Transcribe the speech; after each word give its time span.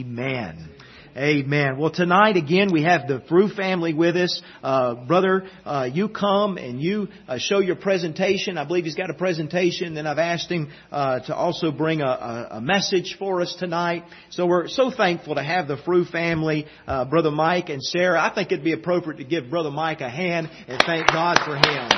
Amen. 0.00 0.70
Amen. 1.16 1.78
Well, 1.78 1.92
tonight 1.92 2.36
again 2.36 2.72
we 2.72 2.82
have 2.82 3.06
the 3.06 3.22
Frew 3.28 3.48
family 3.48 3.94
with 3.94 4.16
us. 4.16 4.42
Uh, 4.60 4.96
brother, 4.96 5.48
uh, 5.64 5.88
you 5.92 6.08
come 6.08 6.56
and 6.56 6.82
you 6.82 7.06
uh, 7.28 7.38
show 7.38 7.60
your 7.60 7.76
presentation. 7.76 8.58
I 8.58 8.64
believe 8.64 8.86
he's 8.86 8.96
got 8.96 9.10
a 9.10 9.14
presentation. 9.14 9.94
Then 9.94 10.08
I've 10.08 10.18
asked 10.18 10.50
him 10.50 10.72
uh, 10.90 11.20
to 11.20 11.36
also 11.36 11.70
bring 11.70 12.00
a, 12.00 12.06
a, 12.06 12.48
a, 12.54 12.60
message 12.60 13.14
for 13.20 13.40
us 13.40 13.54
tonight. 13.56 14.02
So 14.30 14.46
we're 14.46 14.66
so 14.66 14.90
thankful 14.90 15.36
to 15.36 15.44
have 15.44 15.68
the 15.68 15.76
Frew 15.76 16.04
family, 16.04 16.66
uh, 16.88 17.04
brother 17.04 17.30
Mike 17.30 17.68
and 17.68 17.80
Sarah. 17.80 18.20
I 18.20 18.34
think 18.34 18.50
it'd 18.50 18.64
be 18.64 18.72
appropriate 18.72 19.18
to 19.18 19.24
give 19.24 19.48
brother 19.48 19.70
Mike 19.70 20.00
a 20.00 20.10
hand 20.10 20.50
and 20.66 20.82
thank 20.84 21.06
God 21.06 21.38
for 21.44 21.54
him. 21.54 21.88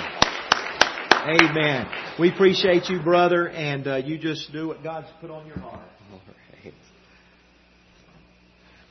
Amen. 1.41 1.87
We 2.21 2.31
appreciate 2.31 2.91
you, 2.91 3.01
brother, 3.01 3.49
and 3.49 3.89
uh, 3.89 3.97
you 3.97 4.19
just 4.19 4.53
do 4.53 4.69
what 4.69 4.83
God's 4.83 5.09
put 5.23 5.31
on 5.31 5.47
your 5.47 5.59
heart. 5.61 5.81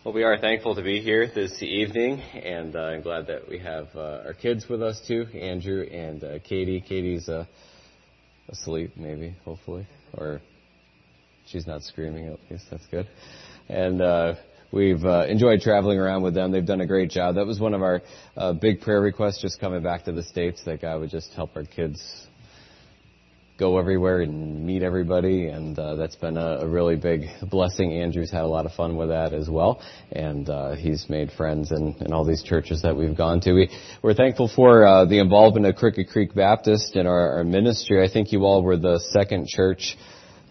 Well, 0.06 0.14
we 0.14 0.22
are 0.22 0.38
thankful 0.38 0.76
to 0.76 0.84
be 0.84 1.02
here 1.02 1.26
this 1.34 1.64
evening, 1.64 2.22
and 2.22 2.76
uh, 2.76 2.80
I'm 2.80 3.02
glad 3.02 3.26
that 3.26 3.50
we 3.50 3.58
have 3.58 3.88
uh, 3.95 4.22
our 4.23 4.36
kids 4.36 4.70
with 4.70 4.84
us 4.84 5.02
too, 5.08 5.26
Andrew 5.34 5.81
and 5.81 6.23
uh, 6.23 6.38
Katie. 6.48 6.80
Katie's 6.80 7.28
uh, 7.28 7.45
asleep, 8.48 8.91
maybe, 8.95 9.36
hopefully, 9.44 9.88
or 10.14 10.41
she's 11.48 11.66
not 11.66 11.81
screaming 11.81 12.28
at 12.28 12.38
least. 12.52 12.66
That's 12.70 12.86
good. 12.86 13.08
And 13.68 14.00
uh, 14.00 14.36
we've 14.72 15.04
uh, 15.04 15.26
enjoyed 15.26 15.62
traveling 15.62 15.98
around 15.98 16.22
with 16.22 16.36
them. 16.36 16.52
They've 16.52 16.64
done 16.64 16.81
a 16.81 16.88
great 16.88 17.09
job. 17.09 17.34
That 17.34 17.48
was 17.48 17.59
one 17.59 17.73
of 17.73 17.81
our 17.81 18.03
big 18.62 18.81
prayer 18.81 19.02
requests, 19.02 19.42
just 19.42 19.59
coming 19.59 19.81
back 19.81 20.03
to 20.03 20.12
the 20.12 20.22
states, 20.22 20.62
that 20.66 20.84
God 20.84 21.00
would 21.00 21.09
just 21.09 21.34
help 21.34 21.56
our 21.56 21.66
kids 21.66 22.28
go 23.58 23.77
everywhere 23.77 24.22
and 24.22 24.66
meet 24.66 24.84
everybody, 24.84 25.48
and 25.48 25.80
uh, 25.80 25.95
that's 25.95 26.16
been 26.18 26.36
a, 26.36 26.58
a, 26.59 26.68
really 26.68 26.98
big 26.98 27.22
blessing. 27.50 27.94
Andrew's 27.94 28.30
had 28.30 28.41
a 28.41 28.48
lot 28.48 28.66
of 28.66 28.73
fun 28.73 28.98
with 28.98 29.09
that 29.09 29.34
as 29.34 29.50
well, 29.50 29.81
and 30.12 30.50
uh, 30.50 30.76
he's 30.76 31.05
made 31.09 31.31
friends 31.31 31.72
in, 31.72 31.95
in 32.02 32.12
all 32.12 32.26
these 32.26 32.44
churches 32.44 32.81
that 32.81 32.98
we've 32.98 33.16
gone 33.16 33.39
to. 33.42 33.53
We, 33.53 33.70
we're 34.02 34.14
thankful 34.14 34.52
for 34.53 34.86
uh, 34.86 35.06
the 35.06 35.20
involvement 35.20 35.66
of 35.66 35.76
Crooked 35.76 36.09
Creek 36.09 36.36
Baptist 36.36 36.98
in 36.98 37.08
our, 37.08 37.38
our 37.38 37.44
ministry. 37.45 38.03
I 38.03 38.11
think 38.11 38.33
you 38.33 38.44
all 38.44 38.61
were 38.61 38.78
the 38.78 39.00
second 39.11 39.48
church 39.48 39.95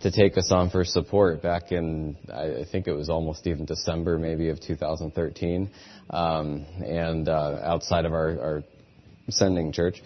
to 0.00 0.10
take 0.10 0.38
us 0.38 0.50
on 0.50 0.70
for 0.70 0.84
support 0.84 1.42
back 1.42 1.72
in, 1.72 2.16
I 2.32 2.64
think 2.70 2.86
it 2.86 2.92
was 2.92 3.10
almost 3.10 3.46
even 3.46 3.66
December 3.66 4.18
maybe 4.18 4.48
of 4.48 4.60
2013, 4.60 5.70
um, 6.10 6.66
and 6.78 7.28
uh, 7.28 7.60
outside 7.64 8.06
of 8.06 8.12
our, 8.12 8.40
our 8.40 8.62
sending 9.28 9.72
church 9.72 10.02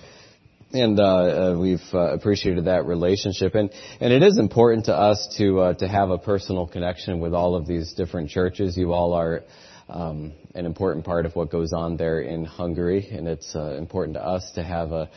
and 0.72 1.00
uh, 1.00 1.04
uh, 1.04 1.58
we've 1.58 1.80
uh, 1.94 2.12
appreciated 2.12 2.66
that 2.66 2.84
relationship. 2.84 3.54
And 3.54 3.70
and 4.00 4.12
it 4.12 4.22
is 4.22 4.38
important 4.38 4.86
to 4.86 4.94
us 4.94 5.34
to 5.38 5.60
uh, 5.60 5.74
to 5.74 5.88
have 5.88 6.10
a 6.10 6.18
personal 6.18 6.66
connection 6.66 7.20
with 7.20 7.34
all 7.34 7.54
of 7.54 7.66
these 7.66 7.94
different 7.94 8.30
churches. 8.30 8.76
You 8.76 8.92
all 8.92 9.14
are 9.14 9.44
um, 9.88 10.32
an 10.54 10.66
important 10.66 11.04
part 11.06 11.24
of 11.24 11.34
what 11.34 11.50
goes 11.50 11.72
on 11.72 11.96
there 11.96 12.20
in 12.20 12.44
Hungary, 12.44 13.08
and 13.10 13.26
it's 13.26 13.54
uh, 13.54 13.76
important 13.78 14.16
to 14.16 14.24
us 14.24 14.50
to 14.56 14.62
have 14.62 14.92
a 14.92 15.08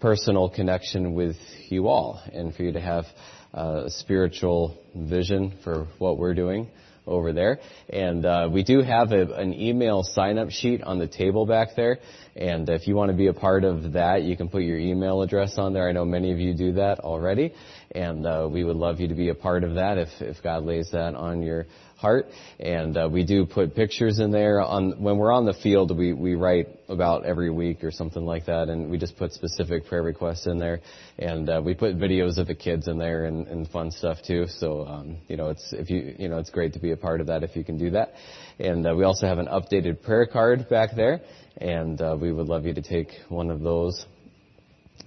personal 0.00 0.48
connection 0.48 1.14
with 1.14 1.36
you 1.68 1.88
all, 1.88 2.22
and 2.32 2.54
for 2.54 2.62
you 2.62 2.72
to 2.72 2.80
have 2.80 3.04
a 3.52 3.84
spiritual 3.88 4.76
vision 4.94 5.58
for 5.62 5.86
what 5.98 6.18
we're 6.18 6.34
doing 6.34 6.70
over 7.06 7.32
there. 7.32 7.60
And 7.88 8.24
uh, 8.24 8.48
we 8.52 8.62
do 8.62 8.82
have 8.82 9.12
a, 9.12 9.34
an 9.34 9.54
email 9.54 10.02
sign-up 10.02 10.50
sheet 10.50 10.82
on 10.82 10.98
the 10.98 11.08
table 11.08 11.46
back 11.46 11.68
there. 11.76 11.98
And 12.36 12.68
if 12.68 12.86
you 12.86 12.96
want 12.96 13.10
to 13.10 13.16
be 13.16 13.28
a 13.28 13.34
part 13.34 13.64
of 13.64 13.92
that, 13.92 14.22
you 14.22 14.36
can 14.36 14.48
put 14.48 14.62
your 14.62 14.78
email 14.78 15.22
address 15.22 15.54
on 15.58 15.72
there. 15.72 15.88
I 15.88 15.92
know 15.92 16.04
many 16.04 16.32
of 16.32 16.38
you 16.38 16.54
do 16.54 16.72
that 16.74 17.00
already. 17.00 17.54
And 17.92 18.26
uh, 18.26 18.48
we 18.50 18.64
would 18.64 18.76
love 18.76 19.00
you 19.00 19.08
to 19.08 19.14
be 19.14 19.28
a 19.28 19.34
part 19.34 19.62
of 19.62 19.74
that 19.74 19.98
if, 19.98 20.08
if 20.20 20.42
God 20.42 20.64
lays 20.64 20.90
that 20.92 21.14
on 21.14 21.42
your 21.42 21.66
heart. 22.04 22.26
And 22.60 22.96
uh, 22.96 23.08
we 23.10 23.24
do 23.24 23.46
put 23.46 23.74
pictures 23.74 24.18
in 24.18 24.30
there. 24.30 24.60
On 24.60 25.02
when 25.02 25.16
we're 25.16 25.32
on 25.32 25.46
the 25.46 25.54
field, 25.54 25.96
we 25.96 26.12
we 26.12 26.34
write 26.34 26.68
about 26.88 27.24
every 27.24 27.50
week 27.50 27.82
or 27.82 27.90
something 27.90 28.24
like 28.32 28.44
that, 28.52 28.68
and 28.68 28.90
we 28.90 28.98
just 28.98 29.16
put 29.16 29.32
specific 29.32 29.86
prayer 29.86 30.02
requests 30.02 30.46
in 30.46 30.58
there. 30.58 30.80
And 31.18 31.48
uh, 31.48 31.62
we 31.64 31.72
put 31.74 31.96
videos 31.96 32.36
of 32.36 32.46
the 32.46 32.54
kids 32.54 32.88
in 32.88 32.98
there 32.98 33.24
and, 33.24 33.48
and 33.48 33.68
fun 33.70 33.90
stuff 33.90 34.18
too. 34.26 34.46
So 34.60 34.86
um, 34.86 35.16
you 35.28 35.36
know, 35.38 35.48
it's 35.48 35.72
if 35.72 35.88
you 35.88 36.14
you 36.18 36.28
know, 36.28 36.38
it's 36.38 36.50
great 36.50 36.72
to 36.74 36.78
be 36.78 36.92
a 36.92 36.96
part 36.96 37.20
of 37.22 37.26
that 37.28 37.42
if 37.42 37.56
you 37.56 37.64
can 37.64 37.78
do 37.78 37.90
that. 37.90 38.12
And 38.58 38.86
uh, 38.86 38.94
we 38.94 39.04
also 39.04 39.26
have 39.26 39.38
an 39.38 39.48
updated 39.58 40.02
prayer 40.02 40.26
card 40.26 40.68
back 40.68 40.90
there, 40.94 41.22
and 41.56 42.00
uh, 42.00 42.16
we 42.20 42.32
would 42.32 42.48
love 42.48 42.66
you 42.66 42.74
to 42.74 42.82
take 42.82 43.08
one 43.28 43.50
of 43.50 43.60
those 43.60 44.06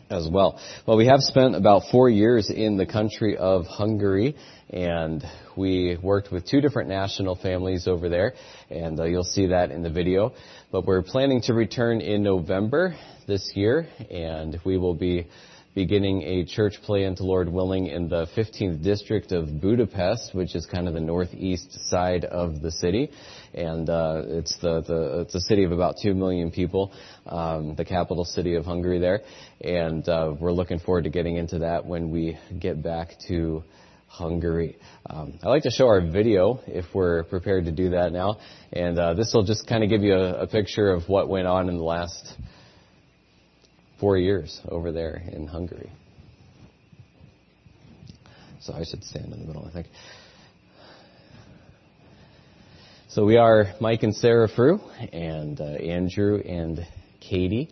as 0.09 0.27
well. 0.31 0.59
Well, 0.85 0.97
we 0.97 1.07
have 1.07 1.21
spent 1.21 1.55
about 1.55 1.83
four 1.91 2.09
years 2.09 2.49
in 2.49 2.77
the 2.77 2.85
country 2.85 3.37
of 3.37 3.65
Hungary, 3.65 4.35
and 4.69 5.23
we 5.55 5.97
worked 6.01 6.31
with 6.31 6.47
two 6.47 6.61
different 6.61 6.89
national 6.89 7.35
families 7.35 7.87
over 7.87 8.09
there, 8.09 8.33
and 8.69 8.99
uh, 8.99 9.03
you'll 9.03 9.23
see 9.23 9.47
that 9.47 9.71
in 9.71 9.83
the 9.83 9.89
video. 9.89 10.33
But 10.71 10.85
we're 10.85 11.03
planning 11.03 11.41
to 11.43 11.53
return 11.53 12.01
in 12.01 12.23
November 12.23 12.95
this 13.27 13.51
year, 13.55 13.87
and 14.09 14.59
we 14.65 14.77
will 14.77 14.95
be 14.95 15.27
beginning 15.77 16.23
a 16.23 16.43
church 16.43 16.81
plant, 16.81 17.21
Lord 17.21 17.47
willing, 17.47 17.85
in 17.85 18.09
the 18.09 18.25
15th 18.35 18.83
district 18.83 19.31
of 19.31 19.61
Budapest, 19.61 20.33
which 20.33 20.55
is 20.55 20.65
kind 20.65 20.87
of 20.87 20.95
the 20.95 20.99
northeast 20.99 21.71
side 21.87 22.25
of 22.25 22.63
the 22.63 22.71
city. 22.71 23.11
And 23.53 23.87
uh, 23.87 24.23
it's 24.25 24.57
the, 24.57 24.81
the 24.81 25.21
it's 25.21 25.35
a 25.35 25.39
city 25.39 25.65
of 25.65 25.71
about 25.71 25.93
two 26.01 26.15
million 26.15 26.49
people, 26.49 26.93
um, 27.27 27.75
the 27.75 27.85
capital 27.85 28.25
city 28.25 28.55
of 28.55 28.65
Hungary 28.65 28.97
there. 28.97 29.21
And 29.61 30.09
uh, 30.09 30.33
we're 30.39 30.51
looking 30.51 30.79
forward 30.79 31.03
to 31.03 31.11
getting 31.11 31.37
into 31.37 31.59
that 31.59 31.85
when 31.85 32.09
we 32.09 32.39
get 32.57 32.81
back 32.81 33.09
to 33.27 33.63
Hungary. 34.07 34.79
Um, 35.07 35.37
I 35.43 35.49
like 35.49 35.61
to 35.63 35.69
show 35.69 35.85
our 35.85 36.01
video 36.01 36.59
if 36.65 36.85
we're 36.95 37.21
prepared 37.25 37.65
to 37.65 37.71
do 37.71 37.91
that 37.91 38.11
now, 38.11 38.37
and 38.73 38.97
uh, 38.97 39.13
this 39.13 39.31
will 39.31 39.43
just 39.43 39.67
kind 39.67 39.83
of 39.83 39.91
give 39.91 40.01
you 40.01 40.15
a, 40.15 40.43
a 40.43 40.47
picture 40.47 40.89
of 40.89 41.07
what 41.07 41.29
went 41.29 41.45
on 41.45 41.69
in 41.69 41.77
the 41.77 41.83
last 41.83 42.33
four 43.99 44.17
years 44.17 44.61
over 44.67 44.91
there 44.91 45.21
in 45.31 45.47
Hungary. 45.47 45.91
So 48.61 48.73
I 48.73 48.83
should 48.83 49.03
stand 49.03 49.33
in 49.33 49.39
the 49.39 49.45
middle, 49.45 49.65
I 49.65 49.71
think. 49.71 49.87
So 53.09 53.25
we 53.25 53.37
are 53.37 53.73
Mike 53.79 54.03
and 54.03 54.15
Sarah 54.15 54.47
Frew, 54.47 54.79
and 55.11 55.59
uh, 55.59 55.63
Andrew 55.63 56.37
and 56.37 56.85
Katie. 57.19 57.69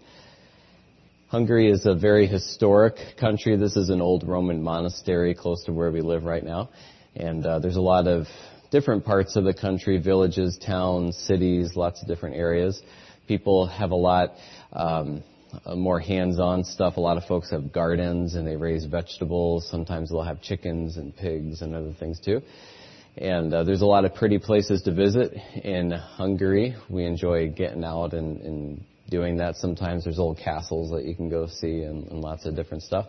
Hungary 1.27 1.69
is 1.69 1.85
a 1.85 1.93
very 1.93 2.27
historic 2.27 2.95
country. 3.19 3.57
This 3.57 3.75
is 3.75 3.89
an 3.89 4.01
old 4.01 4.27
Roman 4.27 4.63
monastery 4.63 5.35
close 5.35 5.63
to 5.65 5.73
where 5.73 5.91
we 5.91 6.01
live 6.01 6.23
right 6.23 6.43
now. 6.43 6.69
And 7.15 7.45
uh, 7.45 7.59
there's 7.59 7.75
a 7.75 7.81
lot 7.81 8.07
of 8.07 8.27
different 8.71 9.05
parts 9.05 9.35
of 9.35 9.43
the 9.43 9.53
country, 9.53 9.97
villages, 9.97 10.57
towns, 10.57 11.17
cities, 11.17 11.75
lots 11.75 12.01
of 12.01 12.07
different 12.07 12.35
areas. 12.35 12.81
People 13.27 13.67
have 13.67 13.91
a 13.91 13.95
lot 13.95 14.33
um, 14.71 15.23
uh, 15.65 15.75
more 15.75 15.99
hands-on 15.99 16.63
stuff. 16.63 16.97
A 16.97 17.01
lot 17.01 17.17
of 17.17 17.23
folks 17.25 17.51
have 17.51 17.71
gardens 17.71 18.35
and 18.35 18.47
they 18.47 18.55
raise 18.55 18.85
vegetables. 18.85 19.67
Sometimes 19.69 20.09
they'll 20.09 20.23
have 20.23 20.41
chickens 20.41 20.97
and 20.97 21.15
pigs 21.15 21.61
and 21.61 21.75
other 21.75 21.93
things 21.99 22.19
too. 22.19 22.41
And 23.17 23.53
uh, 23.53 23.63
there's 23.63 23.81
a 23.81 23.85
lot 23.85 24.03
of 24.05 24.13
pretty 24.13 24.39
places 24.39 24.81
to 24.83 24.93
visit 24.93 25.33
in 25.63 25.91
Hungary. 25.91 26.75
We 26.89 27.05
enjoy 27.05 27.49
getting 27.49 27.83
out 27.83 28.13
and, 28.13 28.41
and 28.41 28.83
doing 29.09 29.37
that. 29.37 29.55
Sometimes 29.55 30.03
there's 30.03 30.19
old 30.19 30.37
castles 30.37 30.91
that 30.91 31.05
you 31.05 31.15
can 31.15 31.29
go 31.29 31.47
see 31.47 31.81
and, 31.83 32.07
and 32.07 32.21
lots 32.21 32.45
of 32.45 32.55
different 32.55 32.83
stuff. 32.83 33.05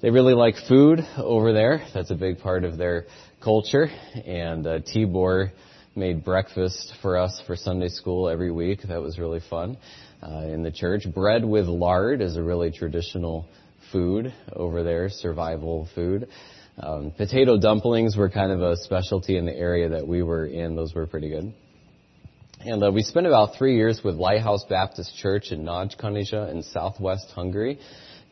They 0.00 0.10
really 0.10 0.34
like 0.34 0.54
food 0.68 1.00
over 1.16 1.52
there. 1.52 1.86
That's 1.94 2.10
a 2.10 2.14
big 2.14 2.38
part 2.38 2.64
of 2.64 2.76
their 2.76 3.06
culture. 3.42 3.88
And 4.26 4.66
uh, 4.66 4.78
Tibor 4.80 5.50
made 5.96 6.24
breakfast 6.24 6.92
for 7.00 7.16
us 7.16 7.40
for 7.46 7.56
Sunday 7.56 7.88
school 7.88 8.28
every 8.28 8.52
week. 8.52 8.80
That 8.86 9.00
was 9.00 9.18
really 9.18 9.40
fun 9.50 9.78
uh, 10.22 10.46
in 10.46 10.62
the 10.62 10.70
church. 10.70 11.06
Bread 11.12 11.44
with 11.44 11.66
lard 11.66 12.20
is 12.20 12.36
a 12.36 12.42
really 12.42 12.70
traditional 12.70 13.48
food 13.92 14.32
over 14.52 14.82
there, 14.82 15.08
survival 15.08 15.88
food. 15.94 16.28
Um, 16.78 17.12
potato 17.16 17.58
dumplings 17.58 18.16
were 18.16 18.28
kind 18.28 18.52
of 18.52 18.60
a 18.60 18.76
specialty 18.76 19.38
in 19.38 19.46
the 19.46 19.56
area 19.56 19.88
that 19.90 20.06
we 20.06 20.22
were 20.22 20.46
in. 20.46 20.76
Those 20.76 20.94
were 20.94 21.06
pretty 21.06 21.30
good. 21.30 21.54
And 22.60 22.82
uh, 22.82 22.90
we 22.90 23.02
spent 23.02 23.26
about 23.26 23.56
three 23.56 23.76
years 23.76 24.00
with 24.02 24.16
Lighthouse 24.16 24.64
Baptist 24.68 25.16
Church 25.16 25.52
in 25.52 25.62
Nagykanizsa 25.62 26.50
in 26.50 26.62
southwest 26.62 27.30
Hungary. 27.34 27.78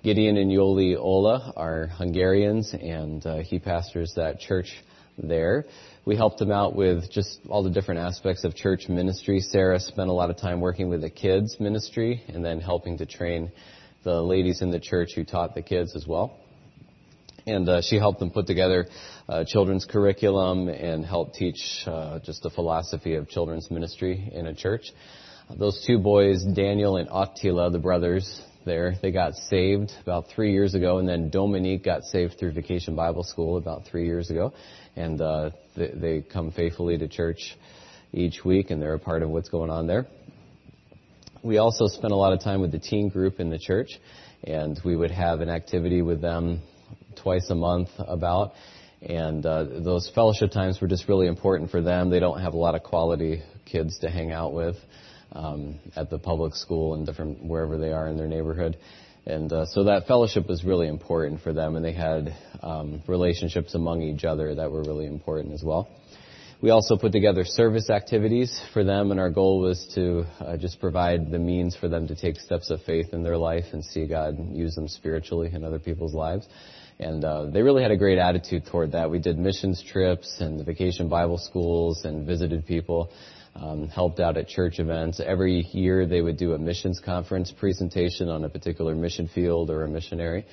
Gideon 0.03 0.37
and 0.37 0.51
Yoli 0.51 0.99
Ola 0.99 1.53
are 1.57 1.87
Hungarians, 1.87 2.75
and 2.75 3.25
uh, 3.25 3.39
he 3.39 3.59
pastors 3.59 4.13
that 4.17 4.41
church 4.41 4.75
there. 5.19 5.65
We 6.05 6.17
helped 6.17 6.39
them 6.39 6.51
out 6.51 6.75
with 6.75 7.11
just 7.11 7.41
all 7.49 7.63
the 7.63 7.71
different 7.71 8.01
aspects 8.01 8.45
of 8.45 8.55
church 8.55 8.89
ministry. 8.89 9.41
Sarah 9.41 9.81
spent 9.81 10.11
a 10.11 10.13
lot 10.13 10.31
of 10.31 10.37
time 10.37 10.61
working 10.61 10.89
with 10.89 11.01
the 11.01 11.11
kids 11.11 11.57
ministry 11.59 12.23
and 12.29 12.45
then 12.45 12.61
helping 12.61 12.99
to 12.99 13.07
train 13.07 13.53
the 14.03 14.21
ladies 14.21 14.61
in 14.61 14.71
the 14.71 14.81
church 14.81 15.11
who 15.15 15.25
taught 15.25 15.55
the 15.55 15.63
kids 15.63 15.97
as 15.97 16.07
well. 16.07 16.39
And 17.47 17.69
uh, 17.69 17.83
she 17.83 17.97
helped 17.97 18.21
them 18.21 18.31
put 18.31 18.47
together 18.47 18.87
uh, 19.29 19.45
children's 19.47 19.85
curriculum 19.85 20.69
and 20.69 21.05
help 21.05 21.35
teach 21.35 21.85
uh, 21.87 22.19
just 22.21 22.43
the 22.43 22.51
philosophy 22.51 23.15
of 23.17 23.29
children's 23.29 23.71
ministry 23.71 24.31
in 24.33 24.47
a 24.47 24.55
church. 24.55 24.85
Those 25.59 25.85
two 25.87 25.99
boys, 25.99 26.43
Daniel 26.43 26.97
and 26.97 27.09
Attila, 27.13 27.71
the 27.71 27.79
brothers, 27.79 28.41
there. 28.65 28.95
They 29.01 29.11
got 29.11 29.35
saved 29.35 29.93
about 30.03 30.27
three 30.35 30.53
years 30.53 30.75
ago, 30.75 30.99
and 30.99 31.09
then 31.09 31.31
Dominique 31.31 31.85
got 31.85 32.05
saved 32.05 32.37
through 32.39 32.53
Vacation 32.53 32.95
Bible 32.95 33.23
School 33.23 33.57
about 33.57 33.85
three 33.87 34.07
years 34.07 34.31
ago, 34.31 34.53
and 34.97 35.21
uh, 35.21 35.51
they, 35.77 35.91
they 35.95 36.23
come 36.23 36.51
faithfully 36.51 36.99
to 36.99 37.09
church 37.09 37.57
each 38.13 38.45
week, 38.45 38.71
and 38.71 38.81
they're 38.81 38.95
a 38.95 38.99
part 38.99 39.23
of 39.23 39.31
what's 39.31 39.49
going 39.49 39.71
on 39.71 39.87
there. 39.87 40.07
We 41.43 41.59
also 41.59 41.87
spent 41.87 42.13
a 42.13 42.17
lot 42.17 42.33
of 42.33 42.41
time 42.41 42.61
with 42.61 42.73
the 42.73 42.79
teen 42.79 43.09
group 43.09 43.41
in 43.41 43.51
the 43.51 43.59
church, 43.59 43.91
and 44.45 44.81
we 44.85 44.97
would 44.97 45.11
have 45.11 45.41
an 45.41 45.49
activity 45.49 46.03
with 46.03 46.21
them 46.21 46.63
twice 47.23 47.51
a 47.51 47.55
month 47.55 47.91
about. 47.99 48.53
And 49.03 49.45
uh, 49.45 49.65
those 49.85 50.11
fellowship 50.15 50.51
times 50.51 50.81
were 50.81 50.89
just 50.89 51.09
really 51.09 51.27
important 51.27 51.71
for 51.71 51.83
them. 51.83 52.09
They 52.09 52.21
don't 52.21 52.41
have 52.41 52.55
a 52.55 52.57
lot 52.57 52.75
of 52.75 52.83
quality 52.83 53.43
kids 53.67 53.99
to 53.99 54.09
hang 54.09 54.33
out 54.33 54.55
with 54.55 54.77
um, 55.35 55.79
at 55.97 56.11
the 56.11 56.19
public 56.19 56.55
school 56.55 56.95
and 56.95 57.07
different 57.07 57.45
wherever 57.45 57.77
they 57.79 57.93
are 57.93 58.09
in 58.09 58.17
their 58.17 58.29
neighborhood. 58.29 58.77
And 59.27 59.53
uh, 59.53 59.65
so 59.67 59.85
that 59.85 60.07
fellowship 60.07 60.49
was 60.49 60.65
really 60.65 60.87
important 60.87 61.41
for 61.41 61.53
them, 61.53 61.77
and 61.77 61.85
they 61.85 61.95
had 61.95 62.35
um, 62.63 63.03
relationships 63.07 63.75
among 63.75 64.03
each 64.03 64.25
other 64.25 64.55
that 64.55 64.71
were 64.71 64.83
really 64.83 65.07
important 65.07 65.55
as 65.55 65.63
well. 65.65 65.89
We 66.61 66.71
also 66.71 66.97
put 66.97 67.13
together 67.13 67.45
service 67.45 67.91
activities 67.91 68.59
for 68.73 68.85
them, 68.85 69.11
and 69.11 69.21
our 69.21 69.31
goal 69.31 69.61
was 69.61 69.87
to 69.95 70.25
uh, 70.41 70.57
just 70.57 70.81
provide 70.81 71.31
the 71.31 71.39
means 71.39 71.77
for 71.77 71.89
them 71.89 72.07
to 72.09 72.15
take 72.15 72.39
steps 72.41 72.71
of 72.71 72.81
faith 72.83 73.13
in 73.13 73.23
their 73.23 73.37
life 73.37 73.65
and 73.73 73.85
see 73.85 74.07
God 74.07 74.39
use 74.53 74.75
them 74.75 74.89
spiritually 74.89 75.51
in 75.53 75.65
other 75.65 75.79
people's 75.79 76.15
lives. 76.15 76.47
And 76.99 77.25
uh, 77.25 77.47
they 77.47 77.61
really 77.63 77.83
had 77.83 77.91
a 77.91 77.97
great 77.97 78.19
attitude 78.19 78.67
toward 78.67 78.93
that. 78.93 79.11
We 79.11 79.19
did 79.19 79.37
missions 79.37 79.83
trips 79.83 80.37
and 80.41 80.65
vacation 80.65 81.09
Bible 81.09 81.39
schools 81.39 82.05
and 82.05 82.27
visited 82.27 82.67
people, 82.67 83.11
um, 83.55 83.89
helped 83.89 84.21
out 84.21 84.37
at 84.37 84.49
church 84.49 84.79
events. 84.79 85.21
Every 85.25 85.61
year 85.73 86.07
they 86.07 86.21
would 86.21 86.37
do 86.37 86.55
a 86.55 86.59
missions 86.59 87.01
conference 87.05 87.53
presentation 87.53 88.29
on 88.29 88.45
a 88.45 88.49
particular 88.49 88.95
mission 88.95 89.29
field 89.29 89.71
or 89.71 89.85
a 89.85 89.89
missionary. 89.89 90.47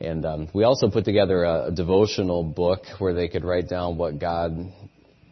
And 0.00 0.24
um, 0.26 0.48
we 0.52 0.64
also 0.64 0.90
put 0.90 1.04
together 1.04 1.44
a, 1.44 1.66
a 1.66 1.70
devotional 1.70 2.42
book 2.42 2.84
where 2.98 3.14
they 3.14 3.28
could 3.28 3.44
write 3.44 3.68
down 3.68 3.96
what 3.96 4.18
God 4.18 4.72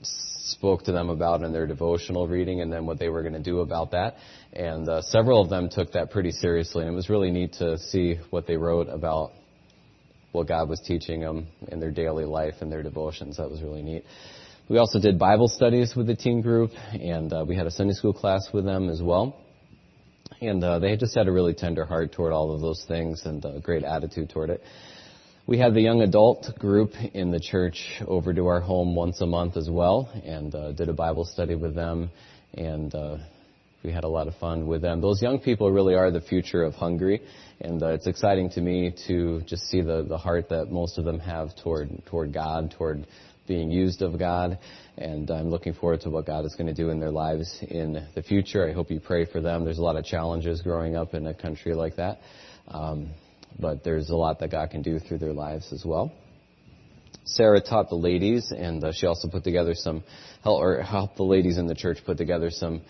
spoke 0.02 0.84
to 0.84 0.92
them 0.92 1.10
about 1.10 1.42
in 1.42 1.52
their 1.52 1.66
devotional 1.66 2.28
reading 2.28 2.60
and 2.60 2.72
then 2.72 2.86
what 2.86 2.98
they 2.98 3.08
were 3.08 3.22
going 3.22 3.34
to 3.34 3.42
do 3.42 3.60
about 3.60 3.92
that. 3.92 4.16
And 4.52 4.88
uh, 4.88 5.02
several 5.02 5.40
of 5.40 5.48
them 5.48 5.68
took 5.70 5.92
that 5.92 6.10
pretty 6.10 6.32
seriously, 6.32 6.84
and 6.84 6.92
it 6.92 6.96
was 6.96 7.08
really 7.08 7.30
neat 7.30 7.54
to 7.54 7.78
see 7.78 8.16
what 8.30 8.46
they 8.46 8.56
wrote 8.56 8.88
about 8.88 9.32
what 10.32 10.46
God 10.46 10.68
was 10.68 10.80
teaching 10.80 11.20
them 11.20 11.48
in 11.68 11.80
their 11.80 11.90
daily 11.90 12.24
life 12.24 12.54
and 12.60 12.70
their 12.70 12.82
devotions. 12.82 13.36
That 13.38 13.50
was 13.50 13.62
really 13.62 13.82
neat. 13.82 14.04
We 14.68 14.78
also 14.78 15.00
did 15.00 15.18
Bible 15.18 15.48
studies 15.48 15.94
with 15.96 16.06
the 16.06 16.14
teen 16.14 16.42
group, 16.42 16.70
and 16.92 17.32
uh, 17.32 17.44
we 17.46 17.56
had 17.56 17.66
a 17.66 17.70
Sunday 17.70 17.94
school 17.94 18.12
class 18.12 18.48
with 18.52 18.64
them 18.64 18.88
as 18.88 19.02
well. 19.02 19.36
And 20.40 20.62
uh, 20.62 20.78
they 20.78 20.96
just 20.96 21.14
had 21.14 21.26
a 21.26 21.32
really 21.32 21.54
tender 21.54 21.84
heart 21.84 22.12
toward 22.12 22.32
all 22.32 22.54
of 22.54 22.60
those 22.60 22.84
things 22.86 23.26
and 23.26 23.44
a 23.44 23.60
great 23.60 23.82
attitude 23.82 24.30
toward 24.30 24.50
it. 24.50 24.62
We 25.46 25.58
had 25.58 25.74
the 25.74 25.80
young 25.80 26.02
adult 26.02 26.56
group 26.58 26.92
in 27.14 27.32
the 27.32 27.40
church 27.40 28.00
over 28.06 28.32
to 28.32 28.46
our 28.46 28.60
home 28.60 28.94
once 28.94 29.20
a 29.20 29.26
month 29.26 29.56
as 29.56 29.68
well, 29.68 30.08
and 30.24 30.54
uh, 30.54 30.72
did 30.72 30.88
a 30.88 30.92
Bible 30.92 31.24
study 31.24 31.56
with 31.56 31.74
them, 31.74 32.10
and 32.54 32.94
uh, 32.94 33.16
we 33.82 33.90
had 33.90 34.04
a 34.04 34.08
lot 34.08 34.28
of 34.28 34.36
fun 34.36 34.66
with 34.66 34.82
them. 34.82 35.00
Those 35.00 35.20
young 35.20 35.40
people 35.40 35.72
really 35.72 35.94
are 35.94 36.10
the 36.10 36.20
future 36.20 36.62
of 36.62 36.74
Hungary, 36.74 37.20
and 37.60 37.82
uh, 37.82 37.88
it's 37.88 38.06
exciting 38.06 38.50
to 38.50 38.60
me 38.60 38.94
to 39.08 39.40
just 39.46 39.64
see 39.64 39.80
the 39.80 40.04
the 40.08 40.18
heart 40.18 40.50
that 40.50 40.70
most 40.70 40.98
of 40.98 41.04
them 41.04 41.18
have 41.18 41.56
toward 41.56 42.04
toward 42.06 42.32
God, 42.32 42.70
toward 42.76 43.06
being 43.50 43.68
used 43.72 44.00
of 44.00 44.16
God, 44.16 44.60
and 44.96 45.28
I'm 45.28 45.50
looking 45.50 45.74
forward 45.74 46.02
to 46.02 46.10
what 46.10 46.24
God 46.24 46.44
is 46.44 46.54
going 46.54 46.68
to 46.68 46.72
do 46.72 46.90
in 46.90 47.00
their 47.00 47.10
lives 47.10 47.58
in 47.62 48.06
the 48.14 48.22
future. 48.22 48.64
I 48.64 48.72
hope 48.72 48.92
you 48.92 49.00
pray 49.00 49.24
for 49.24 49.40
them. 49.40 49.64
There's 49.64 49.78
a 49.78 49.82
lot 49.82 49.96
of 49.96 50.04
challenges 50.04 50.62
growing 50.62 50.94
up 50.94 51.14
in 51.14 51.26
a 51.26 51.34
country 51.34 51.74
like 51.74 51.96
that. 51.96 52.20
Um, 52.68 53.08
but 53.58 53.82
there's 53.82 54.08
a 54.10 54.14
lot 54.14 54.38
that 54.38 54.52
God 54.52 54.70
can 54.70 54.82
do 54.82 55.00
through 55.00 55.18
their 55.18 55.32
lives 55.32 55.72
as 55.72 55.84
well. 55.84 56.12
Sarah 57.24 57.60
taught 57.60 57.88
the 57.88 57.96
ladies, 57.96 58.52
and 58.56 58.84
uh, 58.84 58.92
she 58.92 59.06
also 59.06 59.26
put 59.26 59.42
together 59.42 59.74
some, 59.74 60.04
help, 60.44 60.62
or 60.62 60.80
helped 60.82 61.16
the 61.16 61.24
ladies 61.24 61.58
in 61.58 61.66
the 61.66 61.74
church 61.74 61.98
put 62.06 62.18
together 62.18 62.50
some 62.50 62.82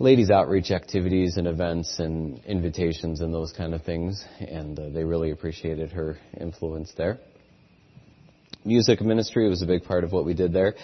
ladies 0.00 0.28
outreach 0.28 0.72
activities 0.72 1.36
and 1.36 1.46
events 1.46 2.00
and 2.00 2.44
invitations 2.46 3.20
and 3.20 3.32
those 3.32 3.52
kind 3.52 3.74
of 3.74 3.84
things, 3.84 4.24
and 4.40 4.76
uh, 4.76 4.88
they 4.88 5.04
really 5.04 5.30
appreciated 5.30 5.92
her 5.92 6.18
influence 6.40 6.92
there. 6.96 7.20
Music 8.64 9.00
ministry. 9.00 9.48
Was 9.48 9.62
a 9.62 9.66
big 9.66 9.84
part 9.84 10.02
of 10.02 10.12
what 10.12 10.24
we 10.24 10.34
did 10.34 10.52
there. 10.52 10.74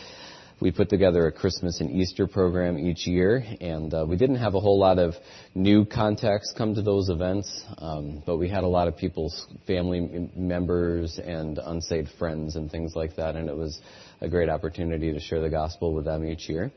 We 0.60 0.70
put 0.70 0.88
together 0.88 1.26
a 1.26 1.32
Christmas 1.32 1.80
and 1.80 1.90
Easter 1.90 2.28
program 2.28 2.78
each 2.78 3.06
year, 3.06 3.44
and 3.60 3.92
uh, 3.92 4.06
we 4.08 4.16
didn't 4.16 4.36
have 4.36 4.54
a 4.54 4.60
whole 4.60 4.78
lot 4.78 5.00
of 5.00 5.14
new 5.56 5.84
contacts 5.84 6.54
come 6.56 6.76
to 6.76 6.82
those 6.82 7.08
events, 7.08 7.64
um, 7.78 8.22
but 8.24 8.36
we 8.36 8.48
had 8.48 8.62
a 8.62 8.68
lot 8.68 8.86
of 8.86 8.96
people's 8.96 9.48
family 9.66 10.30
members 10.36 11.18
and 11.18 11.58
unsaved 11.58 12.10
friends 12.16 12.54
and 12.54 12.70
things 12.70 12.94
like 12.94 13.16
that, 13.16 13.34
and 13.34 13.48
it 13.48 13.56
was 13.56 13.80
a 14.20 14.28
great 14.28 14.48
opportunity 14.48 15.12
to 15.12 15.18
share 15.18 15.40
the 15.40 15.50
gospel 15.50 15.92
with 15.92 16.04
them 16.04 16.24
each 16.24 16.48
year. 16.48 16.70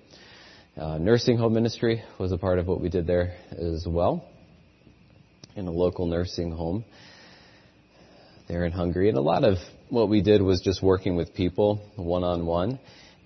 Uh, 0.75 0.97
nursing 0.97 1.37
home 1.37 1.53
ministry 1.53 2.03
was 2.19 2.31
a 2.31 2.37
part 2.37 2.57
of 2.57 2.65
what 2.65 2.81
we 2.81 2.89
did 2.89 3.05
there 3.05 3.35
as 3.51 3.85
well, 3.87 4.27
in 5.55 5.67
a 5.67 5.71
local 5.71 6.07
nursing 6.07 6.51
home 6.51 6.83
there 8.47 8.65
in 8.65 8.71
Hungary, 8.71 9.09
and 9.09 9.17
a 9.17 9.21
lot 9.21 9.43
of 9.43 9.57
what 9.89 10.09
we 10.09 10.21
did 10.21 10.41
was 10.41 10.61
just 10.61 10.81
working 10.81 11.15
with 11.15 11.33
people 11.33 11.81
one 11.95 12.23
on 12.23 12.45
one 12.45 12.79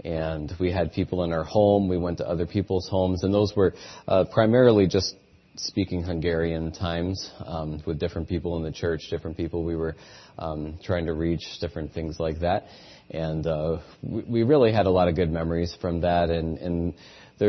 and 0.04 0.52
we 0.60 0.72
had 0.72 0.92
people 0.94 1.24
in 1.24 1.32
our 1.32 1.44
home. 1.44 1.88
We 1.88 1.98
went 1.98 2.18
to 2.20 2.28
other 2.28 2.46
people's 2.46 2.88
homes, 2.90 3.24
and 3.24 3.34
those 3.34 3.54
were 3.56 3.74
uh, 4.08 4.26
primarily 4.32 4.88
just 4.88 5.16
speaking 5.56 6.02
Hungarian 6.02 6.72
times 6.72 7.30
um, 7.46 7.82
with 7.86 8.00
different 8.00 8.30
people 8.30 8.58
in 8.58 8.64
the 8.64 8.72
church, 8.72 9.02
different 9.10 9.38
people 9.38 9.64
we 9.64 9.76
were 9.76 9.96
um, 10.40 10.80
trying 10.84 11.06
to 11.06 11.14
reach, 11.14 11.42
different 11.60 11.94
things 11.94 12.20
like 12.20 12.40
that. 12.40 12.66
And 13.10 13.46
uh, 13.46 13.80
we, 14.02 14.22
we 14.22 14.44
really 14.44 14.72
had 14.72 14.86
a 14.86 14.90
lot 14.90 15.08
of 15.08 15.16
good 15.16 15.30
memories 15.30 15.76
from 15.82 16.02
that, 16.02 16.30
and, 16.30 16.58
and 16.58 16.94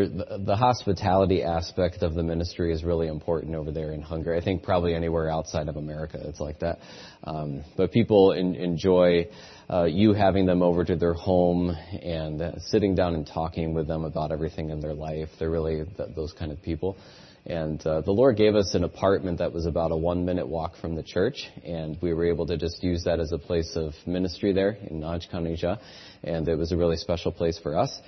the, 0.01 0.39
the 0.45 0.57
hospitality 0.57 1.43
aspect 1.43 2.03
of 2.03 2.15
the 2.15 2.23
ministry 2.23 2.73
is 2.73 2.83
really 2.83 3.09
important 3.09 3.55
over 3.55 3.71
there 3.71 3.93
in 3.93 4.01
Hungary. 4.01 4.39
I 4.39 4.43
think 4.43 4.63
probably 4.63 4.95
anywhere 4.95 5.31
outside 5.31 5.69
of 5.69 5.77
America 5.77 6.19
it's 6.25 6.41
like 6.41 6.61
that. 6.61 6.79
Um, 7.25 7.63
but 7.77 7.93
people 7.93 8.33
in, 8.33 8.55
enjoy 8.55 9.29
uh, 9.69 9.85
you 9.85 10.15
having 10.15 10.47
them 10.47 10.63
over 10.63 10.85
to 10.85 10.97
their 10.97 11.13
home 11.13 11.71
and 11.71 12.41
uh, 12.41 12.59
sitting 12.61 12.95
down 12.95 13.15
and 13.15 13.27
talking 13.27 13.75
with 13.75 13.87
them 13.87 14.05
about 14.05 14.33
everything 14.33 14.71
in 14.71 14.81
their 14.81 14.95
life. 14.95 15.29
They're 15.39 15.51
really 15.51 15.85
th- 15.85 16.11
those 16.17 16.33
kind 16.33 16.53
of 16.53 16.63
people. 16.63 16.97
And 17.45 17.85
uh, 17.85 18.03
the 18.03 18.13
Lord 18.13 18.37
gave 18.37 18.55
us 18.55 18.75
an 18.75 18.85
apartment 18.85 19.39
that 19.39 19.53
was 19.53 19.67
about 19.67 19.91
a 19.91 19.97
one 19.97 20.25
minute 20.25 20.47
walk 20.47 20.77
from 20.77 20.95
the 20.95 21.03
church, 21.03 21.49
and 21.65 21.99
we 22.01 22.15
were 22.15 22.27
able 22.27 22.47
to 22.47 22.57
just 22.57 22.83
use 22.85 23.03
that 23.05 23.19
as 23.19 23.33
a 23.33 23.39
place 23.39 23.73
of 23.75 23.95
ministry 24.07 24.53
there 24.53 24.79
in 24.89 25.01
Nagykanizsa, 25.01 25.81
and 26.23 26.47
it 26.47 26.57
was 26.57 26.71
a 26.71 26.77
really 26.77 26.97
special 26.97 27.33
place 27.33 27.59
for 27.59 27.77
us. 27.77 28.01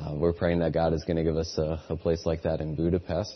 Uh, 0.00 0.14
we're 0.14 0.32
praying 0.32 0.60
that 0.60 0.72
God 0.72 0.92
is 0.92 1.02
going 1.04 1.16
to 1.16 1.24
give 1.24 1.36
us 1.36 1.58
a, 1.58 1.82
a 1.88 1.96
place 1.96 2.24
like 2.24 2.42
that 2.42 2.60
in 2.60 2.76
Budapest. 2.76 3.34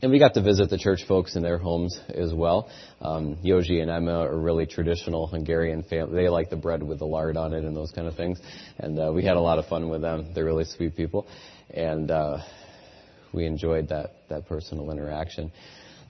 And 0.00 0.12
we 0.12 0.18
got 0.20 0.34
to 0.34 0.42
visit 0.42 0.70
the 0.70 0.78
church 0.78 1.06
folks 1.08 1.34
in 1.34 1.42
their 1.42 1.58
homes 1.58 1.98
as 2.08 2.32
well. 2.32 2.70
Um, 3.00 3.38
Yoji 3.44 3.80
and 3.80 3.90
Emma 3.90 4.20
are 4.20 4.38
really 4.38 4.66
traditional 4.66 5.26
Hungarian 5.26 5.82
family. 5.82 6.22
They 6.22 6.28
like 6.28 6.50
the 6.50 6.56
bread 6.56 6.82
with 6.82 6.98
the 6.98 7.06
lard 7.06 7.36
on 7.36 7.52
it 7.52 7.64
and 7.64 7.74
those 7.74 7.90
kind 7.90 8.06
of 8.06 8.14
things. 8.14 8.38
And 8.78 8.98
uh, 8.98 9.12
we 9.12 9.24
had 9.24 9.36
a 9.36 9.40
lot 9.40 9.58
of 9.58 9.66
fun 9.66 9.88
with 9.88 10.02
them. 10.02 10.32
They're 10.34 10.44
really 10.44 10.66
sweet 10.66 10.94
people. 10.94 11.26
And 11.70 12.10
uh, 12.10 12.38
we 13.32 13.46
enjoyed 13.46 13.88
that, 13.88 14.10
that 14.28 14.46
personal 14.46 14.92
interaction. 14.92 15.50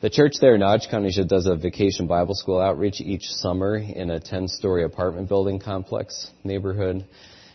The 0.02 0.10
church 0.10 0.34
there 0.40 0.54
in 0.54 0.60
Nagykanizsa 0.60 1.26
does 1.28 1.46
a 1.46 1.56
vacation 1.56 2.08
Bible 2.08 2.34
school 2.34 2.60
outreach 2.60 3.00
each 3.00 3.24
summer 3.24 3.76
in 3.76 4.10
a 4.10 4.20
10-story 4.20 4.84
apartment 4.84 5.28
building 5.28 5.60
complex 5.60 6.30
neighborhood. 6.42 7.06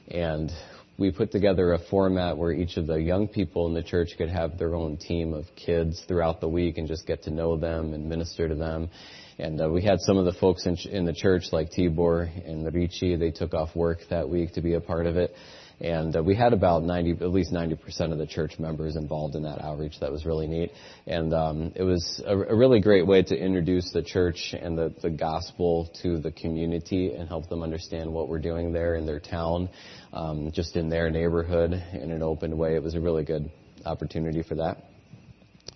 And 0.07 0.51
we 0.99 1.11
put 1.11 1.31
together 1.31 1.71
a 1.71 1.79
format 1.89 2.37
where 2.37 2.51
each 2.51 2.75
of 2.75 2.85
the 2.85 2.97
young 2.97 3.29
people 3.29 3.67
in 3.67 3.73
the 3.73 3.81
church 3.81 4.09
could 4.17 4.29
have 4.29 4.57
their 4.57 4.75
own 4.75 4.97
team 4.97 5.33
of 5.33 5.45
kids 5.55 6.03
throughout 6.07 6.41
the 6.41 6.47
week 6.49 6.77
and 6.77 6.89
just 6.89 7.07
get 7.07 7.23
to 7.23 7.31
know 7.31 7.55
them 7.57 7.93
and 7.93 8.09
minister 8.09 8.49
to 8.49 8.55
them. 8.55 8.89
And 9.37 9.61
uh, 9.61 9.69
we 9.69 9.81
had 9.81 9.99
some 10.01 10.17
of 10.17 10.25
the 10.25 10.33
folks 10.33 10.65
in, 10.65 10.75
in 10.91 11.05
the 11.05 11.13
church, 11.13 11.43
like 11.53 11.71
Tibor 11.71 12.29
and 12.45 12.65
Ricci, 12.73 13.15
they 13.15 13.31
took 13.31 13.53
off 13.53 13.73
work 13.73 13.99
that 14.09 14.27
week 14.27 14.53
to 14.55 14.61
be 14.61 14.73
a 14.73 14.81
part 14.81 15.05
of 15.05 15.15
it. 15.15 15.33
And 15.81 16.15
uh, 16.15 16.23
we 16.23 16.35
had 16.35 16.51
about 16.51 16.83
90, 16.83 17.11
at 17.11 17.31
least 17.31 17.53
90% 17.53 18.11
of 18.11 18.17
the 18.17 18.27
church 18.27 18.59
members 18.59 18.95
involved 18.97 19.35
in 19.35 19.43
that 19.43 19.61
outreach. 19.61 19.99
That 20.01 20.11
was 20.11 20.25
really 20.25 20.47
neat. 20.47 20.71
And 21.07 21.33
um, 21.33 21.71
it 21.75 21.83
was 21.83 22.21
a, 22.25 22.37
a 22.37 22.55
really 22.55 22.81
great 22.81 23.07
way 23.07 23.23
to 23.23 23.35
introduce 23.35 23.91
the 23.93 24.03
church 24.03 24.53
and 24.59 24.77
the, 24.77 24.93
the 25.01 25.09
gospel 25.09 25.89
to 26.01 26.19
the 26.19 26.31
community 26.31 27.13
and 27.13 27.29
help 27.29 27.47
them 27.47 27.63
understand 27.63 28.11
what 28.11 28.27
we're 28.27 28.39
doing 28.39 28.73
there 28.73 28.95
in 28.95 29.05
their 29.05 29.21
town, 29.21 29.69
um, 30.11 30.51
just 30.51 30.75
in 30.75 30.89
their 30.89 31.09
neighborhood 31.09 31.71
in 31.71 32.11
an 32.11 32.23
open 32.23 32.57
way. 32.57 32.75
It 32.75 32.83
was 32.83 32.95
a 32.95 32.99
really 32.99 33.23
good 33.23 33.49
opportunity 33.85 34.43
for 34.43 34.55
that. 34.55 34.83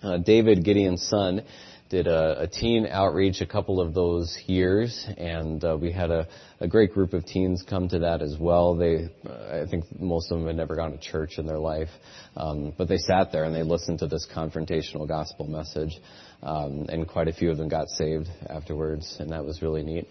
Uh, 0.02 0.18
David 0.18 0.64
Gideon's 0.64 1.06
son 1.08 1.42
did 1.90 2.06
a, 2.06 2.42
a 2.42 2.46
teen 2.48 2.86
outreach 2.86 3.40
a 3.40 3.46
couple 3.46 3.80
of 3.80 3.92
those 3.92 4.36
years, 4.46 5.06
and 5.18 5.62
uh, 5.64 5.76
we 5.78 5.92
had 5.92 6.10
a, 6.10 6.26
a 6.60 6.66
great 6.66 6.92
group 6.92 7.12
of 7.12 7.24
teens 7.26 7.62
come 7.68 7.88
to 7.88 7.98
that 8.00 8.22
as 8.22 8.36
well. 8.40 8.74
They, 8.74 9.10
uh, 9.28 9.62
I 9.62 9.66
think 9.70 9.84
most 10.00 10.32
of 10.32 10.38
them 10.38 10.46
had 10.46 10.56
never 10.56 10.76
gone 10.76 10.92
to 10.92 10.98
church 10.98 11.38
in 11.38 11.46
their 11.46 11.58
life, 11.58 11.90
um, 12.36 12.72
but 12.76 12.88
they 12.88 12.96
sat 12.96 13.32
there 13.32 13.44
and 13.44 13.54
they 13.54 13.62
listened 13.62 13.98
to 13.98 14.06
this 14.06 14.26
confrontational 14.34 15.06
gospel 15.06 15.46
message, 15.46 15.92
um, 16.42 16.86
and 16.88 17.06
quite 17.06 17.28
a 17.28 17.32
few 17.32 17.50
of 17.50 17.58
them 17.58 17.68
got 17.68 17.88
saved 17.88 18.28
afterwards, 18.48 19.16
and 19.20 19.30
that 19.30 19.44
was 19.44 19.60
really 19.60 19.82
neat 19.82 20.08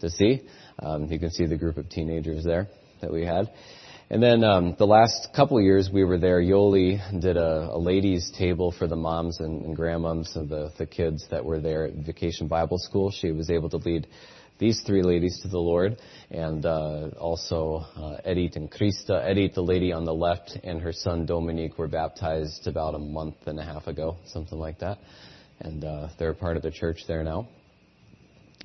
to 0.00 0.10
see. 0.10 0.42
Um, 0.80 1.10
you 1.10 1.18
can 1.18 1.30
see 1.30 1.46
the 1.46 1.56
group 1.56 1.78
of 1.78 1.88
teenagers 1.88 2.44
there 2.44 2.68
that 3.00 3.10
we 3.10 3.24
had. 3.24 3.50
And 4.14 4.22
then 4.22 4.44
um, 4.44 4.76
the 4.78 4.86
last 4.86 5.30
couple 5.34 5.60
years 5.60 5.90
we 5.92 6.04
were 6.04 6.18
there, 6.18 6.40
Yoli 6.40 7.00
did 7.20 7.36
a, 7.36 7.70
a 7.72 7.76
ladies' 7.76 8.30
table 8.30 8.70
for 8.70 8.86
the 8.86 8.94
moms 8.94 9.40
and, 9.40 9.64
and 9.64 9.76
grandmoms 9.76 10.36
of 10.36 10.48
the, 10.48 10.72
the 10.78 10.86
kids 10.86 11.26
that 11.32 11.44
were 11.44 11.58
there 11.58 11.86
at 11.86 11.94
Vacation 11.94 12.46
Bible 12.46 12.78
School. 12.78 13.10
She 13.10 13.32
was 13.32 13.50
able 13.50 13.70
to 13.70 13.78
lead 13.78 14.06
these 14.60 14.80
three 14.82 15.02
ladies 15.02 15.40
to 15.42 15.48
the 15.48 15.58
Lord, 15.58 15.96
and 16.30 16.64
uh, 16.64 17.08
also 17.18 17.84
uh, 17.96 18.18
Edith 18.24 18.54
and 18.54 18.70
Krista. 18.70 19.28
Edith, 19.28 19.56
the 19.56 19.64
lady 19.64 19.92
on 19.92 20.04
the 20.04 20.14
left, 20.14 20.60
and 20.62 20.80
her 20.80 20.92
son 20.92 21.26
Dominique 21.26 21.76
were 21.76 21.88
baptized 21.88 22.68
about 22.68 22.94
a 22.94 23.00
month 23.00 23.34
and 23.46 23.58
a 23.58 23.64
half 23.64 23.88
ago, 23.88 24.18
something 24.26 24.60
like 24.60 24.78
that, 24.78 24.98
and 25.58 25.84
uh, 25.84 26.06
they're 26.20 26.34
part 26.34 26.56
of 26.56 26.62
the 26.62 26.70
church 26.70 27.00
there 27.08 27.24
now. 27.24 27.48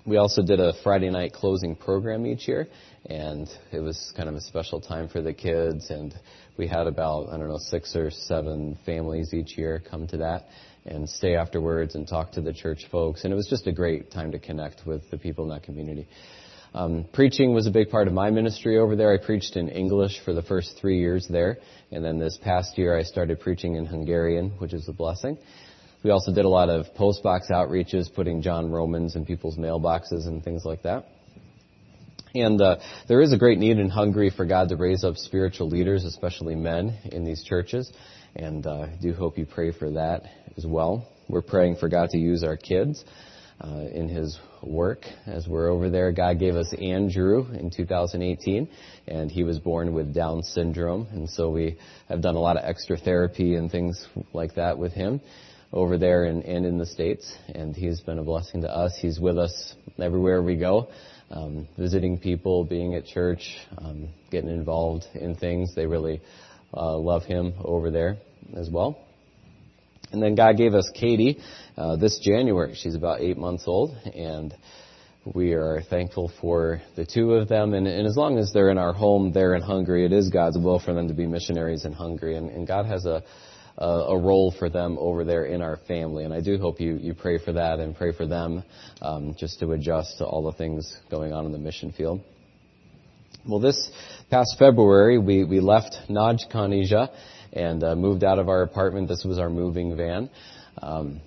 We 0.09 0.17
also 0.17 0.41
did 0.41 0.59
a 0.59 0.73
Friday 0.81 1.11
night 1.11 1.33
closing 1.33 1.75
program 1.75 2.25
each 2.25 2.47
year, 2.47 2.67
and 3.05 3.47
it 3.71 3.79
was 3.79 4.11
kind 4.17 4.27
of 4.27 4.33
a 4.33 4.41
special 4.41 4.81
time 4.81 5.07
for 5.07 5.21
the 5.21 5.33
kids. 5.33 5.91
And 5.91 6.15
we 6.57 6.65
had 6.65 6.87
about 6.87 7.29
I 7.29 7.37
don't 7.37 7.47
know 7.47 7.59
six 7.59 7.95
or 7.95 8.09
seven 8.09 8.75
families 8.87 9.35
each 9.35 9.55
year 9.55 9.83
come 9.87 10.07
to 10.07 10.17
that 10.17 10.47
and 10.83 11.07
stay 11.07 11.35
afterwards 11.35 11.93
and 11.93 12.07
talk 12.07 12.31
to 12.31 12.41
the 12.41 12.51
church 12.51 12.87
folks. 12.91 13.23
And 13.23 13.31
it 13.31 13.35
was 13.35 13.45
just 13.47 13.67
a 13.67 13.71
great 13.71 14.09
time 14.09 14.31
to 14.31 14.39
connect 14.39 14.83
with 14.83 15.07
the 15.11 15.17
people 15.19 15.43
in 15.43 15.51
that 15.51 15.61
community. 15.61 16.07
Um, 16.73 17.05
preaching 17.13 17.53
was 17.53 17.67
a 17.67 17.71
big 17.71 17.91
part 17.91 18.07
of 18.07 18.13
my 18.15 18.31
ministry 18.31 18.79
over 18.79 18.95
there. 18.95 19.13
I 19.13 19.23
preached 19.23 19.57
in 19.57 19.69
English 19.69 20.21
for 20.25 20.33
the 20.33 20.41
first 20.41 20.75
three 20.81 20.97
years 20.97 21.27
there, 21.29 21.59
and 21.91 22.03
then 22.03 22.17
this 22.17 22.35
past 22.41 22.79
year 22.79 22.97
I 22.97 23.03
started 23.03 23.41
preaching 23.41 23.75
in 23.75 23.85
Hungarian, 23.85 24.53
which 24.57 24.73
is 24.73 24.89
a 24.89 24.93
blessing. 24.93 25.37
We 26.01 26.11
also 26.11 26.33
did 26.33 26.45
a 26.45 26.49
lot 26.49 26.69
of 26.69 26.85
postbox 26.97 27.51
outreaches, 27.51 28.13
putting 28.13 28.41
John 28.41 28.71
Romans 28.71 29.17
in 29.17 29.25
people's 29.25 29.57
mailboxes 29.57 30.27
and 30.27 30.41
things 30.41 30.63
like 30.63 30.83
that. 30.83 31.05
And 32.33 32.61
uh, 32.61 32.77
there 33.09 33.21
is 33.21 33.33
a 33.33 33.37
great 33.37 33.57
need 33.57 33.79
in 33.79 33.89
Hungary 33.89 34.29
for 34.29 34.45
God 34.45 34.69
to 34.69 34.77
raise 34.77 35.03
up 35.03 35.17
spiritual 35.17 35.67
leaders, 35.67 36.05
especially 36.05 36.55
men, 36.55 36.97
in 37.11 37.25
these 37.25 37.43
churches. 37.43 37.91
And 38.33 38.65
uh, 38.65 38.81
I 38.81 38.97
do 39.01 39.13
hope 39.13 39.37
you 39.37 39.45
pray 39.45 39.73
for 39.73 39.89
that 39.91 40.23
as 40.55 40.65
well. 40.65 41.11
We're 41.27 41.41
praying 41.41 41.77
for 41.77 41.89
God 41.89 42.11
to 42.11 42.17
use 42.17 42.45
our 42.45 42.55
kids 42.55 43.03
uh, 43.59 43.83
in 43.91 44.07
His 44.07 44.39
work 44.63 45.03
as 45.25 45.49
we're 45.49 45.69
over 45.69 45.89
there. 45.89 46.13
God 46.13 46.39
gave 46.39 46.55
us 46.55 46.73
Andrew 46.79 47.45
in 47.51 47.71
2018, 47.75 48.69
and 49.07 49.29
he 49.29 49.43
was 49.43 49.59
born 49.59 49.93
with 49.93 50.13
Down 50.13 50.43
syndrome. 50.43 51.07
And 51.11 51.29
so 51.29 51.49
we 51.49 51.77
have 52.07 52.21
done 52.21 52.35
a 52.35 52.39
lot 52.39 52.55
of 52.55 52.63
extra 52.63 52.95
therapy 52.95 53.55
and 53.55 53.69
things 53.69 54.07
like 54.31 54.55
that 54.55 54.77
with 54.77 54.93
him 54.93 55.19
over 55.71 55.97
there 55.97 56.23
and, 56.25 56.43
and 56.43 56.65
in 56.65 56.77
the 56.77 56.85
States. 56.85 57.31
And 57.53 57.75
he's 57.75 58.01
been 58.01 58.19
a 58.19 58.23
blessing 58.23 58.61
to 58.61 58.69
us. 58.69 58.97
He's 58.99 59.19
with 59.19 59.38
us 59.38 59.75
everywhere 59.99 60.41
we 60.41 60.55
go 60.55 60.89
um, 61.31 61.67
visiting 61.77 62.17
people, 62.17 62.63
being 62.63 62.95
at 62.95 63.05
church, 63.05 63.57
um, 63.77 64.09
getting 64.31 64.49
involved 64.49 65.05
in 65.13 65.35
things. 65.35 65.75
They 65.75 65.85
really 65.85 66.21
uh, 66.73 66.97
love 66.97 67.23
him 67.23 67.53
over 67.63 67.91
there 67.91 68.17
as 68.55 68.69
well. 68.69 68.99
And 70.11 70.23
then 70.23 70.35
God 70.35 70.57
gave 70.57 70.73
us 70.73 70.89
Katie 70.93 71.39
uh, 71.77 71.95
this 71.97 72.19
January. 72.19 72.73
She's 72.75 72.95
about 72.95 73.21
eight 73.21 73.38
months 73.38 73.65
old, 73.67 73.95
and 74.15 74.55
we 75.23 75.53
are 75.53 75.83
thankful 75.88 76.31
for 76.41 76.81
the 76.95 77.05
two 77.05 77.33
of 77.33 77.47
them. 77.47 77.75
And, 77.75 77.85
and 77.85 78.07
as 78.07 78.17
long 78.17 78.39
as 78.39 78.51
they're 78.51 78.71
in 78.71 78.79
our 78.79 78.93
home 78.93 79.31
there 79.33 79.53
in 79.53 79.61
Hungary, 79.61 80.05
it 80.05 80.11
is 80.11 80.29
God's 80.29 80.57
will 80.57 80.79
for 80.79 80.95
them 80.95 81.09
to 81.09 81.13
be 81.13 81.27
missionaries 81.27 81.85
in 81.85 81.93
Hungary. 81.93 82.38
And, 82.38 82.49
and 82.49 82.67
God 82.67 82.88
has 82.88 83.05
a 83.05 83.23
a 83.79 84.17
role 84.17 84.53
for 84.57 84.69
them 84.69 84.98
over 85.00 85.24
there 85.24 85.45
in 85.45 85.62
our 85.62 85.77
family. 85.88 86.25
And 86.25 86.33
I 86.33 86.41
do 86.41 86.57
hope 86.57 86.81
you, 86.81 86.95
you 86.95 87.13
pray 87.13 87.38
for 87.43 87.53
that 87.53 87.79
and 87.79 87.95
pray 87.95 88.12
for 88.12 88.27
them 88.27 88.63
um, 89.01 89.36
just 89.38 89.59
to 89.59 89.71
adjust 89.71 90.17
to 90.17 90.25
all 90.25 90.43
the 90.43 90.57
things 90.57 90.95
going 91.09 91.31
on 91.31 91.45
in 91.45 91.51
the 91.51 91.57
mission 91.57 91.93
field. 91.93 92.21
Well, 93.48 93.59
this 93.59 93.89
past 94.29 94.57
February, 94.59 95.17
we, 95.17 95.45
we 95.45 95.62
left 95.62 95.95
Nagykanizsa 96.09 97.09
and 97.53 97.83
uh, 97.83 97.95
moved 97.95 98.24
out 98.24 98.38
of 98.38 98.50
our 98.50 98.63
apartment. 98.63 99.07
This 99.07 99.24
was 99.24 99.39
our 99.39 99.50
moving 99.50 99.95
van. 99.95 100.29
Um, 100.81 101.21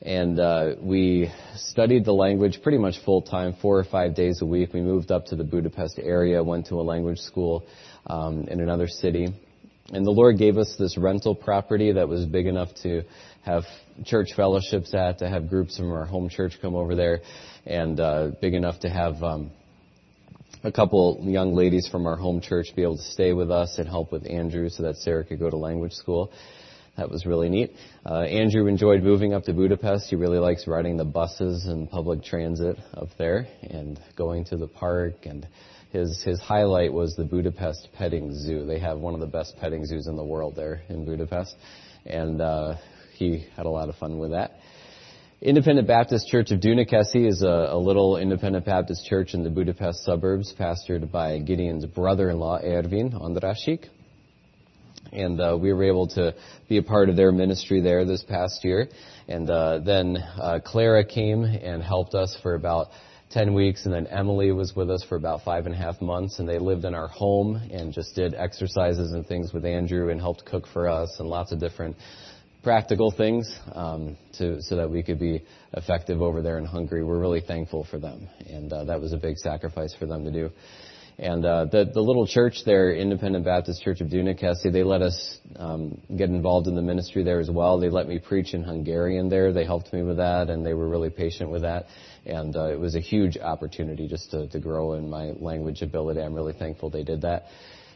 and 0.00 0.38
uh, 0.38 0.74
we 0.80 1.30
studied 1.56 2.04
the 2.04 2.12
language 2.12 2.60
pretty 2.62 2.78
much 2.78 2.94
full 3.04 3.20
time, 3.20 3.56
four 3.60 3.78
or 3.78 3.84
five 3.84 4.14
days 4.14 4.40
a 4.40 4.46
week. 4.46 4.72
We 4.72 4.80
moved 4.80 5.10
up 5.10 5.26
to 5.26 5.36
the 5.36 5.44
Budapest 5.44 5.98
area, 5.98 6.42
went 6.42 6.66
to 6.68 6.76
a 6.76 6.82
language 6.82 7.18
school 7.18 7.66
um, 8.06 8.46
in 8.48 8.60
another 8.60 8.86
city, 8.86 9.34
and 9.92 10.04
the 10.04 10.10
Lord 10.10 10.38
gave 10.38 10.58
us 10.58 10.74
this 10.78 10.98
rental 10.98 11.34
property 11.34 11.92
that 11.92 12.08
was 12.08 12.26
big 12.26 12.46
enough 12.46 12.68
to 12.82 13.02
have 13.42 13.64
church 14.04 14.28
fellowships 14.36 14.92
at, 14.94 15.18
to 15.18 15.28
have 15.28 15.48
groups 15.48 15.76
from 15.76 15.92
our 15.92 16.04
home 16.04 16.28
church 16.28 16.58
come 16.60 16.74
over 16.74 16.94
there, 16.94 17.20
and 17.64 17.98
uh, 17.98 18.30
big 18.40 18.54
enough 18.54 18.80
to 18.80 18.90
have 18.90 19.22
um, 19.22 19.50
a 20.62 20.72
couple 20.72 21.20
young 21.22 21.54
ladies 21.54 21.88
from 21.90 22.06
our 22.06 22.16
home 22.16 22.40
church 22.40 22.66
be 22.76 22.82
able 22.82 22.96
to 22.96 23.02
stay 23.02 23.32
with 23.32 23.50
us 23.50 23.78
and 23.78 23.88
help 23.88 24.12
with 24.12 24.28
Andrew 24.28 24.68
so 24.68 24.82
that 24.82 24.96
Sarah 24.96 25.24
could 25.24 25.38
go 25.38 25.48
to 25.48 25.56
language 25.56 25.92
school. 25.92 26.32
That 26.96 27.10
was 27.10 27.24
really 27.24 27.48
neat. 27.48 27.74
Uh, 28.04 28.22
Andrew 28.22 28.66
enjoyed 28.66 29.04
moving 29.04 29.32
up 29.32 29.44
to 29.44 29.52
Budapest. 29.52 30.10
He 30.10 30.16
really 30.16 30.38
likes 30.38 30.66
riding 30.66 30.96
the 30.96 31.04
buses 31.04 31.64
and 31.66 31.88
public 31.88 32.24
transit 32.24 32.76
up 32.92 33.10
there 33.16 33.46
and 33.62 34.00
going 34.16 34.44
to 34.46 34.56
the 34.56 34.66
park 34.66 35.14
and 35.24 35.46
his 35.90 36.22
his 36.22 36.40
highlight 36.40 36.92
was 36.92 37.14
the 37.16 37.24
Budapest 37.24 37.88
petting 37.94 38.34
zoo. 38.34 38.66
They 38.66 38.78
have 38.78 38.98
one 38.98 39.14
of 39.14 39.20
the 39.20 39.26
best 39.26 39.56
petting 39.58 39.86
zoos 39.86 40.06
in 40.06 40.16
the 40.16 40.24
world 40.24 40.54
there 40.56 40.82
in 40.88 41.04
Budapest, 41.04 41.54
and 42.04 42.40
uh, 42.40 42.76
he 43.14 43.46
had 43.56 43.66
a 43.66 43.70
lot 43.70 43.88
of 43.88 43.96
fun 43.96 44.18
with 44.18 44.30
that. 44.30 44.52
Independent 45.40 45.86
Baptist 45.86 46.26
Church 46.26 46.50
of 46.50 46.58
Dunakeszi 46.58 47.28
is 47.28 47.42
a, 47.42 47.68
a, 47.70 47.78
little 47.78 48.16
independent 48.16 48.64
Baptist 48.64 49.06
church 49.06 49.34
in 49.34 49.44
the 49.44 49.50
Budapest 49.50 50.04
suburbs, 50.04 50.52
pastored 50.58 51.12
by 51.12 51.38
Gideon's 51.38 51.86
brother-in-law 51.86 52.58
Ervin 52.64 53.12
Andrasik. 53.12 53.86
And 55.12 55.40
uh, 55.40 55.56
we 55.60 55.72
were 55.72 55.84
able 55.84 56.08
to 56.08 56.34
be 56.68 56.78
a 56.78 56.82
part 56.82 57.08
of 57.08 57.14
their 57.14 57.30
ministry 57.30 57.80
there 57.80 58.04
this 58.04 58.24
past 58.24 58.64
year. 58.64 58.88
And 59.28 59.48
uh, 59.48 59.78
then 59.78 60.16
uh, 60.16 60.58
Clara 60.64 61.04
came 61.04 61.44
and 61.44 61.84
helped 61.84 62.16
us 62.16 62.36
for 62.42 62.54
about 62.54 62.88
10 63.30 63.52
weeks, 63.52 63.84
and 63.84 63.92
then 63.92 64.06
Emily 64.06 64.52
was 64.52 64.74
with 64.74 64.90
us 64.90 65.04
for 65.08 65.16
about 65.16 65.42
five 65.42 65.66
and 65.66 65.74
a 65.74 65.78
half 65.78 66.00
months, 66.00 66.38
and 66.38 66.48
they 66.48 66.58
lived 66.58 66.84
in 66.84 66.94
our 66.94 67.08
home 67.08 67.56
and 67.70 67.92
just 67.92 68.14
did 68.14 68.34
exercises 68.34 69.12
and 69.12 69.26
things 69.26 69.52
with 69.52 69.66
Andrew 69.66 70.10
and 70.10 70.20
helped 70.20 70.44
cook 70.46 70.66
for 70.72 70.88
us 70.88 71.14
and 71.18 71.28
lots 71.28 71.52
of 71.52 71.60
different 71.60 71.96
practical 72.62 73.10
things 73.10 73.54
um, 73.72 74.16
to, 74.38 74.60
so 74.62 74.76
that 74.76 74.90
we 74.90 75.02
could 75.02 75.18
be 75.18 75.42
effective 75.74 76.22
over 76.22 76.42
there 76.42 76.58
in 76.58 76.64
Hungary. 76.64 77.04
We're 77.04 77.20
really 77.20 77.42
thankful 77.42 77.86
for 77.90 77.98
them, 77.98 78.28
and 78.48 78.72
uh, 78.72 78.84
that 78.84 79.00
was 79.00 79.12
a 79.12 79.18
big 79.18 79.36
sacrifice 79.36 79.94
for 79.98 80.06
them 80.06 80.24
to 80.24 80.30
do. 80.30 80.50
And 81.20 81.44
uh, 81.44 81.64
the 81.64 81.90
the 81.92 82.00
little 82.00 82.28
church 82.28 82.62
there, 82.64 82.94
Independent 82.94 83.44
Baptist 83.44 83.82
Church 83.82 84.00
of 84.00 84.06
Dunakeszi, 84.06 84.72
they 84.72 84.84
let 84.84 85.02
us 85.02 85.38
um, 85.56 86.00
get 86.16 86.28
involved 86.28 86.68
in 86.68 86.76
the 86.76 86.82
ministry 86.82 87.24
there 87.24 87.40
as 87.40 87.50
well. 87.50 87.80
They 87.80 87.90
let 87.90 88.06
me 88.06 88.20
preach 88.20 88.54
in 88.54 88.62
Hungarian 88.62 89.28
there. 89.28 89.52
They 89.52 89.64
helped 89.64 89.92
me 89.92 90.02
with 90.02 90.18
that, 90.18 90.48
and 90.48 90.64
they 90.64 90.74
were 90.74 90.88
really 90.88 91.10
patient 91.10 91.50
with 91.50 91.62
that. 91.62 91.86
And 92.24 92.54
uh, 92.54 92.66
it 92.66 92.78
was 92.78 92.94
a 92.94 93.00
huge 93.00 93.36
opportunity 93.36 94.06
just 94.06 94.30
to, 94.30 94.46
to 94.46 94.60
grow 94.60 94.92
in 94.92 95.10
my 95.10 95.32
language 95.40 95.82
ability. 95.82 96.20
I'm 96.20 96.34
really 96.34 96.52
thankful 96.52 96.88
they 96.88 97.02
did 97.02 97.22
that. 97.22 97.46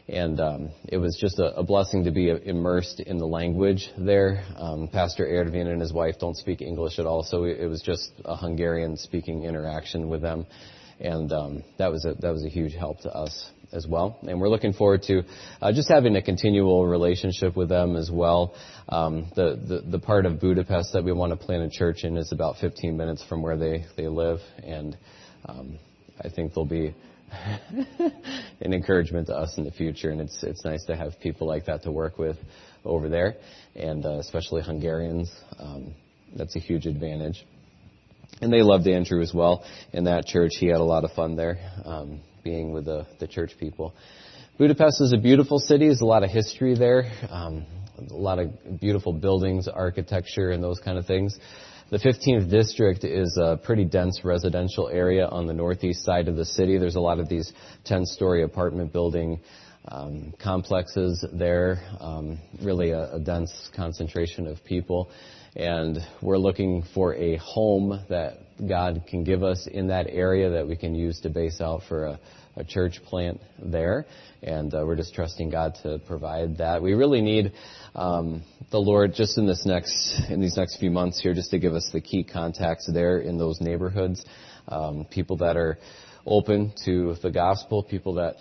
And 0.09 0.41
um, 0.41 0.71
it 0.89 0.97
was 0.97 1.17
just 1.17 1.39
a, 1.39 1.55
a 1.55 1.63
blessing 1.63 2.03
to 2.03 2.11
be 2.11 2.29
immersed 2.29 2.99
in 2.99 3.19
the 3.19 3.25
language 3.25 3.89
there. 3.97 4.43
Um, 4.57 4.89
Pastor 4.89 5.25
Ervin 5.25 5.67
and 5.67 5.79
his 5.79 5.93
wife 5.93 6.15
don't 6.19 6.35
speak 6.35 6.61
English 6.61 6.99
at 6.99 7.05
all, 7.05 7.23
so 7.23 7.45
it 7.45 7.67
was 7.67 7.81
just 7.81 8.11
a 8.25 8.35
Hungarian 8.35 8.97
speaking 8.97 9.43
interaction 9.45 10.09
with 10.09 10.21
them 10.21 10.45
and 10.99 11.31
um, 11.31 11.63
that 11.77 11.91
was 11.91 12.05
a 12.05 12.13
that 12.15 12.31
was 12.31 12.43
a 12.45 12.49
huge 12.49 12.73
help 12.73 12.99
to 13.01 13.09
us 13.09 13.51
as 13.71 13.87
well. 13.87 14.19
And 14.21 14.39
we're 14.39 14.49
looking 14.49 14.73
forward 14.73 15.03
to 15.03 15.23
uh, 15.61 15.73
just 15.73 15.89
having 15.89 16.15
a 16.15 16.21
continual 16.21 16.85
relationship 16.85 17.55
with 17.55 17.69
them 17.69 17.95
as 17.95 18.09
well. 18.11 18.55
Um, 18.87 19.31
the, 19.35 19.59
the 19.67 19.91
the 19.91 19.99
part 19.99 20.25
of 20.25 20.39
Budapest 20.39 20.93
that 20.93 21.03
we 21.03 21.11
want 21.11 21.31
to 21.31 21.45
plant 21.45 21.63
a 21.63 21.69
church 21.69 22.03
in 22.03 22.17
is 22.17 22.31
about 22.31 22.57
15 22.57 22.95
minutes 22.95 23.23
from 23.27 23.41
where 23.41 23.57
they 23.57 23.85
they 23.97 24.07
live, 24.07 24.39
and 24.63 24.97
um, 25.45 25.79
I 26.23 26.29
think 26.29 26.53
they'll 26.53 26.65
be 26.65 26.93
an 28.61 28.73
encouragement 28.73 29.27
to 29.27 29.35
us 29.35 29.57
in 29.57 29.65
the 29.65 29.71
future. 29.71 30.11
And 30.11 30.21
it's 30.21 30.43
it's 30.43 30.63
nice 30.63 30.85
to 30.85 30.95
have 30.95 31.19
people 31.19 31.47
like 31.47 31.65
that 31.65 31.83
to 31.83 31.91
work 31.91 32.17
with 32.17 32.37
over 32.85 33.09
there, 33.09 33.35
and 33.75 34.05
uh, 34.05 34.19
especially 34.19 34.61
Hungarians. 34.61 35.31
Um, 35.59 35.95
that's 36.35 36.55
a 36.55 36.59
huge 36.59 36.85
advantage. 36.87 37.45
And 38.43 38.51
they 38.51 38.61
loved 38.61 38.85
Andrew 38.87 39.21
as 39.21 39.33
well 39.33 39.63
in 39.93 40.03
that 40.03 40.25
church. 40.25 40.51
He 40.59 40.67
had 40.67 40.81
a 40.81 40.83
lot 40.83 41.05
of 41.05 41.13
fun 41.13 41.37
there, 41.37 41.59
um, 41.85 42.19
being 42.43 42.73
with 42.73 42.83
the, 42.83 43.07
the 43.21 43.25
church 43.25 43.51
people. 43.57 43.93
Budapest 44.57 44.99
is 44.99 45.13
a 45.13 45.17
beautiful 45.17 45.59
city. 45.59 45.85
There's 45.85 46.01
a 46.01 46.05
lot 46.05 46.25
of 46.25 46.29
history 46.29 46.75
there, 46.75 47.09
um, 47.29 47.65
a 47.97 48.13
lot 48.13 48.39
of 48.39 48.81
beautiful 48.81 49.13
buildings, 49.13 49.69
architecture, 49.69 50.51
and 50.51 50.61
those 50.61 50.77
kind 50.83 50.97
of 50.97 51.05
things. 51.05 51.39
the 51.89 51.99
15th 51.99 52.51
district 52.51 53.05
is 53.05 53.39
a 53.41 53.55
pretty 53.63 53.85
dense 53.85 54.25
residential 54.25 54.89
area 54.89 55.25
on 55.25 55.47
the 55.47 55.53
northeast 55.53 56.03
side 56.03 56.27
of 56.27 56.35
the 56.35 56.43
city. 56.43 56.77
There's 56.77 56.95
a 56.95 56.99
lot 56.99 57.21
of 57.21 57.29
these 57.29 57.49
10-story 57.85 58.43
apartment 58.43 58.91
building 58.91 59.39
um, 59.87 60.33
complexes 60.37 61.25
there, 61.31 61.81
um, 62.01 62.39
really 62.61 62.91
a, 62.91 63.13
a 63.13 63.19
dense 63.19 63.69
concentration 63.73 64.47
of 64.47 64.61
people. 64.65 65.09
And 65.55 65.99
we're 66.21 66.39
looking 66.39 66.83
for 66.95 67.13
a 67.13 67.37
home 67.37 68.03
that 68.09 68.39
God 68.67 69.03
can 69.07 69.23
give 69.23 69.43
us 69.43 69.67
in 69.71 69.87
that 69.87 70.07
area 70.09 70.49
that 70.51 70.67
we 70.67 70.75
can 70.75 70.95
use 70.95 71.19
to 71.21 71.29
base 71.29 71.61
out 71.61 71.81
for 71.87 72.05
a, 72.05 72.19
a 72.55 72.63
church 72.63 72.99
plant 73.05 73.39
there. 73.61 74.07
And 74.41 74.73
uh, 74.73 74.83
we're 74.83 74.95
just 74.95 75.13
trusting 75.13 75.51
God 75.51 75.75
to 75.83 75.99
provide 76.07 76.57
that. 76.57 76.81
We 76.81 76.93
really 76.93 77.21
need 77.21 77.53
um, 77.93 78.43
the 78.71 78.79
Lord 78.79 79.13
just 79.13 79.37
in 79.37 79.45
this 79.45 79.63
next 79.65 80.23
in 80.29 80.41
these 80.41 80.57
next 80.57 80.79
few 80.79 80.89
months 80.89 81.21
here, 81.21 81.35
just 81.35 81.51
to 81.51 81.59
give 81.59 81.73
us 81.73 81.87
the 81.93 82.01
key 82.01 82.23
contacts 82.23 82.89
there 82.91 83.19
in 83.19 83.37
those 83.37 83.61
neighborhoods, 83.61 84.25
um, 84.67 85.05
people 85.11 85.37
that 85.37 85.55
are 85.55 85.77
open 86.25 86.73
to 86.85 87.15
the 87.21 87.29
gospel, 87.29 87.83
people 87.83 88.15
that 88.15 88.37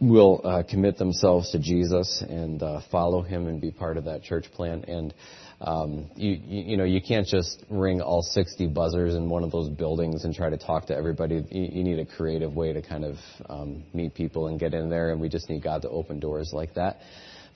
will 0.00 0.40
uh, 0.44 0.62
commit 0.68 0.98
themselves 0.98 1.50
to 1.52 1.58
Jesus 1.58 2.22
and 2.28 2.62
uh, 2.62 2.80
follow 2.90 3.22
Him 3.22 3.46
and 3.46 3.60
be 3.60 3.70
part 3.70 3.96
of 3.96 4.04
that 4.04 4.22
church 4.22 4.46
plant 4.52 4.84
And 4.86 5.14
um, 5.60 6.10
you, 6.16 6.32
you, 6.32 6.62
you 6.70 6.76
know 6.76 6.84
you 6.84 7.00
can't 7.00 7.26
just 7.26 7.64
ring 7.70 8.00
all 8.00 8.22
60 8.22 8.66
buzzers 8.68 9.14
in 9.14 9.28
one 9.28 9.42
of 9.42 9.50
those 9.50 9.70
buildings 9.70 10.24
and 10.24 10.34
try 10.34 10.50
to 10.50 10.58
talk 10.58 10.86
to 10.86 10.96
everybody. 10.96 11.44
You, 11.50 11.68
you 11.72 11.84
need 11.84 11.98
a 11.98 12.04
creative 12.04 12.54
way 12.54 12.72
to 12.72 12.82
kind 12.82 13.04
of 13.04 13.16
um, 13.48 13.84
meet 13.94 14.14
people 14.14 14.48
and 14.48 14.60
get 14.60 14.74
in 14.74 14.90
there, 14.90 15.12
and 15.12 15.20
we 15.20 15.28
just 15.28 15.48
need 15.48 15.62
God 15.62 15.82
to 15.82 15.88
open 15.88 16.20
doors 16.20 16.50
like 16.52 16.74
that. 16.74 16.98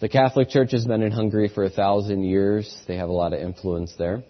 The 0.00 0.09
Catholic 0.09 0.49
Church 0.49 0.73
has 0.73 0.87
been 0.87 1.02
in 1.02 1.12
Hungary 1.12 1.50
for 1.54 1.64
a 1.64 1.71
thousand 1.71 2.25
years. 2.25 2.85
They 2.88 2.97
have 2.97 3.11
a 3.11 3.12
lot 3.12 3.35
of 3.35 3.40
influence 3.40 3.95
there. 3.99 4.23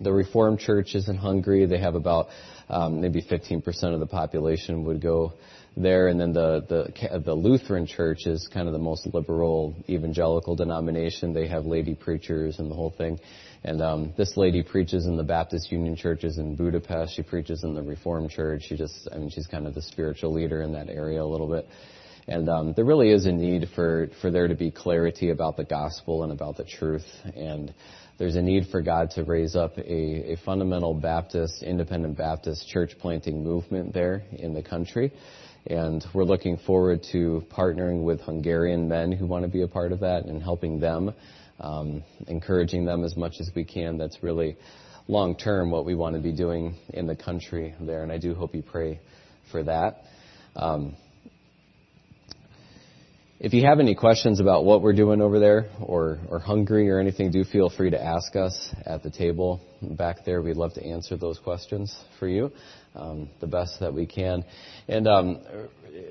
The 0.00 0.12
Reformed 0.12 0.60
Church 0.60 0.94
is 0.94 1.10
in 1.10 1.16
Hungary. 1.16 1.66
They 1.66 1.78
have 1.78 1.94
about 1.94 2.28
um, 2.70 3.02
maybe 3.02 3.22
15% 3.22 3.62
of 3.92 4.00
the 4.00 4.06
population 4.06 4.84
would 4.84 5.02
go 5.02 5.34
there, 5.76 6.08
and 6.08 6.20
then 6.20 6.32
the, 6.32 6.64
the 6.68 7.20
the 7.20 7.34
Lutheran 7.34 7.86
Church 7.86 8.26
is 8.26 8.48
kind 8.52 8.66
of 8.68 8.72
the 8.72 8.78
most 8.78 9.06
liberal 9.12 9.74
evangelical 9.88 10.54
denomination. 10.54 11.32
They 11.32 11.48
have 11.48 11.64
lady 11.64 11.94
preachers 11.94 12.58
and 12.58 12.70
the 12.70 12.74
whole 12.74 12.90
thing. 12.90 13.18
And 13.64 13.80
um, 13.80 14.12
this 14.16 14.36
lady 14.36 14.62
preaches 14.62 15.06
in 15.06 15.16
the 15.16 15.22
Baptist 15.22 15.70
Union 15.70 15.96
churches 15.96 16.38
in 16.38 16.56
Budapest. 16.56 17.14
She 17.14 17.22
preaches 17.22 17.62
in 17.62 17.74
the 17.74 17.82
Reformed 17.82 18.30
Church. 18.30 18.64
She 18.68 18.76
just, 18.76 19.08
I 19.12 19.18
mean, 19.18 19.30
she's 19.30 19.46
kind 19.46 19.66
of 19.66 19.74
the 19.74 19.82
spiritual 19.82 20.32
leader 20.32 20.62
in 20.62 20.72
that 20.72 20.88
area 20.88 21.22
a 21.22 21.24
little 21.24 21.48
bit. 21.48 21.66
And 22.26 22.48
um, 22.48 22.72
there 22.74 22.84
really 22.84 23.10
is 23.10 23.26
a 23.26 23.32
need 23.32 23.68
for 23.74 24.08
for 24.20 24.30
there 24.30 24.48
to 24.48 24.54
be 24.54 24.70
clarity 24.70 25.30
about 25.30 25.56
the 25.56 25.64
gospel 25.64 26.22
and 26.22 26.32
about 26.32 26.56
the 26.56 26.64
truth. 26.64 27.06
And 27.34 27.72
there's 28.18 28.36
a 28.36 28.42
need 28.42 28.66
for 28.70 28.82
God 28.82 29.10
to 29.12 29.24
raise 29.24 29.56
up 29.56 29.78
a, 29.78 30.32
a 30.32 30.36
fundamental 30.44 30.94
Baptist, 30.94 31.62
independent 31.62 32.16
Baptist 32.16 32.68
church 32.68 32.92
planting 33.00 33.42
movement 33.42 33.94
there 33.94 34.22
in 34.32 34.54
the 34.54 34.62
country. 34.62 35.12
And 35.66 36.04
we're 36.12 36.24
looking 36.24 36.56
forward 36.56 37.04
to 37.12 37.44
partnering 37.50 38.02
with 38.02 38.20
Hungarian 38.20 38.88
men 38.88 39.12
who 39.12 39.26
want 39.26 39.44
to 39.44 39.48
be 39.48 39.62
a 39.62 39.68
part 39.68 39.92
of 39.92 40.00
that 40.00 40.24
and 40.24 40.42
helping 40.42 40.80
them, 40.80 41.14
um, 41.60 42.02
encouraging 42.26 42.84
them 42.84 43.04
as 43.04 43.16
much 43.16 43.34
as 43.38 43.50
we 43.54 43.64
can. 43.64 43.96
That's 43.96 44.22
really 44.22 44.56
long 45.06 45.36
term 45.36 45.70
what 45.70 45.84
we 45.84 45.94
want 45.94 46.16
to 46.16 46.22
be 46.22 46.32
doing 46.32 46.76
in 46.92 47.06
the 47.06 47.14
country 47.14 47.74
there. 47.80 48.02
And 48.02 48.10
I 48.10 48.18
do 48.18 48.34
hope 48.34 48.54
you 48.54 48.62
pray 48.62 49.00
for 49.52 49.62
that. 49.62 50.02
Um, 50.56 50.96
if 53.42 53.52
you 53.52 53.66
have 53.66 53.80
any 53.80 53.96
questions 53.96 54.38
about 54.38 54.64
what 54.64 54.82
we're 54.82 54.92
doing 54.92 55.20
over 55.20 55.40
there 55.40 55.68
or, 55.80 56.20
or 56.28 56.38
Hungary 56.38 56.88
or 56.88 57.00
anything, 57.00 57.32
do 57.32 57.42
feel 57.42 57.68
free 57.68 57.90
to 57.90 58.00
ask 58.00 58.36
us 58.36 58.72
at 58.86 59.02
the 59.02 59.10
table 59.10 59.60
back 59.82 60.24
there. 60.24 60.40
We'd 60.40 60.56
love 60.56 60.74
to 60.74 60.84
answer 60.84 61.16
those 61.16 61.40
questions 61.40 61.92
for 62.20 62.28
you 62.28 62.52
um, 62.94 63.30
the 63.40 63.48
best 63.48 63.80
that 63.80 63.92
we 63.92 64.06
can. 64.06 64.44
And 64.86 65.08
um, 65.08 65.40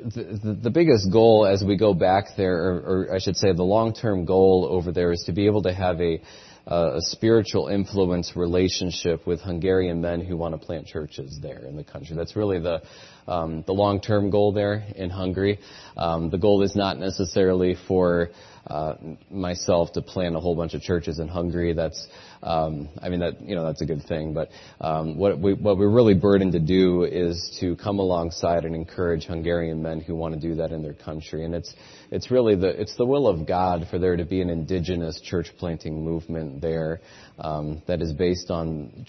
the, 0.04 0.60
the, 0.62 0.70
biggest 0.70 1.10
goal 1.10 1.46
as 1.46 1.64
we 1.66 1.78
go 1.78 1.94
back 1.94 2.26
there, 2.36 2.58
or, 2.58 3.08
or 3.08 3.16
I 3.16 3.20
should 3.20 3.38
say 3.38 3.54
the 3.54 3.64
long-term 3.64 4.26
goal 4.26 4.68
over 4.70 4.92
there 4.92 5.14
is 5.14 5.24
to 5.28 5.32
be 5.32 5.46
able 5.46 5.62
to 5.62 5.74
have 5.74 6.02
a 6.02 6.22
uh, 6.68 6.94
a 6.96 7.02
spiritual 7.02 7.68
influence 7.68 8.36
relationship 8.36 9.26
with 9.26 9.42
Hungarian 9.42 10.02
men 10.02 10.22
who 10.22 10.38
want 10.38 10.60
to 10.60 10.66
plant 10.66 10.88
churches 10.88 11.40
there 11.42 11.60
in 11.60 11.76
the 11.76 11.84
country. 11.84 12.16
That's 12.16 12.36
really 12.36 12.60
the 12.60 12.82
um, 13.28 13.64
the 13.66 13.74
long-term 13.74 14.30
goal 14.30 14.52
there 14.52 14.84
in 14.96 15.10
Hungary. 15.10 15.60
Um, 15.96 16.30
the 16.30 16.38
goal 16.38 16.64
is 16.64 16.76
not 16.76 16.98
necessarily 16.98 17.76
for 17.88 18.30
uh, 18.68 18.96
myself 19.30 19.92
to 19.94 20.02
plant 20.02 20.36
a 20.36 20.40
whole 20.40 20.56
bunch 20.56 20.74
of 20.74 20.82
churches 20.82 21.20
in 21.20 21.28
Hungary. 21.28 21.74
That's, 21.74 22.08
um, 22.44 22.90
I 23.02 23.10
mean, 23.10 23.20
that 23.22 23.42
you 23.42 23.56
know, 23.56 23.66
that's 23.66 23.82
a 23.82 23.86
good 23.86 24.04
thing. 24.08 24.34
But 24.34 24.50
um, 24.80 25.18
what 25.18 25.40
we 25.40 25.54
what 25.54 25.78
we're 25.78 25.90
really 25.90 26.14
burdened 26.14 26.52
to 26.54 26.60
do 26.60 27.04
is 27.04 27.58
to 27.60 27.76
come 27.78 28.00
alongside 28.00 28.66
and 28.66 28.76
encourage 28.76 29.26
Hungarian 29.26 29.82
men 29.82 30.02
who 30.02 30.16
want 30.16 30.34
to 30.36 30.40
do 30.40 30.56
that 30.56 30.72
in 30.72 30.84
their 30.84 30.94
country. 30.94 31.44
And 31.44 31.56
it's 31.56 31.74
it's 32.12 32.30
really 32.30 32.56
the 32.56 32.70
it's 32.70 32.96
the 32.98 33.06
will 33.06 33.28
of 33.28 33.48
God 33.48 33.88
for 33.90 33.98
there 33.98 34.16
to 34.16 34.26
be 34.26 34.42
an 34.42 34.50
indigenous 34.50 35.20
church 35.22 35.48
planting 35.58 36.04
movement 36.04 36.62
there 36.62 37.02
um, 37.40 37.82
that 37.88 38.02
is 38.02 38.14
based 38.14 38.52
on 38.52 39.06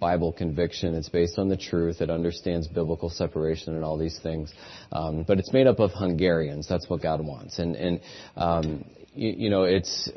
Bible 0.00 0.32
conviction. 0.32 0.94
It's 0.94 1.08
based 1.08 1.38
on 1.38 1.48
the 1.48 1.56
truth. 1.56 2.00
It 2.00 2.10
understands 2.10 2.68
biblical 2.68 3.10
separation 3.10 3.74
and 3.74 3.84
all 3.84 3.98
these 3.98 4.18
things. 4.22 4.52
Um, 4.92 5.24
but 5.26 5.38
it's 5.38 5.52
made 5.52 5.66
up 5.66 5.78
of 5.80 5.92
Hungarians. 5.92 6.66
That's 6.68 6.88
what 6.88 7.02
God 7.02 7.24
wants. 7.24 7.58
And, 7.58 7.76
and 7.76 8.00
um, 8.36 8.84
you, 9.14 9.34
you, 9.36 9.50
know, 9.50 9.64
it's 9.64 10.10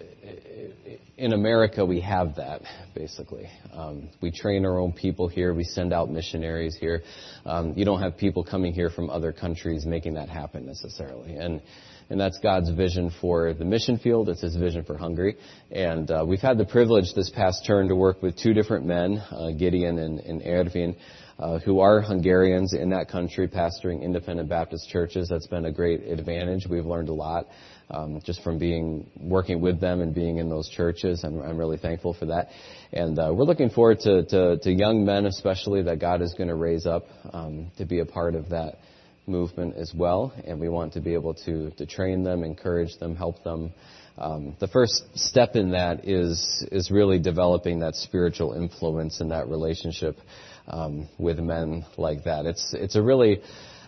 in 1.17 1.33
America 1.33 1.85
we 1.85 2.01
have 2.01 2.35
that 2.35 2.61
basically. 2.95 3.47
Um, 3.73 4.09
we 4.21 4.31
train 4.31 4.65
our 4.65 4.79
own 4.79 4.93
people 4.93 5.27
here. 5.27 5.53
We 5.53 5.63
send 5.63 5.93
out 5.93 6.09
missionaries 6.09 6.75
here. 6.75 7.03
Um, 7.45 7.73
you 7.75 7.85
don't 7.85 8.01
have 8.01 8.17
people 8.17 8.43
coming 8.43 8.73
here 8.73 8.89
from 8.89 9.09
other 9.09 9.31
countries 9.31 9.85
making 9.85 10.15
that 10.15 10.29
happen 10.29 10.65
necessarily. 10.65 11.35
And 11.35 11.61
and 12.09 12.19
that's 12.19 12.39
God's 12.39 12.69
vision 12.69 13.11
for 13.21 13.53
the 13.53 13.65
mission 13.65 13.97
field. 13.97 14.29
It's 14.29 14.41
His 14.41 14.55
vision 14.55 14.83
for 14.83 14.97
Hungary. 14.97 15.35
And 15.71 16.09
uh, 16.09 16.25
we've 16.27 16.39
had 16.39 16.57
the 16.57 16.65
privilege 16.65 17.13
this 17.15 17.29
past 17.29 17.65
term 17.65 17.89
to 17.89 17.95
work 17.95 18.21
with 18.21 18.37
two 18.37 18.53
different 18.53 18.85
men, 18.85 19.17
uh, 19.31 19.51
Gideon 19.57 19.99
and, 19.99 20.19
and 20.19 20.41
Ervin, 20.45 20.95
uh, 21.39 21.59
who 21.59 21.79
are 21.79 22.01
Hungarians 22.01 22.73
in 22.73 22.89
that 22.89 23.09
country, 23.09 23.47
pastoring 23.47 24.01
independent 24.01 24.49
Baptist 24.49 24.89
churches. 24.89 25.27
That's 25.29 25.47
been 25.47 25.65
a 25.65 25.71
great 25.71 26.01
advantage. 26.03 26.65
We've 26.67 26.85
learned 26.85 27.09
a 27.09 27.13
lot 27.13 27.47
um, 27.89 28.21
just 28.25 28.41
from 28.43 28.57
being 28.57 29.09
working 29.19 29.61
with 29.61 29.79
them 29.79 30.01
and 30.01 30.13
being 30.15 30.37
in 30.37 30.49
those 30.49 30.69
churches. 30.69 31.23
I'm, 31.23 31.41
I'm 31.41 31.57
really 31.57 31.77
thankful 31.77 32.13
for 32.13 32.25
that. 32.27 32.49
And 32.91 33.19
uh, 33.19 33.31
we're 33.33 33.45
looking 33.45 33.69
forward 33.69 33.99
to, 34.01 34.25
to, 34.25 34.57
to 34.57 34.71
young 34.71 35.05
men, 35.05 35.25
especially 35.25 35.83
that 35.83 35.99
God 35.99 36.21
is 36.21 36.33
going 36.33 36.49
to 36.49 36.55
raise 36.55 36.85
up 36.85 37.05
um, 37.31 37.71
to 37.77 37.85
be 37.85 37.99
a 37.99 38.05
part 38.05 38.35
of 38.35 38.49
that 38.49 38.79
movement 39.27 39.75
as 39.75 39.93
well, 39.93 40.33
and 40.45 40.59
we 40.59 40.69
want 40.69 40.93
to 40.93 41.01
be 41.01 41.13
able 41.13 41.33
to, 41.45 41.71
to 41.71 41.85
train 41.85 42.23
them, 42.23 42.43
encourage 42.43 42.97
them, 42.97 43.15
help 43.15 43.43
them. 43.43 43.73
Um, 44.17 44.55
the 44.59 44.67
first 44.67 45.03
step 45.15 45.55
in 45.55 45.71
that 45.71 46.07
is 46.07 46.65
is 46.71 46.89
really 46.89 47.19
developing 47.19 47.79
that 47.79 47.95
spiritual 47.95 48.53
influence 48.53 49.19
and 49.19 49.29
that 49.31 49.47
relationship 49.47 50.17
um, 50.67 51.07
with 51.19 51.37
men 51.37 51.85
like 51.97 52.23
that. 52.23 52.45
It's 52.45 52.73
it's 52.73 52.95
a 52.95 53.01
really 53.01 53.41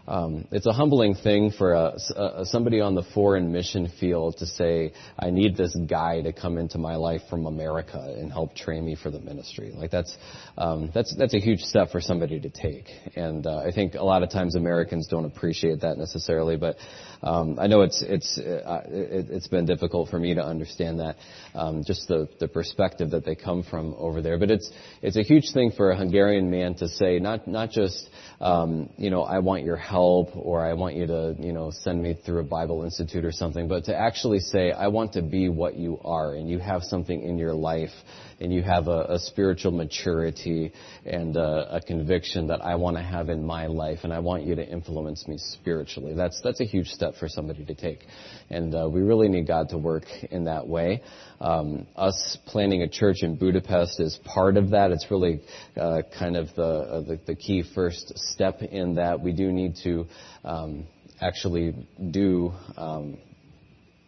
um, 0.10 0.48
it's 0.52 0.66
a 0.66 0.74
humbling 0.74 1.14
thing 1.14 1.52
for 1.56 1.74
a, 1.74 1.94
a, 2.16 2.46
somebody 2.46 2.82
on 2.82 2.96
the 2.96 3.04
foreign 3.14 3.52
mission 3.52 3.92
field 4.00 4.38
to 4.38 4.48
say, 4.48 4.92
"I 5.20 5.30
need 5.30 5.56
this 5.56 5.78
guy 5.88 6.22
to 6.22 6.34
come 6.34 6.58
into 6.58 6.80
my 6.80 6.96
life 6.96 7.22
from 7.30 7.46
America 7.46 8.16
and 8.18 8.32
help 8.32 8.56
train 8.56 8.84
me 8.84 8.96
for 8.96 9.12
the 9.12 9.20
ministry." 9.20 9.72
Like 9.72 9.92
that's 9.92 10.18
um, 10.58 10.90
that's 10.96 11.16
that's 11.16 11.36
a 11.36 11.40
huge 11.40 11.60
step 11.60 11.92
for 11.92 12.02
somebody 12.02 12.40
to 12.40 12.50
take, 12.50 12.86
and 13.16 13.46
uh, 13.46 13.60
I 13.60 13.72
think 13.72 13.94
a 13.94 14.04
lot 14.04 14.24
of 14.24 14.32
times 14.32 14.56
Americans 14.56 15.06
don't 15.06 15.26
appreciate 15.26 15.82
that 15.82 16.00
necessarily. 16.00 16.58
But 16.58 16.78
um, 17.22 17.60
I 17.60 17.68
know 17.68 17.82
it's 17.82 18.02
it's 18.02 18.40
uh, 18.40 18.82
it, 18.88 19.30
has 19.30 19.48
been 19.48 19.68
difficult 19.68 20.10
for 20.10 20.18
me 20.18 20.34
to 20.34 20.44
understand 20.44 21.02
that, 21.02 21.18
um, 21.54 21.84
just 21.86 22.08
the 22.08 22.28
the 22.40 22.48
perspective 22.48 23.12
that 23.12 23.26
they 23.26 23.36
come 23.36 23.62
from 23.62 23.94
over 24.00 24.24
there. 24.24 24.40
But 24.40 24.50
it's 24.50 24.72
it's 25.04 25.18
a 25.18 25.24
huge 25.24 25.52
thing 25.54 25.70
for 25.78 25.92
a 25.92 25.96
Hungarian 25.96 26.50
man 26.50 26.74
to 26.76 26.88
say, 26.88 27.20
not 27.20 27.48
not 27.48 27.70
just 27.70 28.10
um, 28.40 28.90
you 28.98 29.12
know, 29.12 29.22
I 29.22 29.38
want 29.40 29.66
your 29.66 29.76
help 29.76 29.99
or 30.02 30.66
I 30.66 30.74
want 30.74 30.96
you 30.96 31.08
to, 31.08 31.36
you 31.40 31.54
know, 31.54 31.72
send 31.72 32.02
me 32.02 32.18
through 32.26 32.40
a 32.40 32.44
Bible 32.44 32.84
Institute 32.84 33.26
or 33.26 33.32
something, 33.32 33.68
but 33.68 33.86
to 33.86 33.96
actually 33.96 34.40
say, 34.40 34.72
I 34.72 34.88
want 34.88 35.14
to 35.14 35.22
be 35.22 35.50
what 35.50 35.76
you 35.76 36.00
are 36.04 36.34
and 36.34 36.50
you 36.50 36.60
have 36.60 36.84
something 36.84 37.22
in 37.22 37.38
your 37.38 37.54
life 37.54 37.92
and 38.40 38.54
you 38.54 38.64
have 38.64 38.88
a, 38.88 39.06
a 39.10 39.20
spiritual 39.20 39.72
maturity 39.72 40.72
and 41.06 41.36
a, 41.36 41.76
a 41.76 41.82
conviction 41.82 42.48
that 42.48 42.64
I 42.64 42.76
want 42.76 42.98
to 42.98 43.04
have 43.04 43.30
in 43.30 43.46
my 43.46 43.68
life 43.68 44.00
and 44.04 44.14
I 44.14 44.20
want 44.20 44.46
you 44.46 44.56
to 44.56 44.66
influence 44.66 45.28
me 45.28 45.38
spiritually. 45.38 46.14
That's, 46.14 46.40
that's 46.42 46.62
a 46.62 46.66
huge 46.66 46.88
step 46.88 47.16
for 47.20 47.28
somebody 47.28 47.66
to 47.66 47.76
take. 47.76 48.06
And 48.50 48.74
uh, 48.74 48.90
we 48.90 49.02
really 49.02 49.28
need 49.28 49.48
God 49.48 49.70
to 49.70 49.78
work 49.78 50.06
in 50.32 50.46
that 50.46 50.68
way. 50.68 51.02
Um, 51.42 51.88
us 51.96 52.38
planning 52.48 52.82
a 52.82 52.90
church 52.90 53.18
in 53.22 53.36
Budapest 53.36 54.00
is 54.00 54.20
part 54.26 54.58
of 54.58 54.72
that. 54.72 54.92
It's 54.92 55.10
really 55.10 55.42
uh, 55.80 56.02
kind 56.18 56.36
of 56.36 56.48
the, 56.56 56.64
uh, 56.64 57.02
the, 57.02 57.20
the 57.28 57.36
key 57.36 57.64
first 57.74 58.12
step 58.18 58.62
in 58.62 58.96
that. 58.96 59.22
We 59.22 59.32
do 59.32 59.52
need 59.52 59.76
to 59.84 60.06
um, 60.44 60.86
actually 61.22 61.88
do 62.12 62.52
um, 62.76 63.20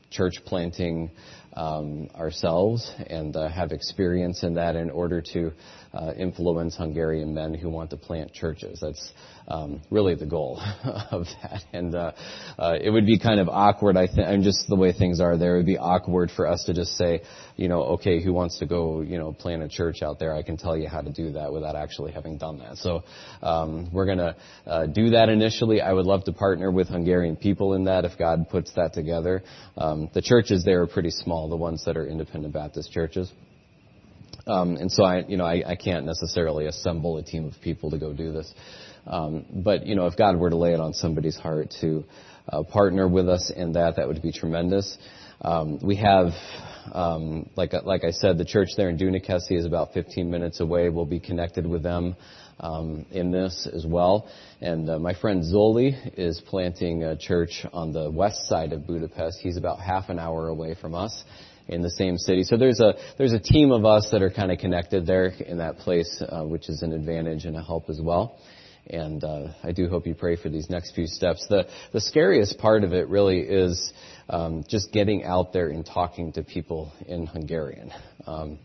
church 0.10 0.34
planting 0.46 1.10
um, 1.54 2.10
ourselves 2.16 2.92
and 3.08 3.36
uh, 3.36 3.48
have 3.50 3.72
experience 3.72 4.44
in 4.44 4.56
that 4.56 4.76
in 4.76 4.90
order 4.90 5.22
to 5.34 5.52
uh, 5.94 6.14
influence 6.18 6.76
Hungarian 6.76 7.34
men 7.34 7.54
who 7.54 7.70
want 7.70 7.90
to 7.90 7.98
plant 7.98 8.34
churches. 8.34 8.80
That's 8.82 9.12
um, 9.48 9.82
really 9.90 10.16
the 10.16 10.26
goal 10.26 10.62
of 11.12 11.26
that. 11.42 11.64
And 11.74 11.94
uh, 11.94 12.12
uh, 12.58 12.78
it 12.82 12.90
would 12.90 13.06
be 13.06 13.20
kind 13.20 13.40
of 13.40 13.50
awkward, 13.50 13.98
I 13.98 14.08
think, 14.08 14.20
and 14.20 14.44
just 14.44 14.68
the 14.70 14.76
way 14.76 14.94
things 14.94 15.20
are 15.20 15.38
there, 15.38 15.56
it 15.56 15.60
would 15.60 15.66
be 15.66 15.78
awkward 15.78 16.32
for 16.32 16.48
us 16.48 16.64
to 16.66 16.74
just 16.74 16.96
say, 16.96 17.22
you 17.58 17.68
know, 17.68 17.82
okay, 17.84 18.24
who 18.24 18.32
wants 18.34 18.60
to 18.60 18.66
go, 18.66 19.02
you 19.02 19.18
know, 19.18 19.34
plant 19.34 19.64
a 19.64 19.68
church 19.68 20.02
out 20.02 20.20
there? 20.20 20.34
I 20.34 20.44
can 20.44 20.58
tell 20.58 20.78
you 20.78 20.88
how 20.88 21.02
to 21.02 21.12
do 21.12 21.34
that 21.34 21.52
without 21.52 21.76
actually 21.76 22.14
having 22.14 22.38
done 22.38 22.60
that. 22.60 22.78
So 22.78 23.04
um, 23.42 23.92
we're 23.92 24.06
going 24.06 24.20
to 24.20 24.36
uh, 24.66 24.86
do 24.88 25.12
that 25.12 25.30
initially. 25.30 25.82
I 25.82 25.92
would 25.92 26.06
love 26.06 26.24
to 26.26 26.34
partner 26.34 26.72
with 26.72 26.88
Hungarian 26.88 27.36
people 27.36 27.74
in 27.74 27.86
that 27.86 28.06
if 28.06 28.18
God 28.18 28.50
puts 28.50 28.72
that 28.76 28.94
together. 28.94 29.44
Um, 29.78 30.10
the 30.14 30.22
churches 30.22 30.64
there 30.64 30.82
are 30.84 30.88
pretty 30.88 31.12
small, 31.12 31.50
the 31.50 31.58
ones 31.58 31.84
that 31.86 31.98
are 31.98 32.08
independent 32.08 32.54
Baptist 32.54 32.92
churches. 32.92 33.32
Um, 34.48 34.76
and 34.76 34.92
so 34.92 35.04
I, 35.04 35.24
you 35.28 35.38
know, 35.38 35.46
I, 35.46 35.64
I 35.66 35.76
can't 35.76 36.06
necessarily 36.06 36.66
assemble 36.66 37.18
a 37.18 37.24
team 37.24 37.46
of 37.46 37.54
people 37.62 37.92
to 37.92 37.98
go 37.98 38.14
do 38.14 38.32
this. 38.32 38.52
Um, 39.08 39.46
but 39.64 39.86
you 39.86 39.96
know, 39.96 40.08
if 40.08 40.16
God 40.16 40.38
were 40.38 40.50
to 40.50 40.58
lay 40.58 40.74
it 40.74 40.80
on 40.80 40.94
somebody's 40.94 41.38
heart 41.38 41.74
to 41.82 42.04
uh, 42.50 42.64
partner 42.64 43.08
with 43.08 43.30
us 43.30 43.52
in 43.56 43.74
that, 43.74 43.96
that 43.98 44.08
would 44.08 44.22
be 44.22 44.32
tremendous. 44.32 44.98
Um, 45.44 45.80
we 45.82 45.96
have, 45.96 46.34
um, 46.94 47.50
like 47.56 47.74
like 47.84 48.04
I 48.04 48.12
said, 48.12 48.38
the 48.38 48.46
church 48.46 48.70
there 48.78 48.90
in 48.90 48.98
Dunakeszi 48.98 49.58
is 49.58 49.66
about 49.66 49.94
15 49.94 50.30
minutes 50.30 50.60
away. 50.60 50.90
We'll 50.90 51.06
be 51.06 51.20
connected 51.20 51.66
with 51.66 51.82
them 51.82 52.16
um, 52.60 53.08
in 53.12 53.32
this 53.32 53.68
as 53.72 53.86
well. 53.86 54.30
And 54.62 54.88
uh, 54.88 55.00
my 55.00 55.16
friend 55.16 55.44
Zoli 55.44 56.14
is 56.18 56.42
planting 56.46 57.04
a 57.04 57.18
church 57.18 57.66
on 57.74 57.92
the 57.92 58.12
west 58.12 58.48
side 58.48 58.72
of 58.72 58.86
Budapest. 58.86 59.40
He's 59.42 59.58
about 59.58 59.80
half 59.80 60.10
an 60.10 60.20
hour 60.20 60.48
away 60.48 60.76
from 60.80 60.94
us 60.94 61.24
in 61.68 61.82
the 61.82 61.90
same 61.90 62.18
city. 62.18 62.44
So 62.44 62.58
there's 62.58 62.80
a 62.80 62.94
there's 63.18 63.34
a 63.34 63.40
team 63.40 63.72
of 63.72 63.86
us 63.86 64.10
that 64.12 64.22
are 64.22 64.30
kind 64.30 64.52
of 64.52 64.58
connected 64.60 65.06
there 65.06 65.28
in 65.28 65.58
that 65.58 65.78
place, 65.78 66.22
uh, 66.28 66.44
which 66.44 66.70
is 66.70 66.82
an 66.82 66.94
advantage 66.94 67.46
and 67.46 67.56
a 67.56 67.64
help 67.64 67.90
as 67.90 68.00
well. 68.02 68.40
And 68.88 69.24
uh, 69.24 69.50
I 69.64 69.72
do 69.72 69.88
hope 69.88 70.08
you 70.08 70.16
pray 70.16 70.36
for 70.36 70.50
these 70.50 70.70
next 70.70 70.96
few 70.96 71.08
steps. 71.08 71.46
The 71.48 71.68
the 71.94 72.02
scariest 72.02 72.58
part 72.58 72.84
of 72.84 72.94
it 72.94 73.08
really 73.10 73.40
is 73.40 73.94
um, 74.30 74.64
just 74.68 74.92
getting 74.92 75.24
out 75.24 75.54
there 75.54 75.70
and 75.70 75.86
talking 75.86 76.34
to 76.34 76.44
people 76.44 76.92
in 77.08 77.28
Hungarian. 77.28 77.92
Um, 78.26 78.60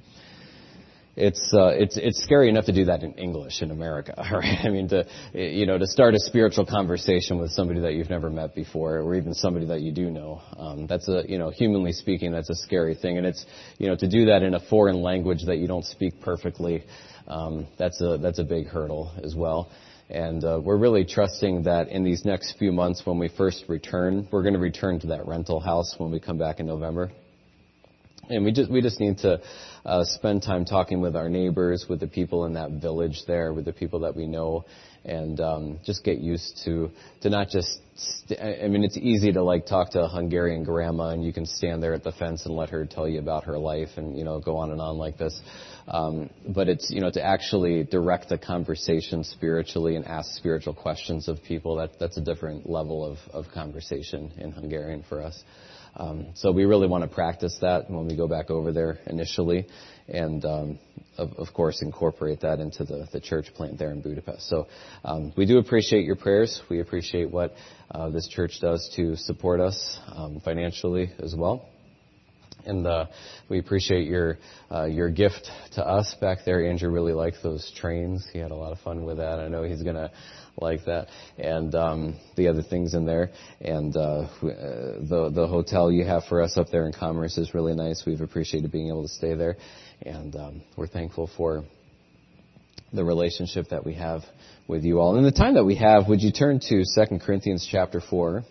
it's 1.16 1.52
uh, 1.54 1.68
it's 1.68 1.96
it's 1.96 2.22
scary 2.22 2.50
enough 2.50 2.66
to 2.66 2.72
do 2.72 2.84
that 2.84 3.02
in 3.02 3.14
English 3.14 3.62
in 3.62 3.70
America, 3.70 4.14
right? 4.32 4.58
I 4.62 4.68
mean, 4.68 4.88
to 4.90 5.06
you 5.32 5.64
know, 5.64 5.78
to 5.78 5.86
start 5.86 6.14
a 6.14 6.20
spiritual 6.20 6.66
conversation 6.66 7.38
with 7.38 7.50
somebody 7.52 7.80
that 7.80 7.94
you've 7.94 8.10
never 8.10 8.28
met 8.28 8.54
before, 8.54 8.98
or 8.98 9.14
even 9.14 9.32
somebody 9.32 9.66
that 9.66 9.80
you 9.80 9.92
do 9.92 10.10
know. 10.10 10.42
Um, 10.58 10.86
that's 10.86 11.08
a 11.08 11.24
you 11.26 11.38
know, 11.38 11.50
humanly 11.50 11.92
speaking, 11.92 12.32
that's 12.32 12.50
a 12.50 12.54
scary 12.54 12.94
thing, 12.94 13.16
and 13.16 13.26
it's 13.26 13.46
you 13.78 13.88
know, 13.88 13.96
to 13.96 14.06
do 14.06 14.26
that 14.26 14.42
in 14.42 14.54
a 14.54 14.60
foreign 14.60 15.00
language 15.00 15.44
that 15.46 15.56
you 15.56 15.66
don't 15.66 15.86
speak 15.86 16.20
perfectly, 16.20 16.84
um, 17.28 17.66
that's 17.78 18.00
a 18.02 18.18
that's 18.18 18.38
a 18.38 18.44
big 18.44 18.66
hurdle 18.66 19.12
as 19.24 19.34
well. 19.34 19.70
And 20.08 20.44
uh, 20.44 20.60
we're 20.62 20.78
really 20.78 21.04
trusting 21.04 21.64
that 21.64 21.88
in 21.88 22.04
these 22.04 22.24
next 22.24 22.58
few 22.58 22.70
months, 22.70 23.04
when 23.04 23.18
we 23.18 23.28
first 23.28 23.64
return, 23.68 24.28
we're 24.30 24.42
going 24.42 24.54
to 24.54 24.60
return 24.60 25.00
to 25.00 25.08
that 25.08 25.26
rental 25.26 25.58
house 25.60 25.96
when 25.98 26.12
we 26.12 26.20
come 26.20 26.38
back 26.38 26.60
in 26.60 26.66
November. 26.66 27.10
And 28.28 28.44
we 28.44 28.52
just 28.52 28.70
we 28.70 28.80
just 28.80 28.98
need 28.98 29.18
to 29.18 29.40
uh, 29.84 30.04
spend 30.04 30.42
time 30.42 30.64
talking 30.64 31.00
with 31.00 31.14
our 31.14 31.28
neighbors, 31.28 31.86
with 31.88 32.00
the 32.00 32.08
people 32.08 32.44
in 32.44 32.54
that 32.54 32.72
village 32.72 33.22
there, 33.26 33.52
with 33.52 33.64
the 33.64 33.72
people 33.72 34.00
that 34.00 34.16
we 34.16 34.26
know, 34.26 34.64
and 35.04 35.40
um, 35.40 35.78
just 35.84 36.02
get 36.02 36.18
used 36.18 36.62
to 36.64 36.90
to 37.22 37.30
not 37.30 37.48
just. 37.48 37.80
St- 37.94 38.38
I 38.38 38.68
mean, 38.68 38.84
it's 38.84 38.96
easy 38.96 39.32
to 39.32 39.42
like 39.42 39.66
talk 39.66 39.92
to 39.92 40.02
a 40.02 40.08
Hungarian 40.08 40.64
grandma, 40.64 41.10
and 41.10 41.24
you 41.24 41.32
can 41.32 41.46
stand 41.46 41.82
there 41.82 41.94
at 41.94 42.02
the 42.02 42.12
fence 42.12 42.44
and 42.44 42.56
let 42.56 42.70
her 42.70 42.84
tell 42.84 43.08
you 43.08 43.20
about 43.20 43.44
her 43.44 43.58
life, 43.58 43.90
and 43.96 44.18
you 44.18 44.24
know 44.24 44.40
go 44.40 44.56
on 44.56 44.72
and 44.72 44.80
on 44.80 44.98
like 44.98 45.18
this. 45.18 45.40
Um, 45.86 46.28
but 46.48 46.68
it's 46.68 46.90
you 46.90 47.00
know 47.00 47.10
to 47.12 47.22
actually 47.22 47.84
direct 47.84 48.28
the 48.28 48.38
conversation 48.38 49.22
spiritually 49.22 49.94
and 49.94 50.04
ask 50.04 50.32
spiritual 50.32 50.74
questions 50.74 51.28
of 51.28 51.42
people. 51.44 51.76
That 51.76 51.98
that's 52.00 52.16
a 52.16 52.22
different 52.22 52.68
level 52.68 53.04
of 53.04 53.18
of 53.32 53.52
conversation 53.54 54.32
in 54.36 54.50
Hungarian 54.50 55.04
for 55.08 55.22
us. 55.22 55.42
Um, 55.96 56.26
so 56.34 56.52
we 56.52 56.64
really 56.64 56.86
want 56.86 57.04
to 57.04 57.08
practice 57.08 57.56
that 57.62 57.90
when 57.90 58.06
we 58.06 58.16
go 58.16 58.28
back 58.28 58.50
over 58.50 58.70
there 58.70 58.98
initially, 59.06 59.66
and 60.08 60.44
um, 60.44 60.78
of, 61.16 61.32
of, 61.38 61.52
course 61.54 61.80
incorporate 61.80 62.40
that 62.42 62.60
into 62.60 62.84
the, 62.84 63.08
the 63.12 63.20
church 63.20 63.46
plant 63.54 63.78
there 63.78 63.90
in 63.90 64.02
Budapest. 64.02 64.48
So 64.48 64.66
um, 65.04 65.32
we 65.36 65.46
do 65.46 65.58
appreciate 65.58 66.04
your 66.04 66.16
prayers. 66.16 66.60
We 66.68 66.80
appreciate 66.80 67.30
what 67.30 67.54
uh, 67.90 68.10
this 68.10 68.28
church 68.28 68.58
does 68.60 68.92
to 68.96 69.16
support 69.16 69.60
us 69.60 69.98
um, 70.14 70.40
financially 70.44 71.10
as 71.18 71.34
well. 71.34 71.66
And 72.66 72.86
uh, 72.86 73.06
we 73.48 73.58
appreciate 73.58 74.08
your 74.08 74.38
uh, 74.70 74.86
your 74.86 75.08
gift 75.08 75.48
to 75.74 75.86
us 75.86 76.14
back 76.20 76.38
there. 76.44 76.68
Andrew 76.68 76.90
really 76.90 77.12
liked 77.12 77.36
those 77.42 77.72
trains. 77.76 78.26
He 78.32 78.40
had 78.40 78.50
a 78.50 78.56
lot 78.56 78.72
of 78.72 78.80
fun 78.80 79.04
with 79.04 79.18
that. 79.18 79.38
I 79.38 79.48
know 79.48 79.62
he's 79.62 79.82
to 79.94 80.10
like 80.60 80.84
that, 80.86 81.08
and 81.38 81.74
um, 81.74 82.20
the 82.36 82.48
other 82.48 82.62
things 82.62 82.94
in 82.94 83.04
there. 83.04 83.30
And 83.60 83.96
uh, 83.96 84.00
uh, 84.00 84.28
the 84.42 85.30
the 85.34 85.46
hotel 85.46 85.90
you 85.90 86.04
have 86.04 86.24
for 86.24 86.42
us 86.42 86.56
up 86.56 86.68
there 86.70 86.86
in 86.86 86.92
Commerce 86.92 87.38
is 87.38 87.54
really 87.54 87.74
nice. 87.74 88.04
We've 88.06 88.20
appreciated 88.20 88.70
being 88.72 88.88
able 88.88 89.02
to 89.02 89.12
stay 89.12 89.34
there, 89.34 89.56
and 90.02 90.34
um, 90.36 90.62
we're 90.76 90.86
thankful 90.86 91.30
for 91.36 91.64
the 92.92 93.04
relationship 93.04 93.68
that 93.70 93.84
we 93.84 93.94
have 93.94 94.22
with 94.68 94.84
you 94.84 95.00
all. 95.00 95.16
And 95.16 95.26
the 95.26 95.32
time 95.32 95.54
that 95.54 95.64
we 95.64 95.76
have, 95.76 96.08
would 96.08 96.22
you 96.22 96.32
turn 96.32 96.60
to 96.60 96.84
2 96.84 97.18
Corinthians 97.18 97.68
chapter 97.70 98.00
4? 98.00 98.44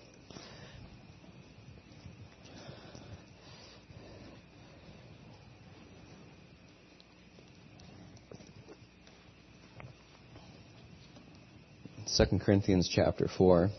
2 12.17 12.39
Corinthians 12.39 12.89
chapter 12.93 13.27
4. 13.37 13.69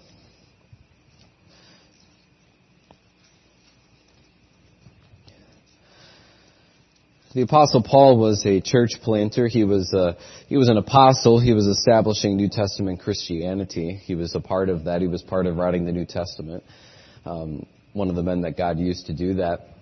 The 7.35 7.42
apostle 7.42 7.83
Paul 7.83 8.18
was 8.18 8.44
a 8.44 8.61
church 8.61 8.92
planter. 9.03 9.46
He 9.46 9.64
was 9.64 9.92
a, 9.94 9.99
uh, 9.99 10.12
he 10.49 10.57
was 10.57 10.68
an 10.68 10.77
apostle. 10.77 11.38
He 11.40 11.53
was 11.53 11.66
establishing 11.66 12.37
New 12.37 12.49
Testament 12.49 13.01
Christianity. 13.01 14.01
He 14.05 14.14
was 14.14 14.35
a 14.35 14.40
part 14.40 14.68
of 14.68 14.85
that. 14.85 15.01
He 15.01 15.07
was 15.07 15.22
part 15.22 15.46
of 15.46 15.57
writing 15.57 15.87
the 15.87 15.92
New 15.92 16.07
Testament. 16.07 16.62
Um, 17.25 17.66
one 17.92 18.11
of 18.11 18.16
the 18.16 18.22
men 18.22 18.42
that 18.42 18.59
God 18.59 18.79
used 18.79 19.07
to 19.07 19.14
do 19.14 19.35
that 19.35 19.75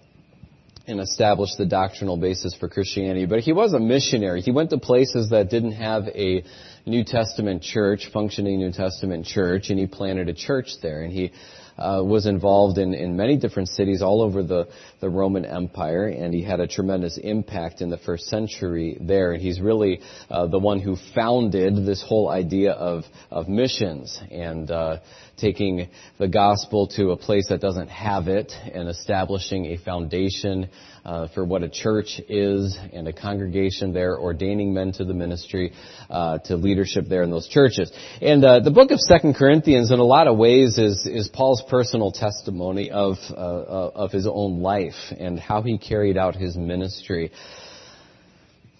and 0.86 1.00
establish 1.00 1.50
the 1.56 1.64
doctrinal 1.64 2.16
basis 2.16 2.54
for 2.54 2.68
Christianity. 2.68 3.26
But 3.26 3.40
he 3.40 3.52
was 3.52 3.72
a 3.72 3.80
missionary. 3.80 4.42
He 4.42 4.50
went 4.50 4.70
to 4.70 4.78
places 4.78 5.30
that 5.30 5.48
didn't 5.48 5.72
have 5.72 6.08
a 6.08 6.44
New 6.84 7.04
Testament 7.04 7.62
church, 7.62 8.10
functioning 8.12 8.58
New 8.58 8.72
Testament 8.72 9.24
church, 9.24 9.70
and 9.70 9.78
he 9.78 9.86
planted 9.86 10.28
a 10.28 10.34
church 10.34 10.68
there. 10.82 11.02
And 11.02 11.12
he 11.12 11.32
uh, 11.78 12.02
was 12.04 12.26
involved 12.26 12.78
in, 12.78 12.94
in 12.94 13.16
many 13.16 13.36
different 13.36 13.68
cities 13.68 14.02
all 14.02 14.22
over 14.22 14.42
the, 14.42 14.68
the 15.00 15.08
Roman 15.08 15.44
Empire, 15.44 16.06
and 16.06 16.32
he 16.32 16.42
had 16.42 16.60
a 16.60 16.68
tremendous 16.68 17.18
impact 17.18 17.80
in 17.80 17.90
the 17.90 17.98
first 17.98 18.26
century 18.26 18.96
there. 19.00 19.32
And 19.32 19.42
he's 19.42 19.60
really 19.60 20.00
uh, 20.30 20.46
the 20.46 20.58
one 20.58 20.80
who 20.80 20.96
founded 21.14 21.84
this 21.86 22.04
whole 22.06 22.28
idea 22.28 22.72
of, 22.72 23.04
of 23.30 23.48
missions 23.48 24.20
and 24.30 24.70
uh, 24.70 24.98
taking 25.36 25.88
the 26.18 26.28
gospel 26.28 26.88
to 26.96 27.10
a 27.10 27.16
place 27.16 27.48
that 27.48 27.60
doesn't 27.60 27.88
have 27.88 28.28
it 28.28 28.52
and 28.72 28.88
establishing 28.88 29.66
a 29.66 29.78
foundation 29.78 30.68
uh, 31.04 31.28
for 31.34 31.44
what 31.44 31.62
a 31.62 31.68
church 31.68 32.20
is 32.28 32.76
and 32.92 33.06
a 33.06 33.12
congregation 33.12 33.92
there, 33.92 34.18
ordaining 34.18 34.72
men 34.72 34.92
to 34.92 35.04
the 35.04 35.12
ministry, 35.12 35.72
uh, 36.08 36.38
to 36.38 36.56
leadership 36.56 37.04
there 37.08 37.22
in 37.22 37.30
those 37.30 37.46
churches. 37.48 37.92
And 38.22 38.44
uh, 38.44 38.60
the 38.60 38.70
book 38.70 38.90
of 38.90 38.98
Second 39.00 39.34
Corinthians, 39.34 39.90
in 39.90 39.98
a 39.98 40.04
lot 40.04 40.26
of 40.26 40.36
ways, 40.38 40.78
is 40.78 41.06
is 41.06 41.28
Paul's 41.28 41.62
personal 41.68 42.10
testimony 42.10 42.90
of 42.90 43.16
uh, 43.30 43.34
of 43.34 44.12
his 44.12 44.26
own 44.26 44.60
life 44.60 44.94
and 45.18 45.38
how 45.38 45.62
he 45.62 45.78
carried 45.78 46.16
out 46.16 46.36
his 46.36 46.56
ministry. 46.56 47.30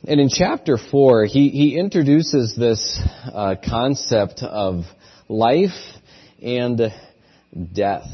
And 0.07 0.21
in 0.21 0.29
chapter 0.29 0.79
four, 0.79 1.25
he 1.25 1.49
he 1.51 1.79
introduces 1.79 2.55
this 2.57 2.99
uh, 3.33 3.57
concept 3.67 4.43
of 4.43 4.85
life 5.29 5.71
and 6.45 6.81
death. 7.75 8.07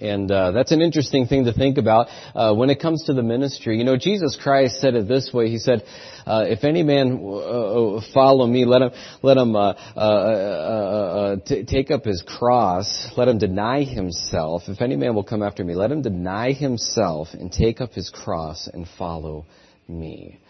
And 0.00 0.30
uh, 0.32 0.50
that's 0.50 0.72
an 0.72 0.82
interesting 0.82 1.26
thing 1.26 1.44
to 1.44 1.52
think 1.52 1.78
about 1.78 2.08
uh, 2.34 2.52
when 2.54 2.70
it 2.70 2.80
comes 2.80 3.04
to 3.04 3.12
the 3.12 3.22
ministry. 3.22 3.78
You 3.78 3.84
know, 3.84 3.96
Jesus 3.96 4.36
Christ 4.42 4.80
said 4.80 4.96
it 4.96 5.06
this 5.06 5.30
way. 5.32 5.48
He 5.48 5.58
said, 5.58 5.84
uh, 6.26 6.44
"If 6.48 6.64
any 6.64 6.82
man 6.82 7.20
uh, 7.22 7.28
uh, 7.28 8.00
follow 8.12 8.44
me, 8.46 8.64
let 8.64 8.82
him 8.82 8.90
let 9.22 9.36
him 9.36 9.54
uh, 9.54 11.36
t- 11.46 11.64
take 11.64 11.92
up 11.92 12.04
his 12.04 12.20
cross. 12.26 13.12
Let 13.16 13.28
him 13.28 13.38
deny 13.38 13.84
himself. 13.84 14.62
If 14.66 14.80
any 14.80 14.96
man 14.96 15.14
will 15.14 15.22
come 15.22 15.42
after 15.42 15.62
me, 15.62 15.76
let 15.76 15.92
him 15.92 16.02
deny 16.02 16.52
himself 16.52 17.28
and 17.32 17.52
take 17.52 17.80
up 17.80 17.92
his 17.92 18.10
cross 18.10 18.68
and 18.72 18.88
follow 18.98 19.46
me." 19.86 20.40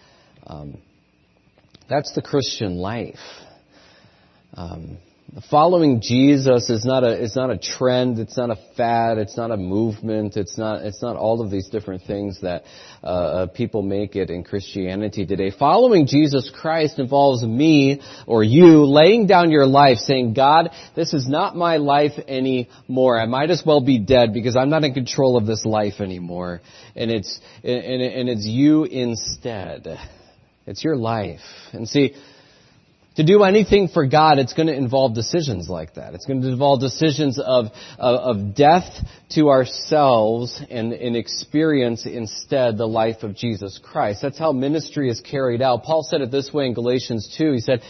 Um, 0.47 0.79
that's 1.91 2.15
the 2.15 2.23
Christian 2.23 2.77
life. 2.77 3.21
Um, 4.55 4.97
following 5.49 6.03
Jesus 6.03 6.69
is 6.69 6.85
not 6.85 7.05
a 7.05 7.23
it's 7.23 7.35
not 7.35 7.51
a 7.51 7.57
trend, 7.57 8.19
it's 8.19 8.37
not 8.37 8.51
a 8.51 8.57
fad, 8.77 9.17
it's 9.17 9.37
not 9.37 9.51
a 9.51 9.57
movement, 9.57 10.37
it's 10.37 10.59
not 10.59 10.83
it's 10.83 11.01
not 11.01 11.17
all 11.17 11.41
of 11.41 11.51
these 11.51 11.69
different 11.69 12.03
things 12.03 12.41
that 12.43 12.65
uh, 13.03 13.07
uh, 13.07 13.47
people 13.47 13.81
make 13.81 14.15
it 14.15 14.29
in 14.29 14.45
Christianity 14.45 15.25
today. 15.25 15.51
Following 15.51 16.07
Jesus 16.07 16.51
Christ 16.55 16.99
involves 16.99 17.43
me 17.43 18.03
or 18.27 18.45
you 18.45 18.85
laying 18.85 19.27
down 19.27 19.51
your 19.51 19.67
life, 19.67 19.99
saying, 19.99 20.35
"God, 20.35 20.71
this 20.95 21.15
is 21.15 21.27
not 21.27 21.57
my 21.57 21.79
life 21.79 22.13
anymore. 22.29 23.19
I 23.19 23.25
might 23.25 23.51
as 23.51 23.63
well 23.65 23.81
be 23.81 23.99
dead 23.99 24.35
because 24.35 24.55
I'm 24.55 24.69
not 24.69 24.85
in 24.85 24.93
control 24.93 25.39
of 25.39 25.47
this 25.47 25.65
life 25.65 26.01
anymore." 26.01 26.61
And 26.95 27.11
it's 27.11 27.41
and, 27.65 28.03
and 28.03 28.29
it's 28.29 28.45
you 28.45 28.85
instead. 28.85 29.99
It's 30.67 30.85
your 30.85 30.97
life. 30.97 31.41
And 31.73 31.89
see, 31.89 32.15
to 33.17 33.25
do 33.25 33.43
anything 33.43 33.89
for 33.89 34.07
God, 34.07 34.39
it's 34.39 34.55
going 34.55 34.69
to 34.69 34.75
involve 34.75 35.15
decisions 35.15 35.69
like 35.69 35.95
that. 35.95 36.15
It's 36.15 36.25
going 36.25 36.43
to 36.43 36.49
involve 36.49 36.81
decisions 36.81 37.39
of, 37.39 37.67
of, 37.99 38.39
of 38.39 38.55
death 38.55 38.91
to 39.31 39.51
ourselves 39.51 40.61
and, 40.71 40.93
and 40.93 41.17
experience 41.17 42.07
instead 42.07 42.79
the 42.79 42.87
life 42.87 43.23
of 43.23 43.37
Jesus 43.37 43.79
Christ. 43.83 44.23
That's 44.23 44.39
how 44.39 44.53
ministry 44.53 45.11
is 45.11 45.21
carried 45.21 45.61
out. 45.61 45.83
Paul 45.83 46.03
said 46.03 46.23
it 46.23 46.31
this 46.31 46.53
way 46.53 46.67
in 46.67 46.75
Galatians 46.75 47.35
2. 47.39 47.53
He 47.53 47.61
said, 47.61 47.83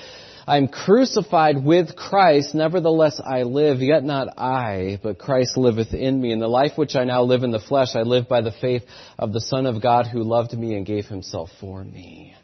I'm 0.47 0.67
crucified 0.67 1.65
with 1.65 1.95
Christ, 1.95 2.55
nevertheless 2.55 3.21
I 3.25 3.43
live, 3.45 3.81
yet 3.81 4.03
not 4.03 4.39
I, 4.39 4.99
but 5.01 5.19
Christ 5.19 5.57
liveth 5.57 5.95
in 5.95 6.21
me. 6.21 6.33
In 6.33 6.41
the 6.41 6.49
life 6.49 6.73
which 6.75 6.97
I 6.97 7.05
now 7.05 7.23
live 7.23 7.45
in 7.45 7.53
the 7.53 7.61
flesh, 7.61 7.95
I 7.95 8.03
live 8.03 8.29
by 8.29 8.41
the 8.41 8.51
faith 8.61 8.83
of 9.19 9.33
the 9.33 9.41
Son 9.41 9.67
of 9.67 9.81
God 9.81 10.09
who 10.09 10.25
loved 10.25 10.53
me 10.53 10.75
and 10.75 10.85
gave 10.85 11.07
himself 11.07 11.51
for 11.61 11.85
me. 11.85 12.35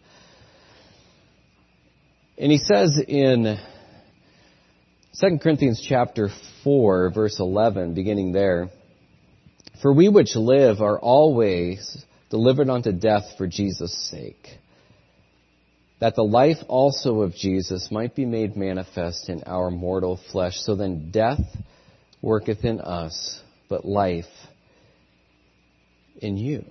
And 2.40 2.52
he 2.52 2.58
says 2.58 2.96
in 3.08 3.58
2 5.20 5.38
Corinthians 5.42 5.84
chapter 5.86 6.28
4 6.62 7.10
verse 7.10 7.40
11, 7.40 7.94
beginning 7.94 8.30
there, 8.30 8.68
For 9.82 9.92
we 9.92 10.08
which 10.08 10.36
live 10.36 10.80
are 10.80 11.00
always 11.00 12.04
delivered 12.30 12.70
unto 12.70 12.92
death 12.92 13.24
for 13.36 13.48
Jesus' 13.48 14.08
sake, 14.08 14.58
that 15.98 16.14
the 16.14 16.22
life 16.22 16.58
also 16.68 17.22
of 17.22 17.34
Jesus 17.34 17.88
might 17.90 18.14
be 18.14 18.24
made 18.24 18.56
manifest 18.56 19.28
in 19.28 19.42
our 19.44 19.68
mortal 19.68 20.20
flesh. 20.30 20.58
So 20.58 20.76
then 20.76 21.10
death 21.10 21.40
worketh 22.22 22.64
in 22.64 22.80
us, 22.80 23.42
but 23.68 23.84
life 23.84 24.26
in 26.22 26.36
you. 26.36 26.64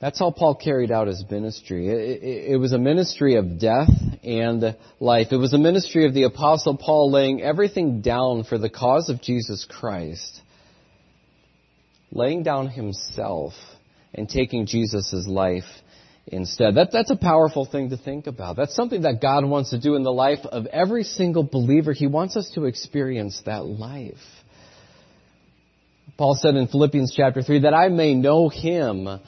That's 0.00 0.20
how 0.20 0.30
Paul 0.30 0.54
carried 0.54 0.92
out 0.92 1.08
his 1.08 1.24
ministry. 1.28 1.88
It, 1.88 2.22
it, 2.22 2.52
it, 2.52 2.56
was 2.56 2.72
a 2.72 2.78
ministry 2.78 3.34
of 3.34 3.58
death 3.58 3.90
and 4.22 4.76
life. 5.00 5.28
It 5.32 5.36
was 5.36 5.54
a 5.54 5.58
ministry 5.58 6.06
of 6.06 6.14
the 6.14 6.22
apostle 6.22 6.76
Paul 6.76 7.10
laying 7.10 7.42
everything 7.42 8.00
down 8.00 8.44
for 8.44 8.58
the 8.58 8.70
cause 8.70 9.08
of 9.08 9.20
Jesus 9.20 9.66
Christ. 9.68 10.40
Laying 12.12 12.44
down 12.44 12.68
himself 12.68 13.54
and 14.14 14.28
taking 14.28 14.66
Jesus' 14.66 15.26
life 15.26 15.64
instead. 16.28 16.76
That, 16.76 16.90
that's 16.92 17.10
a 17.10 17.16
powerful 17.16 17.66
thing 17.66 17.90
to 17.90 17.96
think 17.96 18.28
about. 18.28 18.56
That's 18.56 18.76
something 18.76 19.02
that 19.02 19.20
God 19.20 19.44
wants 19.44 19.70
to 19.70 19.80
do 19.80 19.96
in 19.96 20.04
the 20.04 20.12
life 20.12 20.44
of 20.44 20.66
every 20.66 21.02
single 21.02 21.42
believer. 21.42 21.92
He 21.92 22.06
wants 22.06 22.36
us 22.36 22.50
to 22.54 22.66
experience 22.66 23.42
that 23.46 23.64
life. 23.64 24.14
Paul 26.16 26.36
said 26.40 26.54
in 26.54 26.68
Philippians 26.68 27.14
chapter 27.16 27.42
3 27.42 27.60
that 27.60 27.74
I 27.74 27.88
may 27.88 28.14
know 28.14 28.48
him 28.48 29.20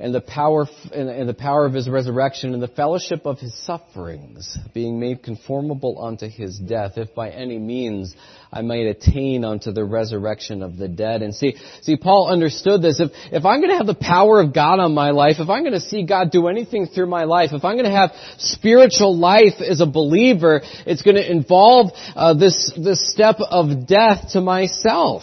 and 0.00 0.14
the 0.14 0.20
power 0.20 0.66
and 0.92 1.28
the 1.28 1.34
power 1.34 1.66
of 1.66 1.74
his 1.74 1.88
resurrection 1.88 2.54
and 2.54 2.62
the 2.62 2.68
fellowship 2.68 3.26
of 3.26 3.38
his 3.38 3.54
sufferings, 3.66 4.58
being 4.72 4.98
made 4.98 5.22
conformable 5.22 6.02
unto 6.02 6.26
his 6.26 6.58
death, 6.58 6.92
if 6.96 7.14
by 7.14 7.28
any 7.28 7.58
means 7.58 8.14
I 8.50 8.62
might 8.62 8.86
attain 8.86 9.44
unto 9.44 9.72
the 9.72 9.84
resurrection 9.84 10.62
of 10.62 10.78
the 10.78 10.88
dead. 10.88 11.22
And 11.22 11.34
see, 11.34 11.56
see, 11.82 11.96
Paul 11.96 12.30
understood 12.30 12.80
this. 12.80 12.98
If, 12.98 13.10
if 13.30 13.44
I'm 13.44 13.60
going 13.60 13.70
to 13.70 13.76
have 13.76 13.86
the 13.86 13.94
power 13.94 14.40
of 14.40 14.54
God 14.54 14.80
on 14.80 14.94
my 14.94 15.10
life, 15.10 15.36
if 15.38 15.50
I'm 15.50 15.62
going 15.62 15.74
to 15.74 15.80
see 15.80 16.06
God 16.06 16.30
do 16.30 16.48
anything 16.48 16.86
through 16.86 17.06
my 17.06 17.24
life, 17.24 17.50
if 17.52 17.62
I'm 17.62 17.76
going 17.76 17.84
to 17.84 17.90
have 17.90 18.10
spiritual 18.38 19.16
life 19.16 19.60
as 19.60 19.80
a 19.80 19.86
believer, 19.86 20.62
it's 20.86 21.02
going 21.02 21.16
to 21.16 21.30
involve 21.30 21.92
uh, 22.16 22.34
this 22.34 22.72
this 22.76 23.12
step 23.12 23.36
of 23.38 23.86
death 23.86 24.30
to 24.32 24.40
myself. 24.40 25.22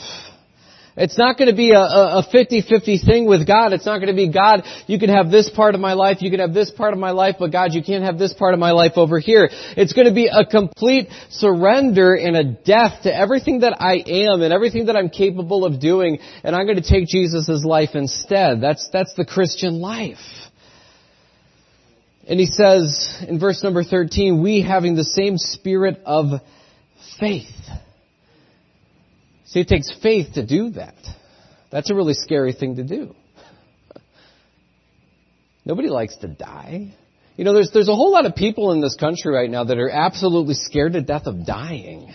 It's 0.97 1.17
not 1.17 1.37
going 1.37 1.49
to 1.49 1.55
be 1.55 1.71
a, 1.71 1.79
a 1.79 2.23
50-50 2.33 3.05
thing 3.05 3.27
with 3.27 3.45
God. 3.45 3.71
It's 3.71 3.85
not 3.85 3.99
going 3.99 4.07
to 4.07 4.15
be, 4.15 4.31
God, 4.31 4.63
you 4.87 4.97
can 4.97 5.09
have 5.09 5.29
this 5.29 5.47
part 5.47 5.75
of 5.75 5.81
my 5.81 5.93
life, 5.93 6.21
you 6.21 6.31
can 6.31 6.39
have 6.39 6.53
this 6.53 6.71
part 6.71 6.93
of 6.93 6.99
my 6.99 7.11
life, 7.11 7.35
but 7.37 7.51
God, 7.51 7.73
you 7.73 7.83
can't 7.83 8.03
have 8.03 8.17
this 8.17 8.33
part 8.33 8.55
of 8.55 8.59
my 8.59 8.71
life 8.71 8.93
over 8.95 9.19
here. 9.19 9.47
It's 9.77 9.93
going 9.93 10.07
to 10.07 10.13
be 10.13 10.27
a 10.27 10.43
complete 10.43 11.09
surrender 11.29 12.15
and 12.15 12.35
a 12.35 12.43
death 12.43 13.03
to 13.03 13.15
everything 13.15 13.59
that 13.59 13.79
I 13.79 13.97
am 14.05 14.41
and 14.41 14.51
everything 14.51 14.87
that 14.87 14.95
I'm 14.95 15.09
capable 15.09 15.65
of 15.65 15.79
doing, 15.79 16.17
and 16.43 16.55
I'm 16.55 16.65
going 16.65 16.81
to 16.81 16.89
take 16.89 17.07
Jesus' 17.07 17.63
life 17.63 17.91
instead. 17.93 18.59
That's, 18.59 18.89
that's 18.91 19.13
the 19.13 19.25
Christian 19.25 19.79
life. 19.79 20.17
And 22.27 22.39
he 22.39 22.47
says 22.47 23.23
in 23.27 23.39
verse 23.39 23.63
number 23.63 23.83
13, 23.83 24.41
we 24.41 24.61
having 24.61 24.95
the 24.95 25.03
same 25.03 25.37
spirit 25.37 26.01
of 26.05 26.41
faith. 27.19 27.47
See, 29.47 29.61
it 29.61 29.67
takes 29.67 29.91
faith 30.01 30.33
to 30.33 30.45
do 30.45 30.71
that. 30.71 30.95
That's 31.71 31.89
a 31.89 31.95
really 31.95 32.13
scary 32.13 32.53
thing 32.53 32.75
to 32.77 32.83
do. 32.83 33.15
Nobody 35.65 35.89
likes 35.89 36.15
to 36.17 36.27
die. 36.27 36.93
You 37.35 37.43
know, 37.43 37.53
there's, 37.53 37.71
there's 37.73 37.89
a 37.89 37.95
whole 37.95 38.11
lot 38.11 38.25
of 38.25 38.35
people 38.35 38.71
in 38.71 38.81
this 38.81 38.95
country 38.95 39.33
right 39.33 39.49
now 39.49 39.63
that 39.65 39.77
are 39.77 39.89
absolutely 39.89 40.55
scared 40.55 40.93
to 40.93 41.01
death 41.01 41.27
of 41.27 41.45
dying. 41.45 42.13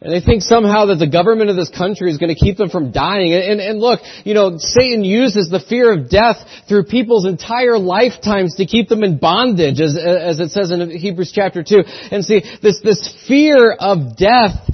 And 0.00 0.12
they 0.12 0.20
think 0.20 0.42
somehow 0.42 0.86
that 0.86 0.96
the 0.96 1.06
government 1.06 1.48
of 1.48 1.56
this 1.56 1.70
country 1.70 2.10
is 2.10 2.18
going 2.18 2.34
to 2.34 2.38
keep 2.38 2.58
them 2.58 2.68
from 2.68 2.92
dying. 2.92 3.32
And, 3.32 3.60
and, 3.60 3.80
look, 3.80 4.00
you 4.24 4.34
know, 4.34 4.58
Satan 4.58 5.04
uses 5.04 5.48
the 5.48 5.58
fear 5.58 5.90
of 5.90 6.10
death 6.10 6.36
through 6.68 6.84
people's 6.84 7.24
entire 7.24 7.78
lifetimes 7.78 8.56
to 8.56 8.66
keep 8.66 8.88
them 8.90 9.02
in 9.02 9.16
bondage, 9.16 9.80
as, 9.80 9.96
as 9.96 10.38
it 10.38 10.50
says 10.50 10.70
in 10.70 10.90
Hebrews 10.90 11.32
chapter 11.34 11.62
2. 11.62 11.82
And 12.10 12.24
see, 12.24 12.42
this, 12.62 12.80
this 12.84 13.24
fear 13.26 13.72
of 13.72 14.18
death 14.18 14.70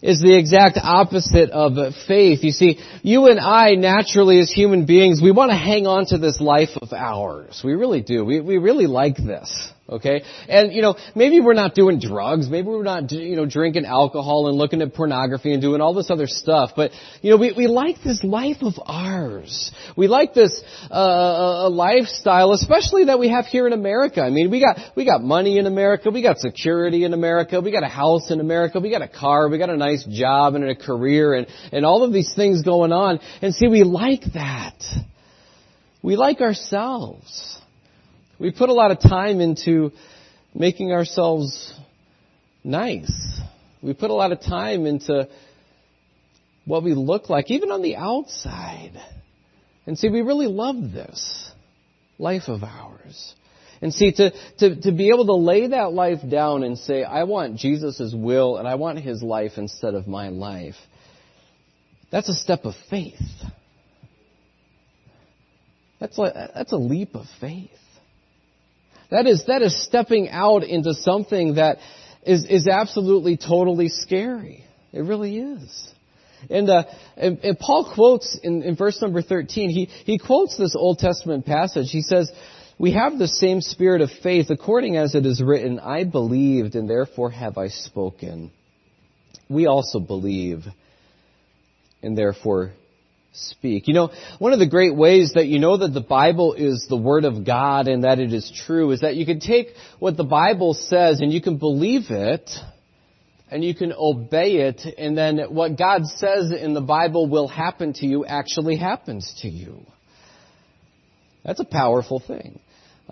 is 0.00 0.20
the 0.20 0.36
exact 0.36 0.78
opposite 0.82 1.50
of 1.50 1.94
faith. 2.08 2.42
You 2.42 2.50
see, 2.50 2.80
you 3.02 3.28
and 3.28 3.38
I 3.38 3.74
naturally 3.74 4.40
as 4.40 4.50
human 4.50 4.86
beings, 4.86 5.20
we 5.22 5.32
want 5.32 5.50
to 5.50 5.56
hang 5.56 5.86
on 5.86 6.06
to 6.06 6.18
this 6.18 6.40
life 6.40 6.70
of 6.80 6.92
ours. 6.92 7.60
We 7.62 7.74
really 7.74 8.00
do. 8.00 8.24
We, 8.24 8.40
we 8.40 8.56
really 8.56 8.86
like 8.86 9.16
this. 9.16 9.70
Okay? 9.92 10.22
And, 10.48 10.72
you 10.72 10.80
know, 10.80 10.96
maybe 11.14 11.40
we're 11.40 11.52
not 11.52 11.74
doing 11.74 12.00
drugs, 12.00 12.48
maybe 12.48 12.68
we're 12.68 12.82
not, 12.82 13.12
you 13.12 13.36
know, 13.36 13.46
drinking 13.46 13.84
alcohol 13.84 14.48
and 14.48 14.56
looking 14.56 14.80
at 14.80 14.94
pornography 14.94 15.52
and 15.52 15.60
doing 15.60 15.80
all 15.80 15.92
this 15.94 16.10
other 16.10 16.26
stuff, 16.26 16.70
but, 16.74 16.92
you 17.20 17.30
know, 17.30 17.36
we, 17.36 17.52
we 17.56 17.66
like 17.66 17.96
this 18.02 18.24
life 18.24 18.56
of 18.62 18.74
ours. 18.86 19.70
We 19.96 20.08
like 20.08 20.32
this, 20.32 20.62
uh, 20.90 20.94
uh, 20.94 21.70
lifestyle, 21.70 22.52
especially 22.52 23.04
that 23.04 23.18
we 23.18 23.28
have 23.28 23.44
here 23.46 23.66
in 23.66 23.72
America. 23.72 24.22
I 24.22 24.30
mean, 24.30 24.50
we 24.50 24.60
got, 24.60 24.78
we 24.96 25.04
got 25.04 25.22
money 25.22 25.58
in 25.58 25.66
America, 25.66 26.10
we 26.10 26.22
got 26.22 26.38
security 26.38 27.04
in 27.04 27.12
America, 27.12 27.60
we 27.60 27.70
got 27.70 27.82
a 27.82 27.88
house 27.88 28.30
in 28.30 28.40
America, 28.40 28.80
we 28.80 28.90
got 28.90 29.02
a 29.02 29.08
car, 29.08 29.48
we 29.48 29.58
got 29.58 29.70
a 29.70 29.76
nice 29.76 30.04
job 30.10 30.54
and 30.54 30.64
a 30.64 30.74
career 30.74 31.34
and, 31.34 31.46
and 31.70 31.84
all 31.84 32.02
of 32.02 32.12
these 32.12 32.32
things 32.34 32.62
going 32.62 32.92
on. 32.92 33.20
And 33.42 33.54
see, 33.54 33.68
we 33.68 33.82
like 33.82 34.22
that. 34.34 34.82
We 36.02 36.16
like 36.16 36.40
ourselves. 36.40 37.61
We 38.42 38.50
put 38.50 38.70
a 38.70 38.72
lot 38.72 38.90
of 38.90 38.98
time 38.98 39.40
into 39.40 39.92
making 40.52 40.90
ourselves 40.90 41.72
nice. 42.64 43.40
We 43.80 43.94
put 43.94 44.10
a 44.10 44.14
lot 44.14 44.32
of 44.32 44.40
time 44.40 44.84
into 44.84 45.28
what 46.64 46.82
we 46.82 46.92
look 46.92 47.30
like, 47.30 47.52
even 47.52 47.70
on 47.70 47.82
the 47.82 47.94
outside. 47.94 49.00
And 49.86 49.96
see, 49.96 50.08
we 50.08 50.22
really 50.22 50.48
love 50.48 50.74
this 50.92 51.52
life 52.18 52.48
of 52.48 52.64
ours. 52.64 53.32
And 53.80 53.94
see, 53.94 54.10
to, 54.10 54.32
to, 54.58 54.80
to 54.80 54.90
be 54.90 55.10
able 55.10 55.26
to 55.26 55.34
lay 55.34 55.68
that 55.68 55.92
life 55.92 56.28
down 56.28 56.64
and 56.64 56.76
say, 56.76 57.04
I 57.04 57.22
want 57.22 57.58
Jesus' 57.58 58.12
will 58.12 58.56
and 58.56 58.66
I 58.66 58.74
want 58.74 58.98
His 58.98 59.22
life 59.22 59.52
instead 59.56 59.94
of 59.94 60.08
my 60.08 60.30
life, 60.30 60.74
that's 62.10 62.28
a 62.28 62.34
step 62.34 62.64
of 62.64 62.74
faith. 62.90 63.20
That's, 66.00 66.18
like, 66.18 66.34
that's 66.34 66.72
a 66.72 66.76
leap 66.76 67.14
of 67.14 67.26
faith. 67.40 67.70
That 69.12 69.26
is, 69.26 69.44
that 69.46 69.60
is 69.60 69.84
stepping 69.84 70.30
out 70.30 70.64
into 70.64 70.94
something 70.94 71.56
that 71.56 71.76
is, 72.22 72.46
is 72.46 72.66
absolutely 72.66 73.36
totally 73.36 73.88
scary. 73.88 74.64
It 74.90 75.00
really 75.00 75.36
is. 75.38 75.92
And, 76.48 76.70
uh, 76.70 76.84
and, 77.18 77.38
and, 77.40 77.58
Paul 77.58 77.92
quotes 77.94 78.38
in, 78.42 78.62
in 78.62 78.74
verse 78.74 79.02
number 79.02 79.20
13, 79.20 79.68
he, 79.68 79.84
he 79.84 80.18
quotes 80.18 80.56
this 80.56 80.74
Old 80.74 80.98
Testament 80.98 81.44
passage. 81.44 81.90
He 81.90 82.00
says, 82.00 82.32
We 82.78 82.92
have 82.94 83.18
the 83.18 83.28
same 83.28 83.60
spirit 83.60 84.00
of 84.00 84.08
faith, 84.22 84.46
according 84.48 84.96
as 84.96 85.14
it 85.14 85.26
is 85.26 85.42
written, 85.42 85.78
I 85.78 86.04
believed 86.04 86.74
and 86.74 86.88
therefore 86.88 87.30
have 87.32 87.58
I 87.58 87.68
spoken. 87.68 88.50
We 89.50 89.66
also 89.66 90.00
believe 90.00 90.64
and 92.02 92.16
therefore 92.16 92.72
speak. 93.32 93.88
You 93.88 93.94
know, 93.94 94.10
one 94.38 94.52
of 94.52 94.58
the 94.58 94.68
great 94.68 94.94
ways 94.94 95.32
that 95.34 95.46
you 95.46 95.58
know 95.58 95.78
that 95.78 95.94
the 95.94 96.02
Bible 96.02 96.54
is 96.54 96.86
the 96.88 96.96
Word 96.96 97.24
of 97.24 97.44
God 97.44 97.88
and 97.88 98.04
that 98.04 98.18
it 98.18 98.32
is 98.32 98.52
true 98.66 98.90
is 98.90 99.00
that 99.00 99.16
you 99.16 99.26
can 99.26 99.40
take 99.40 99.68
what 99.98 100.16
the 100.16 100.24
Bible 100.24 100.74
says 100.74 101.20
and 101.20 101.32
you 101.32 101.40
can 101.40 101.56
believe 101.56 102.10
it 102.10 102.50
and 103.50 103.64
you 103.64 103.74
can 103.74 103.92
obey 103.96 104.56
it 104.56 104.82
and 104.98 105.16
then 105.16 105.38
what 105.48 105.78
God 105.78 106.06
says 106.06 106.52
in 106.52 106.74
the 106.74 106.80
Bible 106.80 107.28
will 107.28 107.48
happen 107.48 107.94
to 107.94 108.06
you 108.06 108.24
actually 108.24 108.76
happens 108.76 109.40
to 109.42 109.48
you. 109.48 109.86
That's 111.44 111.60
a 111.60 111.64
powerful 111.64 112.20
thing. 112.20 112.60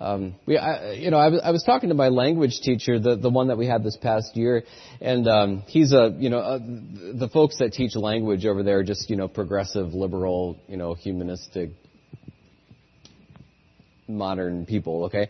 Um, 0.01 0.35
we, 0.47 0.57
I, 0.57 0.93
you 0.93 1.11
know, 1.11 1.19
I 1.19 1.27
was, 1.27 1.41
I 1.43 1.51
was 1.51 1.63
talking 1.63 1.89
to 1.89 1.95
my 1.95 2.07
language 2.07 2.59
teacher, 2.63 2.97
the 2.97 3.15
the 3.17 3.29
one 3.29 3.49
that 3.49 3.57
we 3.59 3.67
had 3.67 3.83
this 3.83 3.97
past 4.01 4.35
year, 4.35 4.63
and 4.99 5.27
um, 5.27 5.63
he's 5.67 5.93
a, 5.93 6.15
you 6.17 6.31
know, 6.31 6.39
a, 6.39 6.59
the 6.59 7.29
folks 7.31 7.59
that 7.59 7.73
teach 7.73 7.95
language 7.95 8.43
over 8.47 8.63
there 8.63 8.79
are 8.79 8.83
just, 8.83 9.11
you 9.11 9.15
know, 9.15 9.27
progressive, 9.27 9.93
liberal, 9.93 10.57
you 10.67 10.75
know, 10.75 10.95
humanistic, 10.95 11.69
modern 14.07 14.65
people. 14.65 15.05
Okay, 15.05 15.29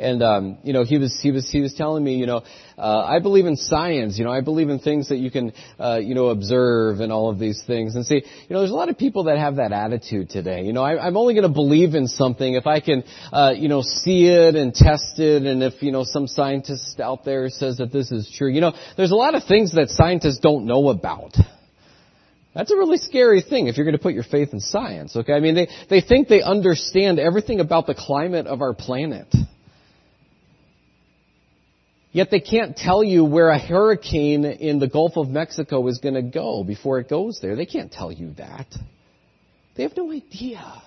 and 0.00 0.22
um, 0.22 0.58
you 0.62 0.72
know 0.72 0.84
he 0.84 0.98
was 0.98 1.18
he 1.22 1.30
was 1.30 1.48
he 1.50 1.60
was 1.60 1.74
telling 1.74 2.02
me 2.02 2.16
you 2.16 2.26
know 2.26 2.42
uh, 2.78 3.04
I 3.04 3.20
believe 3.20 3.46
in 3.46 3.56
science 3.56 4.18
you 4.18 4.24
know 4.24 4.32
I 4.32 4.40
believe 4.40 4.68
in 4.68 4.78
things 4.78 5.08
that 5.08 5.18
you 5.18 5.30
can 5.30 5.52
uh, 5.78 6.00
you 6.02 6.14
know 6.14 6.28
observe 6.28 7.00
and 7.00 7.12
all 7.12 7.30
of 7.30 7.38
these 7.38 7.62
things 7.66 7.94
and 7.94 8.06
see 8.06 8.16
you 8.16 8.50
know 8.50 8.60
there's 8.60 8.70
a 8.70 8.74
lot 8.74 8.88
of 8.88 8.98
people 8.98 9.24
that 9.24 9.38
have 9.38 9.56
that 9.56 9.72
attitude 9.72 10.30
today 10.30 10.62
you 10.62 10.72
know 10.72 10.82
I, 10.82 11.06
I'm 11.06 11.16
only 11.16 11.34
going 11.34 11.46
to 11.46 11.54
believe 11.54 11.94
in 11.94 12.06
something 12.06 12.54
if 12.54 12.66
I 12.66 12.80
can 12.80 13.04
uh, 13.32 13.52
you 13.56 13.68
know 13.68 13.82
see 13.82 14.26
it 14.26 14.54
and 14.54 14.74
test 14.74 15.18
it 15.18 15.42
and 15.42 15.62
if 15.62 15.82
you 15.82 15.92
know 15.92 16.04
some 16.04 16.26
scientist 16.26 17.00
out 17.00 17.24
there 17.24 17.48
says 17.48 17.78
that 17.78 17.92
this 17.92 18.10
is 18.10 18.32
true 18.36 18.50
you 18.50 18.60
know 18.60 18.72
there's 18.96 19.12
a 19.12 19.16
lot 19.16 19.34
of 19.34 19.44
things 19.44 19.74
that 19.74 19.90
scientists 19.90 20.38
don't 20.38 20.66
know 20.66 20.88
about. 20.88 21.36
That's 22.54 22.72
a 22.72 22.76
really 22.76 22.98
scary 22.98 23.42
thing 23.42 23.68
if 23.68 23.76
you're 23.76 23.86
going 23.86 23.96
to 23.96 24.02
put 24.02 24.14
your 24.14 24.24
faith 24.24 24.52
in 24.52 24.60
science, 24.60 25.14
okay? 25.14 25.34
I 25.34 25.40
mean, 25.40 25.54
they, 25.54 25.68
they 25.88 26.00
think 26.00 26.26
they 26.26 26.42
understand 26.42 27.20
everything 27.20 27.60
about 27.60 27.86
the 27.86 27.94
climate 27.94 28.46
of 28.46 28.60
our 28.60 28.74
planet. 28.74 29.32
Yet 32.12 32.30
they 32.30 32.40
can't 32.40 32.76
tell 32.76 33.04
you 33.04 33.24
where 33.24 33.50
a 33.50 33.58
hurricane 33.58 34.44
in 34.44 34.80
the 34.80 34.88
Gulf 34.88 35.12
of 35.16 35.28
Mexico 35.28 35.86
is 35.86 35.98
going 35.98 36.14
to 36.14 36.22
go 36.22 36.64
before 36.64 36.98
it 36.98 37.08
goes 37.08 37.38
there. 37.40 37.54
They 37.54 37.66
can't 37.66 37.92
tell 37.92 38.10
you 38.10 38.34
that. 38.34 38.66
They 39.76 39.84
have 39.84 39.96
no 39.96 40.10
idea 40.10 40.82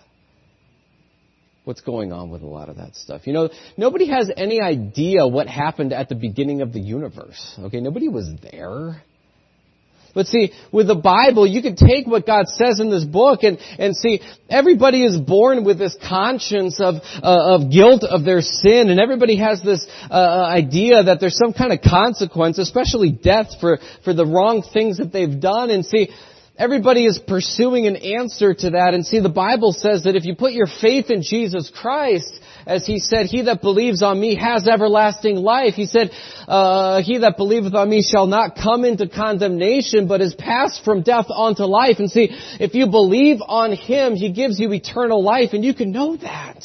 what's 1.63 1.79
going 1.79 2.11
on 2.11 2.29
with 2.29 2.41
a 2.41 2.47
lot 2.47 2.67
of 2.67 2.75
that 2.75 2.95
stuff. 2.95 3.25
You 3.25 3.31
know, 3.31 3.49
nobody 3.77 4.09
has 4.09 4.29
any 4.35 4.59
idea 4.59 5.25
what 5.25 5.47
happened 5.47 5.93
at 5.93 6.09
the 6.09 6.15
beginning 6.15 6.61
of 6.61 6.73
the 6.73 6.81
universe. 6.81 7.55
Okay, 7.57 7.79
nobody 7.79 8.09
was 8.09 8.29
there. 8.51 9.01
But 10.13 10.27
see, 10.27 10.51
with 10.71 10.87
the 10.87 10.95
Bible, 10.95 11.47
you 11.47 11.61
can 11.61 11.75
take 11.75 12.05
what 12.05 12.27
God 12.27 12.47
says 12.47 12.79
in 12.79 12.91
this 12.91 13.03
book 13.03 13.41
and, 13.41 13.57
and 13.79 13.95
see, 13.95 14.21
everybody 14.47 15.03
is 15.03 15.17
born 15.17 15.63
with 15.65 15.79
this 15.79 15.97
conscience 16.07 16.79
of, 16.79 16.95
uh, 17.23 17.55
of 17.55 17.71
guilt 17.71 18.03
of 18.03 18.23
their 18.23 18.41
sin, 18.41 18.89
and 18.89 18.99
everybody 18.99 19.37
has 19.37 19.63
this 19.63 19.85
uh, 20.11 20.45
idea 20.47 21.03
that 21.03 21.19
there's 21.19 21.37
some 21.37 21.53
kind 21.53 21.73
of 21.73 21.79
consequence, 21.81 22.59
especially 22.59 23.11
death 23.11 23.47
for, 23.59 23.79
for 24.03 24.13
the 24.13 24.25
wrong 24.25 24.63
things 24.73 24.97
that 24.97 25.11
they've 25.11 25.39
done. 25.39 25.71
And 25.71 25.85
see, 25.85 26.09
Everybody 26.55 27.05
is 27.05 27.17
pursuing 27.17 27.87
an 27.87 27.95
answer 27.95 28.53
to 28.53 28.69
that. 28.71 28.93
And 28.93 29.03
see, 29.03 29.19
the 29.19 29.27
Bible 29.27 29.73
says 29.73 30.03
that 30.03 30.15
if 30.15 30.23
you 30.23 30.35
put 30.35 30.53
your 30.53 30.67
faith 30.67 31.09
in 31.09 31.23
Jesus 31.23 31.71
Christ, 31.73 32.39
as 32.65 32.85
he 32.85 32.99
said, 32.99 33.25
he 33.25 33.43
that 33.43 33.61
believes 33.61 34.01
on 34.01 34.19
me 34.19 34.35
has 34.35 34.67
everlasting 34.67 35.37
life. 35.37 35.73
He 35.73 35.85
said, 35.85 36.11
uh, 36.47 37.01
he 37.01 37.19
that 37.19 37.37
believeth 37.37 37.73
on 37.73 37.89
me 37.89 38.01
shall 38.01 38.27
not 38.27 38.55
come 38.55 38.85
into 38.85 39.07
condemnation, 39.07 40.07
but 40.07 40.21
is 40.21 40.33
passed 40.33 40.83
from 40.83 41.01
death 41.01 41.27
unto 41.29 41.63
life. 41.63 41.99
And 41.99 42.09
see, 42.09 42.29
if 42.59 42.73
you 42.73 42.87
believe 42.87 43.39
on 43.45 43.73
him, 43.73 44.15
he 44.15 44.31
gives 44.31 44.59
you 44.59 44.71
eternal 44.73 45.23
life, 45.23 45.49
and 45.53 45.63
you 45.63 45.73
can 45.73 45.91
know 45.91 46.15
that. 46.17 46.63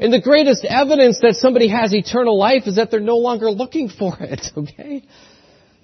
And 0.00 0.12
the 0.12 0.20
greatest 0.20 0.64
evidence 0.64 1.20
that 1.22 1.36
somebody 1.36 1.68
has 1.68 1.94
eternal 1.94 2.36
life 2.36 2.66
is 2.66 2.76
that 2.76 2.90
they're 2.90 3.00
no 3.00 3.18
longer 3.18 3.50
looking 3.50 3.88
for 3.88 4.16
it, 4.18 4.44
okay? 4.56 5.04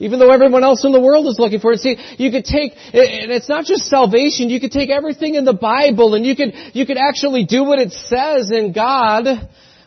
Even 0.01 0.19
though 0.19 0.33
everyone 0.33 0.65
else 0.65 0.85
in 0.85 0.93
the 0.93 1.01
world 1.01 1.27
is 1.27 1.39
looking 1.39 1.61
for 1.61 1.73
it. 1.73 1.81
See, 1.81 1.97
you 2.17 2.31
could 2.31 2.47
take, 2.47 2.73
and 2.73 3.31
it's 3.31 3.51
not 3.51 3.67
just 3.67 3.85
salvation, 3.85 4.49
you 4.49 4.59
could 4.59 4.73
take 4.73 4.89
everything 4.89 5.35
in 5.35 5.45
the 5.45 5.53
Bible 5.53 6.15
and 6.15 6.25
you 6.25 6.35
could, 6.35 6.55
you 6.73 6.87
could 6.87 6.97
actually 6.97 7.45
do 7.45 7.65
what 7.65 7.79
it 7.79 7.93
says 7.93 8.51
and 8.51 8.75
God 8.75 9.27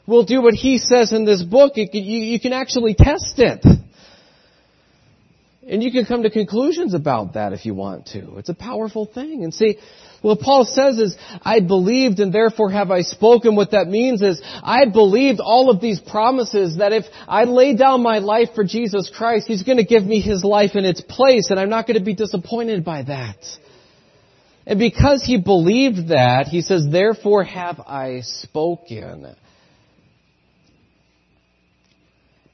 will 0.05 0.23
do 0.23 0.41
what 0.43 0.53
He 0.53 0.77
says 0.77 1.13
in 1.13 1.25
this 1.25 1.41
book. 1.41 1.73
You, 1.75 1.87
you 1.91 2.39
can 2.39 2.53
actually 2.53 2.93
test 2.93 3.39
it. 3.39 3.65
And 5.67 5.81
you 5.81 5.91
can 5.91 6.05
come 6.05 6.23
to 6.23 6.29
conclusions 6.29 6.93
about 6.93 7.33
that 7.33 7.53
if 7.53 7.65
you 7.65 7.73
want 7.73 8.07
to. 8.07 8.37
It's 8.37 8.49
a 8.49 8.53
powerful 8.53 9.05
thing. 9.05 9.43
And 9.43 9.53
see, 9.53 9.77
what 10.21 10.39
Paul 10.39 10.65
says 10.65 10.99
is, 10.99 11.15
I 11.41 11.61
believed 11.61 12.19
and 12.19 12.33
therefore 12.33 12.69
have 12.71 12.91
I 12.91 13.01
spoken. 13.01 13.55
What 13.55 13.71
that 13.71 13.87
means 13.87 14.21
is, 14.21 14.41
I 14.61 14.85
believed 14.85 15.39
all 15.39 15.69
of 15.69 15.79
these 15.79 16.01
promises 16.01 16.77
that 16.77 16.91
if 16.91 17.05
I 17.27 17.45
lay 17.45 17.75
down 17.75 18.03
my 18.03 18.19
life 18.19 18.49
for 18.55 18.65
Jesus 18.65 19.09
Christ, 19.15 19.47
He's 19.47 19.63
going 19.63 19.77
to 19.77 19.85
give 19.85 20.03
me 20.03 20.19
His 20.19 20.43
life 20.43 20.71
in 20.75 20.83
its 20.83 21.01
place 21.01 21.49
and 21.49 21.59
I'm 21.59 21.69
not 21.69 21.87
going 21.87 21.97
to 21.97 22.05
be 22.05 22.15
disappointed 22.15 22.83
by 22.83 23.03
that. 23.03 23.37
And 24.65 24.79
because 24.79 25.23
he 25.23 25.37
believed 25.37 26.09
that, 26.09 26.47
he 26.47 26.61
says, 26.61 26.85
therefore 26.89 27.43
have 27.43 27.81
I 27.81 28.21
spoken. 28.21 29.35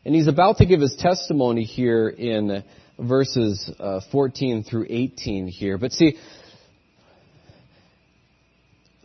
And 0.05 0.15
he's 0.15 0.27
about 0.27 0.57
to 0.57 0.65
give 0.65 0.81
his 0.81 0.95
testimony 0.97 1.65
here 1.65 2.09
in 2.09 2.63
verses 2.99 3.71
uh, 3.79 4.01
14 4.11 4.63
through 4.63 4.87
18 4.89 5.47
here. 5.47 5.77
But 5.77 5.91
see, 5.91 6.17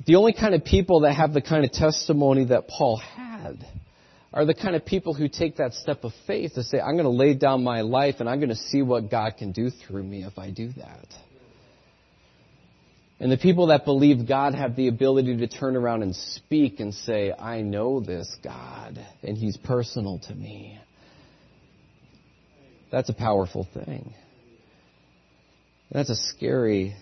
the 0.06 0.16
only 0.16 0.32
kind 0.32 0.54
of 0.54 0.64
people 0.64 1.00
that 1.00 1.14
have 1.14 1.32
the 1.32 1.42
kind 1.42 1.64
of 1.64 1.72
testimony 1.72 2.46
that 2.46 2.68
Paul 2.68 2.96
had 2.98 3.64
are 4.32 4.44
the 4.44 4.54
kind 4.54 4.74
of 4.74 4.84
people 4.84 5.14
who 5.14 5.28
take 5.28 5.56
that 5.56 5.74
step 5.74 6.02
of 6.04 6.12
faith 6.26 6.54
to 6.54 6.62
say, 6.64 6.80
I'm 6.80 6.94
going 6.94 7.04
to 7.04 7.10
lay 7.10 7.34
down 7.34 7.62
my 7.62 7.82
life 7.82 8.16
and 8.18 8.28
I'm 8.28 8.38
going 8.38 8.50
to 8.50 8.56
see 8.56 8.82
what 8.82 9.10
God 9.10 9.34
can 9.38 9.52
do 9.52 9.70
through 9.70 10.02
me 10.02 10.24
if 10.24 10.38
I 10.38 10.50
do 10.50 10.72
that. 10.72 11.06
And 13.20 13.30
the 13.30 13.38
people 13.38 13.68
that 13.68 13.84
believe 13.84 14.26
God 14.26 14.54
have 14.54 14.74
the 14.74 14.88
ability 14.88 15.36
to 15.36 15.46
turn 15.46 15.76
around 15.76 16.02
and 16.02 16.14
speak 16.14 16.80
and 16.80 16.92
say, 16.92 17.32
I 17.32 17.62
know 17.62 18.00
this 18.00 18.36
God 18.42 18.98
and 19.22 19.38
He's 19.38 19.56
personal 19.56 20.18
to 20.26 20.34
me. 20.34 20.78
That's 22.94 23.08
a 23.08 23.14
powerful 23.14 23.66
thing. 23.74 24.14
That's 25.90 26.10
a 26.10 26.14
scary 26.14 26.94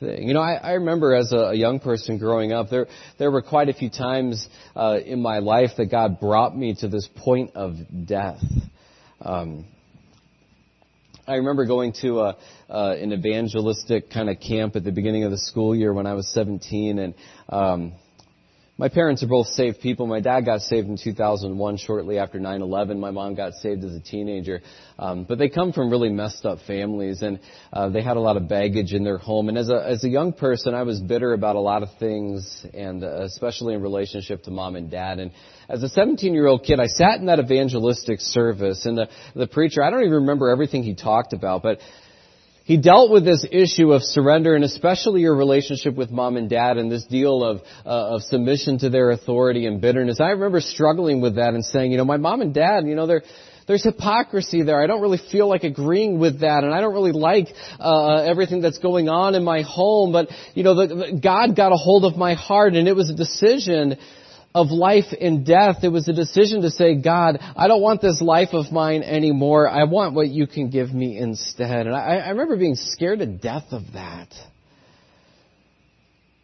thing. 0.00 0.26
You 0.26 0.34
know, 0.34 0.40
I, 0.40 0.54
I 0.54 0.72
remember 0.72 1.14
as 1.14 1.32
a, 1.32 1.54
young 1.54 1.78
person 1.78 2.18
growing 2.18 2.52
up, 2.52 2.68
there 2.68 2.88
there 3.20 3.30
were 3.30 3.42
quite 3.42 3.68
a 3.68 3.72
few 3.72 3.88
times 3.88 4.48
uh, 4.74 4.98
in 5.06 5.22
my 5.22 5.38
life 5.38 5.70
that 5.76 5.86
God 5.86 6.18
brought 6.18 6.56
me 6.56 6.74
to 6.80 6.88
this 6.88 7.08
point 7.18 7.52
of 7.54 7.76
death. 8.08 8.42
Um, 9.20 9.66
I 11.28 11.34
remember 11.34 11.64
going 11.64 11.92
to 12.02 12.22
a, 12.22 12.36
uh, 12.68 12.96
an 13.00 13.12
evangelistic 13.12 14.10
kind 14.10 14.28
of 14.28 14.40
camp 14.40 14.74
at 14.74 14.82
the 14.82 14.90
beginning 14.90 15.22
of 15.22 15.30
the 15.30 15.38
school 15.38 15.76
year 15.76 15.92
when 15.92 16.08
I 16.08 16.14
was 16.14 16.28
17, 16.34 16.98
and 16.98 17.14
um, 17.48 17.92
my 18.78 18.90
parents 18.90 19.22
are 19.22 19.26
both 19.26 19.46
saved 19.46 19.80
people. 19.80 20.06
My 20.06 20.20
dad 20.20 20.44
got 20.44 20.60
saved 20.60 20.86
in 20.86 20.98
2001, 20.98 21.76
shortly 21.78 22.18
after 22.18 22.38
9/11. 22.38 22.98
My 22.98 23.10
mom 23.10 23.34
got 23.34 23.54
saved 23.54 23.82
as 23.84 23.94
a 23.94 24.00
teenager, 24.00 24.60
um, 24.98 25.24
but 25.24 25.38
they 25.38 25.48
come 25.48 25.72
from 25.72 25.88
really 25.90 26.10
messed 26.10 26.44
up 26.44 26.58
families, 26.66 27.22
and 27.22 27.40
uh, 27.72 27.88
they 27.88 28.02
had 28.02 28.18
a 28.18 28.20
lot 28.20 28.36
of 28.36 28.48
baggage 28.48 28.92
in 28.92 29.02
their 29.02 29.16
home. 29.16 29.48
And 29.48 29.56
as 29.56 29.70
a 29.70 29.82
as 29.86 30.04
a 30.04 30.08
young 30.08 30.34
person, 30.34 30.74
I 30.74 30.82
was 30.82 31.00
bitter 31.00 31.32
about 31.32 31.56
a 31.56 31.60
lot 31.60 31.82
of 31.82 31.88
things, 31.98 32.66
and 32.74 33.02
uh, 33.02 33.22
especially 33.22 33.72
in 33.72 33.80
relationship 33.80 34.42
to 34.42 34.50
mom 34.50 34.76
and 34.76 34.90
dad. 34.90 35.20
And 35.20 35.30
as 35.70 35.82
a 35.82 35.88
17 35.88 36.34
year 36.34 36.46
old 36.46 36.62
kid, 36.62 36.78
I 36.78 36.86
sat 36.86 37.18
in 37.18 37.26
that 37.26 37.40
evangelistic 37.40 38.20
service, 38.20 38.84
and 38.84 38.98
the 38.98 39.08
the 39.34 39.46
preacher, 39.46 39.82
I 39.82 39.88
don't 39.88 40.00
even 40.02 40.12
remember 40.12 40.50
everything 40.50 40.82
he 40.82 40.94
talked 40.94 41.32
about, 41.32 41.62
but 41.62 41.80
he 42.66 42.76
dealt 42.76 43.12
with 43.12 43.24
this 43.24 43.46
issue 43.48 43.92
of 43.92 44.02
surrender 44.02 44.56
and 44.56 44.64
especially 44.64 45.20
your 45.20 45.36
relationship 45.36 45.94
with 45.94 46.10
mom 46.10 46.36
and 46.36 46.50
dad 46.50 46.78
and 46.78 46.90
this 46.90 47.04
deal 47.04 47.44
of, 47.44 47.60
uh, 47.86 48.16
of 48.16 48.22
submission 48.22 48.80
to 48.80 48.90
their 48.90 49.12
authority 49.12 49.66
and 49.66 49.80
bitterness. 49.80 50.20
I 50.20 50.30
remember 50.30 50.60
struggling 50.60 51.20
with 51.20 51.36
that 51.36 51.54
and 51.54 51.64
saying, 51.64 51.92
you 51.92 51.96
know, 51.96 52.04
my 52.04 52.16
mom 52.16 52.40
and 52.40 52.52
dad, 52.52 52.84
you 52.84 52.96
know, 52.96 53.06
there's 53.06 53.84
hypocrisy 53.84 54.64
there. 54.64 54.82
I 54.82 54.88
don't 54.88 55.00
really 55.00 55.20
feel 55.30 55.48
like 55.48 55.62
agreeing 55.62 56.18
with 56.18 56.40
that, 56.40 56.64
and 56.64 56.74
I 56.74 56.80
don't 56.80 56.92
really 56.92 57.12
like 57.12 57.48
uh, 57.78 58.22
everything 58.22 58.60
that's 58.60 58.78
going 58.78 59.08
on 59.08 59.36
in 59.36 59.44
my 59.44 59.62
home. 59.62 60.10
But 60.10 60.28
you 60.54 60.64
know, 60.64 60.74
the, 60.74 60.94
the, 60.94 61.20
God 61.20 61.54
got 61.54 61.72
a 61.72 61.76
hold 61.76 62.04
of 62.04 62.16
my 62.16 62.34
heart, 62.34 62.74
and 62.74 62.88
it 62.88 62.94
was 62.94 63.10
a 63.10 63.14
decision 63.14 63.96
of 64.56 64.70
life 64.70 65.12
and 65.20 65.44
death, 65.44 65.84
it 65.84 65.88
was 65.88 66.08
a 66.08 66.14
decision 66.14 66.62
to 66.62 66.70
say, 66.70 66.94
God, 66.94 67.36
I 67.54 67.68
don't 67.68 67.82
want 67.82 68.00
this 68.00 68.22
life 68.22 68.54
of 68.54 68.72
mine 68.72 69.02
anymore. 69.02 69.68
I 69.68 69.84
want 69.84 70.14
what 70.14 70.28
you 70.28 70.46
can 70.46 70.70
give 70.70 70.94
me 70.94 71.18
instead. 71.18 71.86
And 71.86 71.94
I, 71.94 72.16
I 72.16 72.30
remember 72.30 72.56
being 72.56 72.74
scared 72.74 73.18
to 73.18 73.26
death 73.26 73.66
of 73.72 73.82
that. 73.92 74.28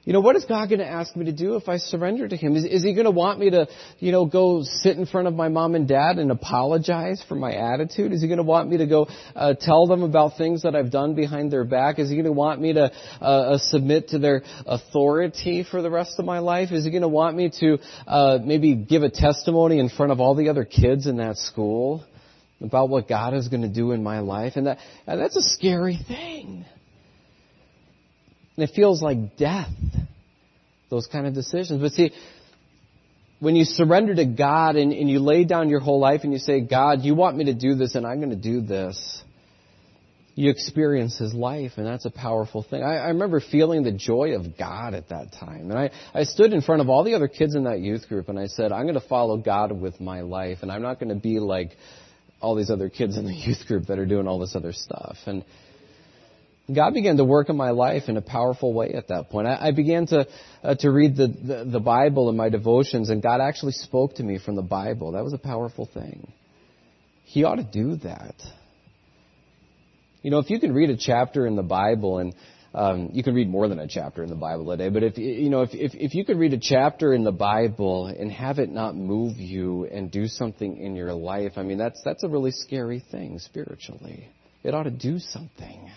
You 0.04 0.12
know, 0.12 0.20
what 0.20 0.34
is 0.34 0.44
God 0.44 0.68
going 0.68 0.80
to 0.80 0.86
ask 0.86 1.14
me 1.14 1.26
to 1.26 1.32
do 1.32 1.54
if 1.54 1.68
I 1.68 1.76
surrender 1.76 2.26
to 2.26 2.36
Him? 2.36 2.56
Is, 2.56 2.64
is 2.64 2.82
He 2.82 2.92
going 2.92 3.04
to 3.04 3.12
want 3.12 3.38
me 3.38 3.50
to, 3.50 3.68
you 4.00 4.10
know, 4.10 4.26
go 4.26 4.62
sit 4.64 4.96
in 4.96 5.06
front 5.06 5.28
of 5.28 5.34
my 5.34 5.48
mom 5.48 5.76
and 5.76 5.86
dad 5.86 6.18
and 6.18 6.32
apologize 6.32 7.22
for 7.28 7.36
my 7.36 7.52
attitude? 7.52 8.12
Is 8.12 8.20
He 8.20 8.26
going 8.26 8.38
to 8.38 8.42
want 8.42 8.68
me 8.68 8.78
to 8.78 8.86
go 8.86 9.06
uh, 9.36 9.54
tell 9.60 9.86
them 9.86 10.02
about 10.02 10.36
things 10.36 10.62
that 10.62 10.74
I've 10.74 10.90
done 10.90 11.14
behind 11.14 11.52
their 11.52 11.62
back? 11.62 12.00
Is 12.00 12.08
He 12.08 12.16
going 12.16 12.26
to 12.26 12.32
want 12.32 12.60
me 12.60 12.72
to 12.72 12.90
uh, 13.20 13.24
uh, 13.24 13.58
submit 13.58 14.08
to 14.08 14.18
their 14.18 14.42
authority 14.66 15.64
for 15.70 15.82
the 15.82 15.90
rest 15.90 16.18
of 16.18 16.24
my 16.24 16.40
life? 16.40 16.72
Is 16.72 16.84
He 16.84 16.90
going 16.90 17.02
to 17.02 17.08
want 17.08 17.36
me 17.36 17.52
to 17.60 17.78
uh, 18.08 18.38
maybe 18.42 18.74
give 18.74 19.04
a 19.04 19.10
testimony 19.10 19.78
in 19.78 19.88
front 19.88 20.10
of 20.10 20.18
all 20.18 20.34
the 20.34 20.48
other 20.48 20.64
kids 20.64 21.06
in 21.06 21.18
that 21.18 21.36
school 21.36 22.04
about 22.60 22.88
what 22.88 23.06
God 23.06 23.34
is 23.34 23.46
going 23.46 23.62
to 23.62 23.68
do 23.68 23.92
in 23.92 24.02
my 24.02 24.18
life? 24.18 24.54
And 24.56 24.66
that 24.66 24.78
and 25.06 25.20
that's 25.20 25.36
a 25.36 25.42
scary 25.42 25.96
thing. 26.08 26.64
And 28.56 28.68
it 28.68 28.74
feels 28.74 29.02
like 29.02 29.36
death, 29.36 29.70
those 30.90 31.06
kind 31.06 31.26
of 31.26 31.34
decisions. 31.34 31.80
But 31.80 31.92
see, 31.92 32.12
when 33.40 33.56
you 33.56 33.64
surrender 33.64 34.14
to 34.14 34.24
God 34.24 34.76
and, 34.76 34.92
and 34.92 35.10
you 35.10 35.18
lay 35.18 35.44
down 35.44 35.68
your 35.68 35.80
whole 35.80 35.98
life 35.98 36.20
and 36.22 36.32
you 36.32 36.38
say, 36.38 36.60
God, 36.60 37.02
you 37.02 37.14
want 37.14 37.36
me 37.36 37.46
to 37.46 37.54
do 37.54 37.74
this 37.74 37.94
and 37.94 38.06
I'm 38.06 38.18
going 38.18 38.30
to 38.30 38.36
do 38.36 38.60
this, 38.60 39.22
you 40.34 40.50
experience 40.50 41.18
His 41.18 41.34
life, 41.34 41.72
and 41.76 41.86
that's 41.86 42.04
a 42.04 42.10
powerful 42.10 42.62
thing. 42.62 42.82
I, 42.82 42.96
I 42.96 43.08
remember 43.08 43.40
feeling 43.40 43.82
the 43.82 43.92
joy 43.92 44.34
of 44.34 44.56
God 44.56 44.94
at 44.94 45.08
that 45.10 45.32
time. 45.32 45.70
And 45.70 45.78
I, 45.78 45.90
I 46.14 46.24
stood 46.24 46.52
in 46.52 46.62
front 46.62 46.80
of 46.80 46.88
all 46.88 47.04
the 47.04 47.14
other 47.14 47.28
kids 47.28 47.54
in 47.54 47.64
that 47.64 47.80
youth 47.80 48.08
group 48.08 48.28
and 48.28 48.38
I 48.38 48.46
said, 48.46 48.72
I'm 48.72 48.84
going 48.84 48.94
to 48.94 49.08
follow 49.08 49.36
God 49.36 49.72
with 49.72 50.00
my 50.00 50.20
life, 50.20 50.58
and 50.62 50.70
I'm 50.70 50.82
not 50.82 51.00
going 51.00 51.10
to 51.10 51.20
be 51.20 51.38
like 51.38 51.72
all 52.40 52.54
these 52.54 52.70
other 52.70 52.88
kids 52.88 53.16
in 53.16 53.24
the 53.24 53.34
youth 53.34 53.66
group 53.66 53.86
that 53.86 53.98
are 53.98 54.06
doing 54.06 54.26
all 54.26 54.38
this 54.38 54.54
other 54.54 54.72
stuff. 54.72 55.16
And 55.26 55.44
God 56.74 56.94
began 56.94 57.16
to 57.16 57.24
work 57.24 57.48
in 57.48 57.56
my 57.56 57.70
life 57.70 58.04
in 58.08 58.16
a 58.16 58.22
powerful 58.22 58.72
way 58.72 58.92
at 58.92 59.08
that 59.08 59.30
point. 59.30 59.46
I, 59.46 59.68
I 59.68 59.70
began 59.72 60.06
to 60.08 60.26
uh, 60.62 60.74
to 60.76 60.90
read 60.90 61.16
the, 61.16 61.28
the, 61.28 61.64
the 61.72 61.80
Bible 61.80 62.28
in 62.28 62.36
my 62.36 62.48
devotions, 62.48 63.10
and 63.10 63.22
God 63.22 63.40
actually 63.40 63.72
spoke 63.72 64.14
to 64.16 64.22
me 64.22 64.38
from 64.38 64.56
the 64.56 64.62
Bible. 64.62 65.12
That 65.12 65.24
was 65.24 65.32
a 65.32 65.38
powerful 65.38 65.86
thing. 65.92 66.32
He 67.24 67.44
ought 67.44 67.56
to 67.56 67.64
do 67.64 67.96
that. 67.96 68.34
You 70.22 70.30
know, 70.30 70.38
if 70.38 70.50
you 70.50 70.60
can 70.60 70.72
read 70.72 70.90
a 70.90 70.96
chapter 70.96 71.46
in 71.46 71.56
the 71.56 71.62
Bible, 71.62 72.18
and 72.18 72.34
um, 72.74 73.10
you 73.12 73.22
can 73.22 73.34
read 73.34 73.48
more 73.48 73.68
than 73.68 73.78
a 73.78 73.88
chapter 73.88 74.22
in 74.22 74.30
the 74.30 74.36
Bible 74.36 74.70
a 74.70 74.76
day, 74.76 74.88
but 74.88 75.02
if 75.02 75.18
you 75.18 75.50
know, 75.50 75.62
if, 75.62 75.70
if 75.72 75.92
if 75.94 76.14
you 76.14 76.24
could 76.24 76.38
read 76.38 76.52
a 76.52 76.60
chapter 76.60 77.12
in 77.12 77.24
the 77.24 77.32
Bible 77.32 78.06
and 78.06 78.30
have 78.30 78.58
it 78.58 78.70
not 78.70 78.94
move 78.94 79.36
you 79.36 79.84
and 79.86 80.10
do 80.10 80.26
something 80.26 80.76
in 80.76 80.94
your 80.96 81.12
life, 81.12 81.52
I 81.56 81.62
mean, 81.62 81.78
that's 81.78 82.00
that's 82.04 82.22
a 82.22 82.28
really 82.28 82.52
scary 82.52 83.04
thing 83.10 83.38
spiritually. 83.38 84.28
It 84.62 84.74
ought 84.74 84.84
to 84.84 84.90
do 84.90 85.18
something. 85.18 85.90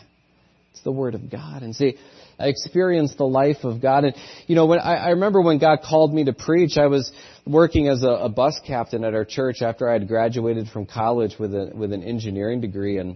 It's 0.76 0.84
the 0.84 0.92
Word 0.92 1.16
of 1.16 1.32
God. 1.32 1.64
And 1.64 1.74
see, 1.74 1.96
I 2.38 2.48
experienced 2.48 3.18
the 3.18 3.26
life 3.26 3.64
of 3.64 3.82
God. 3.82 4.04
And, 4.04 4.14
you 4.46 4.56
know, 4.56 4.66
when 4.66 4.80
I, 4.80 4.96
I 4.96 5.10
remember 5.12 5.42
when 5.42 5.58
God 5.58 5.80
called 5.88 6.14
me 6.14 6.26
to 6.26 6.34
preach, 6.34 6.78
I 6.78 6.88
was 6.88 7.10
working 7.48 7.88
as 7.88 8.04
a, 8.04 8.10
a 8.10 8.30
bus 8.30 8.60
captain 8.68 9.06
at 9.06 9.14
our 9.14 9.24
church 9.24 9.62
after 9.62 9.90
I 9.90 9.94
had 9.94 10.10
graduated 10.10 10.68
from 10.68 10.86
college 10.86 11.38
with 11.40 11.54
a, 11.56 11.72
with 11.74 11.94
an 11.94 12.04
engineering 12.04 12.60
degree. 12.60 12.98
And 12.98 13.16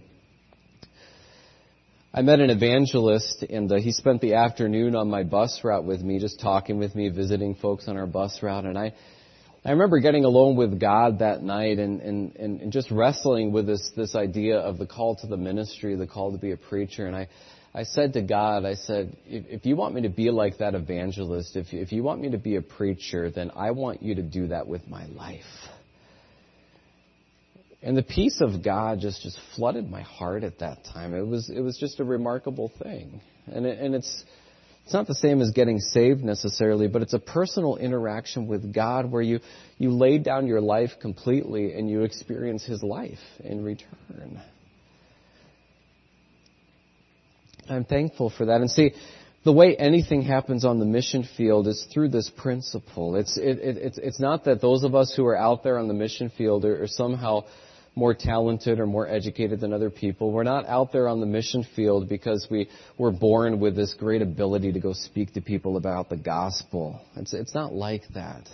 I 2.14 2.22
met 2.22 2.40
an 2.40 2.48
evangelist, 2.48 3.42
and 3.42 3.70
uh, 3.70 3.76
he 3.76 3.92
spent 3.92 4.22
the 4.22 4.34
afternoon 4.34 4.96
on 4.96 5.10
my 5.10 5.22
bus 5.22 5.60
route 5.62 5.84
with 5.84 6.00
me, 6.00 6.18
just 6.18 6.40
talking 6.40 6.78
with 6.78 6.94
me, 6.94 7.10
visiting 7.10 7.56
folks 7.56 7.88
on 7.88 7.98
our 7.98 8.06
bus 8.06 8.42
route. 8.42 8.64
And 8.64 8.78
I, 8.78 8.94
I 9.64 9.72
remember 9.72 9.98
getting 10.00 10.24
alone 10.24 10.56
with 10.56 10.80
God 10.80 11.18
that 11.18 11.42
night 11.42 11.78
and, 11.78 12.00
and, 12.00 12.36
and, 12.36 12.72
just 12.72 12.90
wrestling 12.90 13.52
with 13.52 13.66
this, 13.66 13.90
this 13.94 14.14
idea 14.14 14.58
of 14.58 14.78
the 14.78 14.86
call 14.86 15.16
to 15.16 15.26
the 15.26 15.36
ministry, 15.36 15.96
the 15.96 16.06
call 16.06 16.32
to 16.32 16.38
be 16.38 16.52
a 16.52 16.56
preacher. 16.56 17.06
And 17.06 17.14
I, 17.14 17.28
I 17.74 17.82
said 17.82 18.14
to 18.14 18.22
God, 18.22 18.64
I 18.64 18.74
said, 18.74 19.18
if, 19.26 19.44
if 19.48 19.66
you 19.66 19.76
want 19.76 19.94
me 19.94 20.02
to 20.02 20.08
be 20.08 20.30
like 20.30 20.58
that 20.58 20.74
evangelist, 20.74 21.56
if, 21.56 21.74
if 21.74 21.92
you 21.92 22.02
want 22.02 22.22
me 22.22 22.30
to 22.30 22.38
be 22.38 22.56
a 22.56 22.62
preacher, 22.62 23.30
then 23.30 23.50
I 23.54 23.72
want 23.72 24.02
you 24.02 24.14
to 24.14 24.22
do 24.22 24.48
that 24.48 24.66
with 24.66 24.88
my 24.88 25.04
life. 25.06 25.42
And 27.82 27.96
the 27.96 28.02
peace 28.02 28.40
of 28.40 28.64
God 28.64 29.00
just, 29.00 29.22
just 29.22 29.38
flooded 29.56 29.90
my 29.90 30.02
heart 30.02 30.42
at 30.42 30.60
that 30.60 30.84
time. 30.84 31.14
It 31.14 31.26
was, 31.26 31.50
it 31.54 31.60
was 31.60 31.76
just 31.78 32.00
a 32.00 32.04
remarkable 32.04 32.72
thing. 32.82 33.20
And, 33.46 33.66
it, 33.66 33.78
and 33.78 33.94
it's, 33.94 34.24
it's 34.84 34.94
not 34.94 35.06
the 35.06 35.14
same 35.14 35.40
as 35.40 35.52
getting 35.52 35.78
saved 35.78 36.22
necessarily, 36.22 36.88
but 36.88 37.02
it's 37.02 37.12
a 37.12 37.18
personal 37.18 37.76
interaction 37.76 38.46
with 38.48 38.72
God 38.74 39.10
where 39.10 39.22
you, 39.22 39.40
you 39.78 39.90
lay 39.90 40.18
down 40.18 40.46
your 40.46 40.60
life 40.60 40.90
completely 41.00 41.74
and 41.74 41.88
you 41.88 42.02
experience 42.02 42.64
His 42.64 42.82
life 42.82 43.18
in 43.44 43.62
return. 43.62 44.42
I'm 47.68 47.84
thankful 47.84 48.30
for 48.30 48.46
that. 48.46 48.60
And 48.60 48.70
see, 48.70 48.92
the 49.44 49.52
way 49.52 49.76
anything 49.76 50.22
happens 50.22 50.64
on 50.64 50.78
the 50.78 50.84
mission 50.84 51.26
field 51.36 51.66
is 51.66 51.86
through 51.92 52.08
this 52.08 52.30
principle. 52.36 53.16
It's, 53.16 53.38
it, 53.38 53.58
it, 53.58 53.76
it's, 53.76 53.98
it's 53.98 54.20
not 54.20 54.44
that 54.44 54.60
those 54.60 54.84
of 54.84 54.94
us 54.94 55.14
who 55.16 55.24
are 55.26 55.36
out 55.36 55.62
there 55.62 55.78
on 55.78 55.88
the 55.88 55.94
mission 55.94 56.30
field 56.36 56.64
are, 56.64 56.82
are 56.82 56.88
somehow 56.88 57.44
more 57.94 58.14
talented 58.14 58.78
or 58.78 58.86
more 58.86 59.08
educated 59.08 59.60
than 59.60 59.72
other 59.72 59.90
people. 59.90 60.32
We're 60.32 60.44
not 60.44 60.66
out 60.66 60.92
there 60.92 61.08
on 61.08 61.20
the 61.20 61.26
mission 61.26 61.66
field 61.76 62.08
because 62.08 62.46
we 62.50 62.68
were 62.96 63.10
born 63.10 63.60
with 63.60 63.74
this 63.74 63.94
great 63.94 64.22
ability 64.22 64.72
to 64.72 64.80
go 64.80 64.92
speak 64.92 65.34
to 65.34 65.40
people 65.40 65.76
about 65.76 66.08
the 66.08 66.16
gospel. 66.16 67.00
It's, 67.16 67.34
it's 67.34 67.54
not 67.54 67.72
like 67.72 68.02
that. 68.14 68.48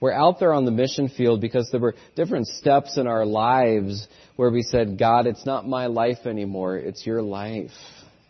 We're 0.00 0.12
out 0.12 0.38
there 0.38 0.52
on 0.52 0.64
the 0.64 0.70
mission 0.70 1.08
field 1.08 1.40
because 1.40 1.68
there 1.70 1.80
were 1.80 1.96
different 2.14 2.46
steps 2.46 2.96
in 2.96 3.06
our 3.06 3.26
lives 3.26 4.06
where 4.36 4.50
we 4.50 4.62
said, 4.62 4.98
God, 4.98 5.26
it's 5.26 5.44
not 5.44 5.66
my 5.66 5.86
life 5.86 6.24
anymore, 6.24 6.76
it's 6.76 7.04
your 7.04 7.20
life. 7.20 7.72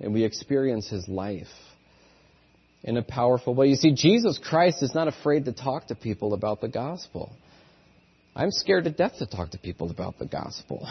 And 0.01 0.15
we 0.15 0.25
experience 0.25 0.89
his 0.89 1.07
life 1.09 1.49
in 2.83 2.97
a 2.97 3.03
powerful 3.03 3.55
way. 3.55 3.67
You 3.67 3.77
see, 3.77 3.93
Jesus 3.93 4.39
Christ 4.43 4.83
is 4.83 4.95
not 4.95 5.09
afraid 5.09 5.45
to 5.45 5.53
talk 5.53 5.89
to 5.89 5.95
people 5.95 6.33
about 6.33 6.61
the 6.61 6.69
gospel. 6.69 7.33
I'm 8.39 8.53
scared 8.53 8.85
to 8.85 8.91
death 8.91 9.19
to 9.19 9.27
talk 9.27 9.51
to 9.51 9.59
people 9.59 9.91
about 9.91 10.19
the 10.21 10.27
gospel. 10.27 10.89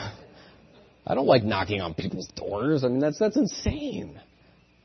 I 1.07 1.15
don't 1.15 1.27
like 1.27 1.43
knocking 1.43 1.79
on 1.79 1.93
people's 1.93 2.27
doors. 2.35 2.83
I 2.83 2.89
mean, 2.89 2.99
that's, 2.99 3.17
that's 3.17 3.37
insane. 3.37 4.19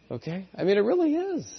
Okay? 0.08 0.46
I 0.56 0.62
mean, 0.62 0.76
it 0.76 0.82
really 0.82 1.14
is. 1.14 1.52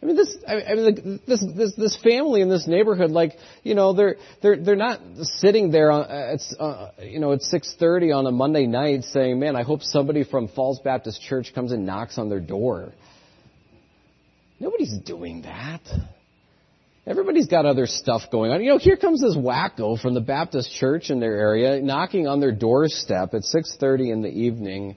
I 0.00 0.06
mean, 0.06 0.14
this, 0.14 0.36
I 0.46 0.74
mean, 0.74 1.20
this, 1.26 1.44
this, 1.56 1.74
this 1.76 1.98
family 2.04 2.40
in 2.40 2.48
this 2.48 2.68
neighborhood, 2.68 3.10
like, 3.10 3.32
you 3.64 3.74
know, 3.74 3.92
they're, 3.92 4.16
they're, 4.40 4.56
they're 4.56 4.76
not 4.76 5.00
sitting 5.22 5.72
there 5.72 5.90
on, 5.90 6.08
at, 6.08 6.40
uh, 6.60 6.90
you 7.02 7.18
know, 7.18 7.32
at 7.32 7.40
6.30 7.40 8.16
on 8.16 8.26
a 8.26 8.30
Monday 8.30 8.66
night 8.66 9.02
saying, 9.04 9.40
man, 9.40 9.56
I 9.56 9.64
hope 9.64 9.82
somebody 9.82 10.22
from 10.22 10.46
Falls 10.48 10.78
Baptist 10.78 11.20
Church 11.20 11.52
comes 11.52 11.72
and 11.72 11.84
knocks 11.84 12.16
on 12.16 12.28
their 12.28 12.40
door. 12.40 12.92
Nobody's 14.60 14.96
doing 15.04 15.42
that. 15.42 15.82
Everybody's 17.10 17.48
got 17.48 17.66
other 17.66 17.88
stuff 17.88 18.22
going 18.30 18.52
on. 18.52 18.62
You 18.62 18.70
know, 18.70 18.78
here 18.78 18.96
comes 18.96 19.20
this 19.20 19.36
wacko 19.36 20.00
from 20.00 20.14
the 20.14 20.20
Baptist 20.20 20.72
church 20.74 21.10
in 21.10 21.18
their 21.18 21.34
area 21.34 21.82
knocking 21.82 22.28
on 22.28 22.38
their 22.38 22.52
doorstep 22.52 23.34
at 23.34 23.42
6:30 23.42 24.12
in 24.12 24.22
the 24.22 24.28
evening 24.28 24.94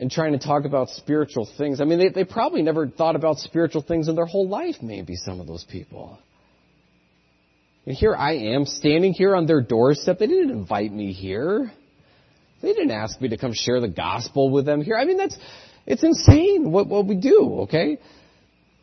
and 0.00 0.10
trying 0.10 0.32
to 0.32 0.38
talk 0.38 0.64
about 0.64 0.88
spiritual 0.88 1.46
things. 1.58 1.82
I 1.82 1.84
mean, 1.84 1.98
they, 1.98 2.08
they 2.08 2.24
probably 2.24 2.62
never 2.62 2.88
thought 2.88 3.14
about 3.14 3.40
spiritual 3.40 3.82
things 3.82 4.08
in 4.08 4.14
their 4.14 4.24
whole 4.24 4.48
life, 4.48 4.76
maybe, 4.80 5.16
some 5.16 5.38
of 5.38 5.46
those 5.46 5.64
people. 5.64 6.18
And 7.84 7.94
here 7.94 8.16
I 8.16 8.54
am, 8.54 8.64
standing 8.64 9.12
here 9.12 9.36
on 9.36 9.44
their 9.44 9.60
doorstep. 9.60 10.18
They 10.18 10.28
didn't 10.28 10.50
invite 10.50 10.90
me 10.90 11.12
here. 11.12 11.70
They 12.62 12.72
didn't 12.72 12.92
ask 12.92 13.20
me 13.20 13.28
to 13.28 13.36
come 13.36 13.52
share 13.52 13.82
the 13.82 13.88
gospel 13.88 14.48
with 14.48 14.64
them 14.64 14.80
here. 14.80 14.96
I 14.96 15.04
mean, 15.04 15.18
that's, 15.18 15.36
it's 15.86 16.02
insane 16.02 16.72
what, 16.72 16.86
what 16.86 17.04
we 17.04 17.16
do, 17.16 17.58
okay? 17.64 17.98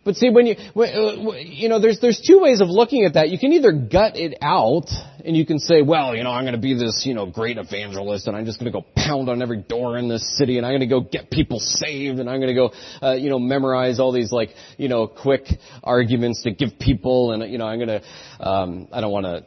But 0.07 0.15
see, 0.15 0.29
when 0.29 0.45
you, 0.45 0.55
uh, 0.73 1.33
you 1.35 1.67
know, 1.67 1.81
there's, 1.81 1.99
there's 1.99 2.21
two 2.25 2.39
ways 2.39 2.61
of 2.61 2.69
looking 2.69 3.03
at 3.03 3.15
that. 3.15 3.27
You 3.27 3.37
can 3.37 3.51
either 3.51 3.73
gut 3.73 4.15
it 4.15 4.37
out 4.41 4.85
and 5.25 5.35
you 5.35 5.45
can 5.45 5.59
say, 5.59 5.81
well, 5.81 6.15
you 6.15 6.23
know, 6.23 6.31
I'm 6.31 6.45
going 6.45 6.55
to 6.55 6.61
be 6.61 6.73
this, 6.75 7.03
you 7.05 7.13
know, 7.13 7.25
great 7.25 7.57
evangelist 7.57 8.25
and 8.25 8.33
I'm 8.37 8.45
just 8.45 8.57
going 8.57 8.71
to 8.71 8.79
go 8.79 8.85
pound 8.95 9.27
on 9.27 9.41
every 9.41 9.57
door 9.63 9.97
in 9.97 10.07
this 10.07 10.37
city 10.37 10.55
and 10.55 10.65
I'm 10.65 10.71
going 10.71 10.79
to 10.79 10.87
go 10.87 11.01
get 11.01 11.29
people 11.29 11.59
saved 11.59 12.19
and 12.19 12.29
I'm 12.29 12.39
going 12.39 12.55
to 12.55 12.69
go, 12.69 12.71
uh, 13.05 13.15
you 13.15 13.29
know, 13.29 13.37
memorize 13.37 13.99
all 13.99 14.13
these 14.13 14.31
like, 14.31 14.51
you 14.77 14.87
know, 14.87 15.07
quick 15.07 15.43
arguments 15.83 16.43
to 16.43 16.51
give 16.51 16.79
people 16.79 17.33
and, 17.33 17.51
you 17.51 17.57
know, 17.57 17.67
I'm 17.67 17.77
going 17.77 18.01
to, 18.01 18.47
um, 18.49 18.87
I 18.93 19.01
don't 19.01 19.11
want 19.11 19.25
to, 19.25 19.45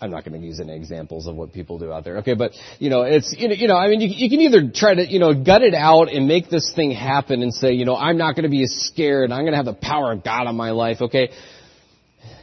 I'm 0.00 0.10
not 0.10 0.24
going 0.24 0.38
to 0.38 0.46
use 0.46 0.60
any 0.60 0.76
examples 0.76 1.26
of 1.26 1.36
what 1.36 1.54
people 1.54 1.78
do 1.78 1.90
out 1.90 2.04
there. 2.04 2.18
Okay, 2.18 2.34
but 2.34 2.52
you 2.78 2.90
know, 2.90 3.02
it's 3.02 3.34
you 3.38 3.66
know, 3.66 3.76
I 3.76 3.88
mean, 3.88 4.02
you, 4.02 4.08
you 4.10 4.28
can 4.28 4.40
either 4.40 4.70
try 4.74 4.94
to 4.94 5.06
you 5.06 5.18
know 5.18 5.32
gut 5.32 5.62
it 5.62 5.74
out 5.74 6.12
and 6.12 6.28
make 6.28 6.50
this 6.50 6.72
thing 6.76 6.90
happen 6.90 7.42
and 7.42 7.52
say, 7.52 7.72
you 7.72 7.86
know, 7.86 7.96
I'm 7.96 8.18
not 8.18 8.34
going 8.34 8.42
to 8.42 8.50
be 8.50 8.62
as 8.62 8.72
scared. 8.92 9.32
I'm 9.32 9.42
going 9.42 9.52
to 9.52 9.56
have 9.56 9.64
the 9.64 9.72
power 9.72 10.12
of 10.12 10.22
God 10.22 10.46
on 10.46 10.56
my 10.56 10.72
life. 10.72 10.98
Okay, 11.00 11.30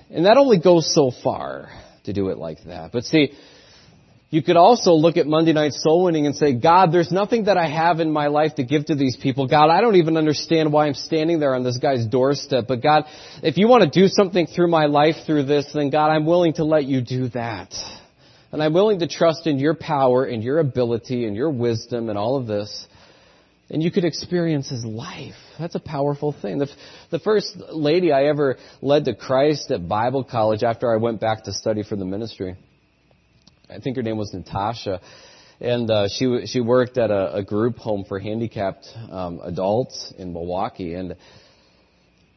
and 0.10 0.26
that 0.26 0.38
only 0.38 0.60
goes 0.60 0.92
so 0.94 1.12
far 1.24 1.70
to 2.06 2.14
do 2.14 2.30
it 2.30 2.40
like 2.40 2.64
that. 2.66 2.92
But 2.92 3.04
see, 3.04 3.34
you 4.34 4.42
could 4.42 4.58
also 4.58 4.94
look 4.94 5.16
at 5.18 5.28
Monday 5.28 5.54
night 5.54 5.74
soul 5.74 6.06
winning 6.06 6.26
and 6.26 6.36
say, 6.36 6.54
God, 6.54 6.92
there's 6.92 7.12
nothing 7.12 7.44
that 7.44 7.56
I 7.56 7.68
have 7.68 8.00
in 8.00 8.12
my 8.12 8.30
life 8.30 8.56
to 8.56 8.64
give 8.64 8.86
to 8.86 8.96
these 8.96 9.16
people. 9.16 9.48
God, 9.48 9.70
I 9.70 9.80
don't 9.80 9.98
even 9.98 10.18
understand 10.18 10.74
why 10.74 10.88
I'm 10.88 10.96
standing 10.96 11.40
there 11.40 11.54
on 11.54 11.64
this 11.64 11.78
guy's 11.78 12.08
doorstep. 12.08 12.66
But 12.68 12.82
God, 12.82 13.04
if 13.44 13.58
you 13.58 13.68
want 13.68 13.84
to 13.84 14.02
do 14.02 14.08
something 14.08 14.48
through 14.48 14.70
my 14.70 14.88
life 14.88 15.18
through 15.28 15.44
this, 15.44 15.70
then 15.72 15.92
God, 15.92 16.08
I'm 16.10 16.26
willing 16.26 16.54
to 16.54 16.64
let 16.64 16.86
you 16.86 17.02
do 17.02 17.30
that. 17.30 17.76
And 18.52 18.64
I'm 18.64 18.74
willing 18.74 18.98
to 19.02 19.08
trust 19.08 19.46
in 19.46 19.60
your 19.60 19.76
power 19.76 20.26
and 20.26 20.44
your 20.44 20.58
ability 20.58 21.28
and 21.28 21.36
your 21.36 21.52
wisdom 21.52 22.10
and 22.10 22.18
all 22.18 22.36
of 22.36 22.48
this. 22.48 22.88
and 23.70 23.84
you 23.84 23.92
could 23.92 24.04
experience 24.04 24.68
his 24.68 24.84
life. 24.84 25.36
That's 25.60 25.76
a 25.76 25.80
powerful 25.80 26.36
thing. 26.42 26.58
The, 26.58 26.70
the 27.12 27.20
first 27.20 27.56
lady 27.72 28.12
I 28.12 28.26
ever 28.26 28.58
led 28.82 29.06
to 29.06 29.14
Christ 29.16 29.70
at 29.70 29.88
Bible 29.88 30.24
college 30.24 30.64
after 30.64 30.92
I 30.92 30.98
went 30.98 31.20
back 31.20 31.44
to 31.44 31.54
study 31.54 31.84
for 31.84 31.96
the 31.96 32.06
ministry, 32.06 32.56
I 33.70 33.80
think 33.80 33.96
her 33.96 34.04
name 34.04 34.18
was 34.18 34.34
Natasha, 34.34 35.00
and 35.62 35.90
uh, 35.90 36.10
she 36.10 36.46
she 36.48 36.60
worked 36.60 36.98
at 36.98 37.12
a, 37.12 37.36
a 37.36 37.44
group 37.44 37.78
home 37.78 38.04
for 38.04 38.20
handicapped 38.20 38.88
um, 39.10 39.40
adults 39.42 40.14
in 40.18 40.34
Milwaukee, 40.34 40.96
and 40.96 41.16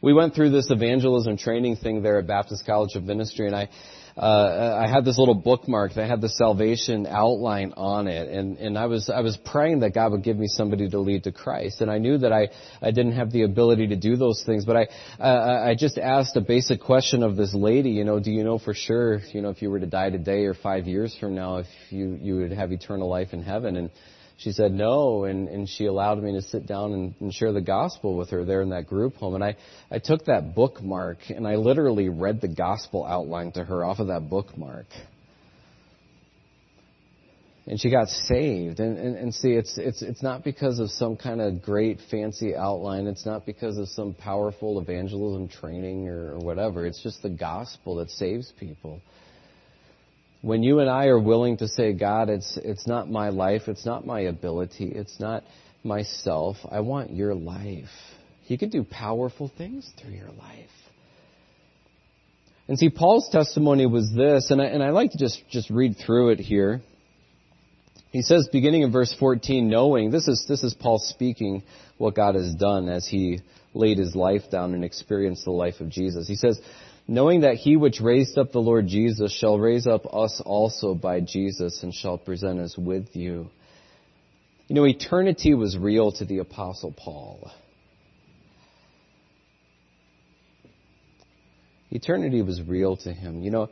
we 0.00 0.12
went 0.12 0.34
through 0.34 0.50
this 0.50 0.70
evangelism 0.70 1.36
training 1.36 1.76
thing 1.76 2.02
there 2.02 2.18
at 2.20 2.28
Baptist 2.28 2.64
College 2.64 2.94
of 2.94 3.02
Ministry, 3.02 3.46
and 3.46 3.56
I 3.56 3.68
uh, 4.16 4.82
I 4.82 4.90
had 4.90 5.04
this 5.04 5.18
little 5.18 5.34
bookmark 5.34 5.92
that 5.94 6.08
had 6.08 6.22
the 6.22 6.30
salvation 6.30 7.06
outline 7.06 7.74
on 7.76 8.08
it, 8.08 8.30
and 8.30 8.56
and 8.56 8.78
I 8.78 8.86
was 8.86 9.10
I 9.10 9.20
was 9.20 9.36
praying 9.36 9.80
that 9.80 9.92
God 9.92 10.12
would 10.12 10.22
give 10.22 10.38
me 10.38 10.46
somebody 10.48 10.88
to 10.88 10.98
lead 10.98 11.24
to 11.24 11.32
Christ, 11.32 11.82
and 11.82 11.90
I 11.90 11.98
knew 11.98 12.16
that 12.18 12.32
I 12.32 12.48
I 12.80 12.92
didn't 12.92 13.12
have 13.12 13.30
the 13.30 13.42
ability 13.42 13.88
to 13.88 13.96
do 13.96 14.16
those 14.16 14.42
things, 14.46 14.64
but 14.64 14.76
I 14.76 14.88
uh, 15.22 15.68
I 15.68 15.74
just 15.74 15.98
asked 15.98 16.34
a 16.36 16.40
basic 16.40 16.80
question 16.80 17.22
of 17.22 17.36
this 17.36 17.52
lady, 17.52 17.90
you 17.90 18.04
know, 18.04 18.18
do 18.18 18.30
you 18.30 18.42
know 18.42 18.58
for 18.58 18.72
sure, 18.72 19.20
you 19.32 19.42
know, 19.42 19.50
if 19.50 19.60
you 19.60 19.70
were 19.70 19.80
to 19.80 19.86
die 19.86 20.08
today 20.08 20.46
or 20.46 20.54
five 20.54 20.86
years 20.86 21.14
from 21.20 21.34
now, 21.34 21.58
if 21.58 21.66
you 21.90 22.18
you 22.18 22.36
would 22.38 22.52
have 22.52 22.72
eternal 22.72 23.10
life 23.10 23.34
in 23.34 23.42
heaven, 23.42 23.76
and 23.76 23.90
she 24.38 24.52
said 24.52 24.72
no, 24.72 25.24
and, 25.24 25.48
and 25.48 25.68
she 25.68 25.86
allowed 25.86 26.22
me 26.22 26.32
to 26.32 26.42
sit 26.42 26.66
down 26.66 26.92
and, 26.92 27.14
and 27.20 27.32
share 27.32 27.52
the 27.52 27.62
gospel 27.62 28.16
with 28.16 28.30
her 28.30 28.44
there 28.44 28.60
in 28.60 28.68
that 28.70 28.86
group 28.86 29.14
home. 29.14 29.34
And 29.34 29.42
I, 29.42 29.56
I 29.90 29.98
took 29.98 30.26
that 30.26 30.54
bookmark 30.54 31.18
and 31.30 31.48
I 31.48 31.56
literally 31.56 32.10
read 32.10 32.42
the 32.42 32.48
gospel 32.48 33.04
outline 33.04 33.52
to 33.52 33.64
her 33.64 33.82
off 33.82 33.98
of 33.98 34.08
that 34.08 34.28
bookmark. 34.28 34.86
And 37.66 37.80
she 37.80 37.90
got 37.90 38.08
saved. 38.08 38.78
And, 38.78 38.98
and, 38.98 39.16
and 39.16 39.34
see, 39.34 39.52
it's, 39.52 39.76
it's, 39.78 40.02
it's 40.02 40.22
not 40.22 40.44
because 40.44 40.78
of 40.80 40.90
some 40.90 41.16
kind 41.16 41.40
of 41.40 41.62
great 41.62 41.98
fancy 42.10 42.54
outline. 42.54 43.06
It's 43.06 43.26
not 43.26 43.46
because 43.46 43.78
of 43.78 43.88
some 43.88 44.14
powerful 44.14 44.78
evangelism 44.80 45.48
training 45.48 46.08
or, 46.08 46.34
or 46.34 46.38
whatever. 46.38 46.86
It's 46.86 47.02
just 47.02 47.22
the 47.22 47.30
gospel 47.30 47.96
that 47.96 48.10
saves 48.10 48.52
people 48.60 49.00
when 50.42 50.62
you 50.62 50.80
and 50.80 50.88
I 50.88 51.06
are 51.06 51.18
willing 51.18 51.56
to 51.58 51.68
say, 51.68 51.92
God, 51.92 52.28
it's, 52.28 52.58
it's 52.62 52.86
not 52.86 53.10
my 53.10 53.30
life, 53.30 53.62
it's 53.66 53.86
not 53.86 54.06
my 54.06 54.20
ability, 54.20 54.92
it's 54.94 55.18
not 55.18 55.44
myself, 55.82 56.56
I 56.70 56.80
want 56.80 57.14
your 57.14 57.34
life. 57.34 57.88
He 58.42 58.56
can 58.58 58.70
do 58.70 58.84
powerful 58.84 59.50
things 59.56 59.90
through 60.00 60.12
your 60.12 60.30
life. 60.30 60.70
And 62.68 62.78
see, 62.78 62.90
Paul's 62.90 63.28
testimony 63.30 63.86
was 63.86 64.12
this, 64.14 64.50
and 64.50 64.60
I, 64.60 64.66
and 64.66 64.82
I 64.82 64.90
like 64.90 65.12
to 65.12 65.18
just, 65.18 65.42
just 65.50 65.70
read 65.70 65.96
through 66.04 66.30
it 66.30 66.40
here. 66.40 66.80
He 68.10 68.22
says, 68.22 68.48
beginning 68.50 68.82
in 68.82 68.92
verse 68.92 69.14
14, 69.18 69.68
knowing, 69.68 70.10
this 70.10 70.26
is, 70.26 70.44
this 70.48 70.64
is 70.64 70.74
Paul 70.74 70.98
speaking 70.98 71.62
what 71.98 72.14
God 72.14 72.34
has 72.34 72.54
done 72.54 72.88
as 72.88 73.06
he 73.06 73.40
laid 73.74 73.98
his 73.98 74.16
life 74.16 74.42
down 74.50 74.74
and 74.74 74.84
experienced 74.84 75.44
the 75.44 75.50
life 75.50 75.80
of 75.80 75.90
Jesus. 75.90 76.26
He 76.26 76.34
says, 76.34 76.60
knowing 77.08 77.42
that 77.42 77.54
he 77.54 77.76
which 77.76 78.00
raised 78.00 78.36
up 78.36 78.52
the 78.52 78.58
Lord 78.58 78.86
Jesus 78.86 79.32
shall 79.32 79.58
raise 79.58 79.86
up 79.86 80.12
us 80.12 80.40
also 80.44 80.94
by 80.94 81.20
Jesus 81.20 81.82
and 81.82 81.94
shall 81.94 82.18
present 82.18 82.58
us 82.58 82.76
with 82.76 83.14
you. 83.14 83.48
You 84.66 84.74
know, 84.74 84.86
eternity 84.86 85.54
was 85.54 85.78
real 85.78 86.10
to 86.12 86.24
the 86.24 86.38
Apostle 86.38 86.92
Paul. 86.96 87.50
Eternity 91.90 92.42
was 92.42 92.60
real 92.60 92.96
to 92.96 93.12
him. 93.12 93.42
You 93.42 93.52
know, 93.52 93.68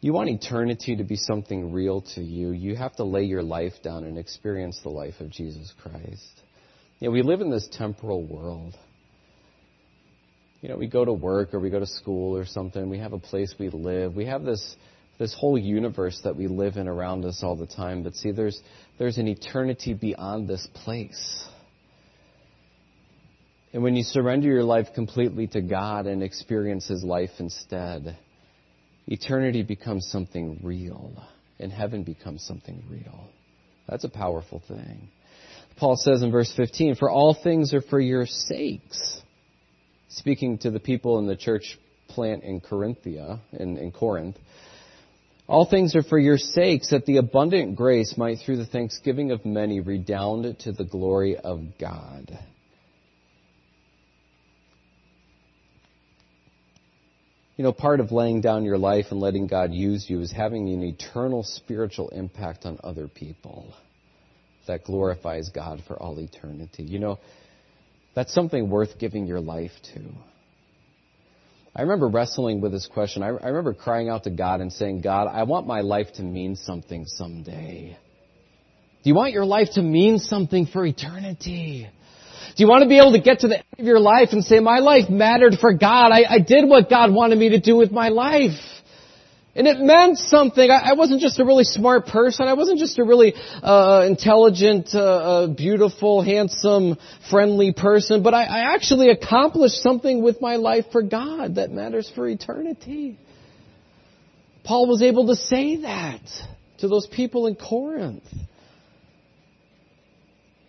you 0.00 0.12
want 0.12 0.28
eternity 0.28 0.96
to 0.96 1.04
be 1.04 1.16
something 1.16 1.72
real 1.72 2.02
to 2.14 2.20
you, 2.20 2.50
you 2.50 2.74
have 2.74 2.96
to 2.96 3.04
lay 3.04 3.22
your 3.22 3.42
life 3.42 3.74
down 3.84 4.02
and 4.04 4.18
experience 4.18 4.80
the 4.82 4.88
life 4.88 5.20
of 5.20 5.30
Jesus 5.30 5.72
Christ. 5.80 6.42
You 6.98 7.08
know, 7.08 7.12
we 7.12 7.22
live 7.22 7.40
in 7.40 7.50
this 7.50 7.68
temporal 7.70 8.24
world 8.24 8.74
you 10.60 10.68
know, 10.68 10.76
we 10.76 10.88
go 10.88 11.04
to 11.04 11.12
work 11.12 11.54
or 11.54 11.60
we 11.60 11.70
go 11.70 11.78
to 11.78 11.86
school 11.86 12.36
or 12.36 12.44
something, 12.44 12.88
we 12.88 12.98
have 12.98 13.12
a 13.12 13.18
place 13.18 13.54
we 13.58 13.68
live. 13.70 14.14
We 14.16 14.26
have 14.26 14.42
this 14.42 14.76
this 15.18 15.34
whole 15.34 15.58
universe 15.58 16.20
that 16.22 16.36
we 16.36 16.46
live 16.46 16.76
in 16.76 16.86
around 16.86 17.24
us 17.24 17.42
all 17.42 17.56
the 17.56 17.66
time. 17.66 18.02
But 18.02 18.14
see, 18.14 18.32
there's 18.32 18.60
there's 18.98 19.18
an 19.18 19.28
eternity 19.28 19.94
beyond 19.94 20.48
this 20.48 20.66
place. 20.84 21.44
And 23.72 23.82
when 23.82 23.94
you 23.94 24.02
surrender 24.02 24.48
your 24.48 24.64
life 24.64 24.88
completely 24.94 25.46
to 25.48 25.60
God 25.60 26.06
and 26.06 26.22
experience 26.22 26.88
His 26.88 27.04
life 27.04 27.30
instead, 27.38 28.16
eternity 29.06 29.62
becomes 29.62 30.08
something 30.10 30.60
real, 30.62 31.12
and 31.60 31.70
heaven 31.70 32.02
becomes 32.02 32.42
something 32.44 32.82
real. 32.90 33.28
That's 33.86 34.04
a 34.04 34.08
powerful 34.08 34.62
thing. 34.66 35.08
Paul 35.76 35.96
says 35.96 36.22
in 36.22 36.32
verse 36.32 36.52
15, 36.56 36.96
For 36.96 37.10
all 37.10 37.34
things 37.34 37.72
are 37.74 37.82
for 37.82 38.00
your 38.00 38.26
sakes 38.26 39.20
speaking 40.08 40.58
to 40.58 40.70
the 40.70 40.80
people 40.80 41.18
in 41.18 41.26
the 41.26 41.36
church 41.36 41.78
plant 42.08 42.42
in 42.44 42.60
Corinthia, 42.60 43.40
in, 43.52 43.76
in 43.76 43.92
Corinth. 43.92 44.36
All 45.46 45.64
things 45.64 45.96
are 45.96 46.02
for 46.02 46.18
your 46.18 46.36
sakes, 46.36 46.90
that 46.90 47.06
the 47.06 47.16
abundant 47.16 47.76
grace 47.76 48.14
might, 48.18 48.38
through 48.44 48.58
the 48.58 48.66
thanksgiving 48.66 49.30
of 49.30 49.46
many, 49.46 49.80
redound 49.80 50.58
to 50.60 50.72
the 50.72 50.84
glory 50.84 51.36
of 51.36 51.62
God. 51.80 52.38
You 57.56 57.64
know, 57.64 57.72
part 57.72 58.00
of 58.00 58.12
laying 58.12 58.40
down 58.40 58.64
your 58.64 58.78
life 58.78 59.06
and 59.10 59.18
letting 59.18 59.48
God 59.48 59.72
use 59.72 60.08
you 60.08 60.20
is 60.20 60.30
having 60.30 60.68
an 60.68 60.84
eternal 60.84 61.42
spiritual 61.42 62.10
impact 62.10 62.64
on 62.66 62.78
other 62.84 63.08
people 63.08 63.74
that 64.68 64.84
glorifies 64.84 65.48
God 65.48 65.82
for 65.88 66.00
all 66.00 66.20
eternity. 66.20 66.84
You 66.84 67.00
know, 67.00 67.18
that's 68.18 68.34
something 68.34 68.68
worth 68.68 68.98
giving 68.98 69.28
your 69.28 69.38
life 69.38 69.70
to. 69.94 70.00
I 71.76 71.82
remember 71.82 72.08
wrestling 72.08 72.60
with 72.60 72.72
this 72.72 72.88
question. 72.92 73.22
I, 73.22 73.28
I 73.28 73.46
remember 73.46 73.74
crying 73.74 74.08
out 74.08 74.24
to 74.24 74.30
God 74.30 74.60
and 74.60 74.72
saying, 74.72 75.02
God, 75.02 75.28
I 75.28 75.44
want 75.44 75.68
my 75.68 75.82
life 75.82 76.08
to 76.14 76.24
mean 76.24 76.56
something 76.56 77.04
someday. 77.06 77.96
Do 79.04 79.08
you 79.08 79.14
want 79.14 79.32
your 79.32 79.44
life 79.44 79.68
to 79.74 79.82
mean 79.82 80.18
something 80.18 80.66
for 80.66 80.84
eternity? 80.84 81.88
Do 82.56 82.64
you 82.64 82.68
want 82.68 82.82
to 82.82 82.88
be 82.88 82.98
able 82.98 83.12
to 83.12 83.20
get 83.20 83.38
to 83.40 83.46
the 83.46 83.58
end 83.58 83.78
of 83.78 83.86
your 83.86 84.00
life 84.00 84.30
and 84.32 84.42
say, 84.42 84.58
my 84.58 84.80
life 84.80 85.08
mattered 85.08 85.54
for 85.60 85.72
God. 85.72 86.10
I, 86.10 86.24
I 86.28 86.38
did 86.40 86.68
what 86.68 86.90
God 86.90 87.12
wanted 87.12 87.38
me 87.38 87.50
to 87.50 87.60
do 87.60 87.76
with 87.76 87.92
my 87.92 88.08
life. 88.08 88.58
And 89.54 89.66
it 89.66 89.78
meant 89.80 90.18
something. 90.18 90.70
I, 90.70 90.92
wasn't 90.92 91.20
just 91.20 91.40
a 91.40 91.44
really 91.44 91.64
smart 91.64 92.06
person. 92.06 92.46
I 92.46 92.52
wasn't 92.52 92.78
just 92.78 92.98
a 92.98 93.04
really 93.04 93.34
uh, 93.62 94.04
intelligent, 94.06 94.90
uh, 94.94 95.00
uh, 95.00 95.46
beautiful, 95.48 96.22
handsome, 96.22 96.96
friendly 97.28 97.72
person. 97.72 98.22
But 98.22 98.34
I, 98.34 98.44
I 98.44 98.74
actually 98.74 99.10
accomplished 99.10 99.82
something 99.82 100.22
with 100.22 100.40
my 100.40 100.56
life 100.56 100.84
for 100.92 101.02
God 101.02 101.56
that 101.56 101.72
matters 101.72 102.10
for 102.14 102.28
eternity. 102.28 103.18
Paul 104.64 104.86
was 104.86 105.02
able 105.02 105.28
to 105.28 105.34
say 105.34 105.82
that 105.82 106.20
to 106.78 106.88
those 106.88 107.06
people 107.06 107.46
in 107.46 107.56
Corinth. 107.56 108.24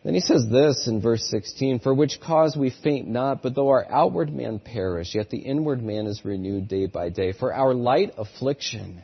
Then 0.10 0.16
he 0.16 0.22
says 0.22 0.48
this 0.50 0.88
in 0.88 1.02
verse 1.02 1.24
16, 1.30 1.82
For 1.82 1.94
which 1.94 2.20
cause 2.20 2.58
we 2.58 2.72
faint 2.72 3.08
not, 3.08 3.44
but 3.44 3.54
though 3.54 3.68
our 3.68 3.86
outward 3.92 4.34
man 4.34 4.58
perish, 4.58 5.14
yet 5.14 5.30
the 5.30 5.38
inward 5.38 5.84
man 5.84 6.08
is 6.08 6.26
renewed 6.26 6.68
day 6.68 6.88
by 6.88 7.10
day. 7.10 7.32
For 7.32 7.54
our 7.54 7.76
light 7.76 8.16
affliction, 8.18 9.04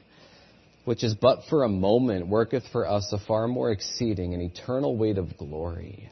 which 0.83 1.03
is 1.03 1.13
but 1.13 1.41
for 1.47 1.61
a 1.61 1.69
moment, 1.69 2.27
worketh 2.27 2.63
for 2.71 2.89
us 2.89 3.13
a 3.13 3.19
far 3.19 3.47
more 3.47 3.69
exceeding 3.69 4.33
and 4.33 4.41
eternal 4.41 4.97
weight 4.97 5.19
of 5.19 5.37
glory. 5.37 6.09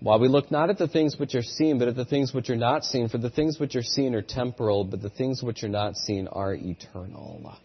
While 0.00 0.20
we 0.20 0.28
look 0.28 0.50
not 0.50 0.68
at 0.68 0.76
the 0.76 0.88
things 0.88 1.18
which 1.18 1.34
are 1.34 1.40
seen, 1.40 1.78
but 1.78 1.88
at 1.88 1.96
the 1.96 2.04
things 2.04 2.34
which 2.34 2.50
are 2.50 2.54
not 2.54 2.84
seen, 2.84 3.08
for 3.08 3.16
the 3.16 3.30
things 3.30 3.58
which 3.58 3.76
are 3.76 3.82
seen 3.82 4.14
are 4.14 4.20
temporal, 4.20 4.84
but 4.84 5.00
the 5.00 5.08
things 5.08 5.42
which 5.42 5.64
are 5.64 5.70
not 5.70 5.96
seen 5.96 6.28
are 6.28 6.54
eternal. 6.54 7.58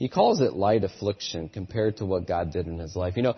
He 0.00 0.08
calls 0.08 0.40
it 0.40 0.54
light 0.54 0.82
affliction 0.82 1.48
compared 1.48 1.98
to 1.98 2.04
what 2.04 2.26
God 2.26 2.50
did 2.50 2.66
in 2.66 2.80
his 2.80 2.96
life. 2.96 3.16
You 3.16 3.22
know, 3.22 3.36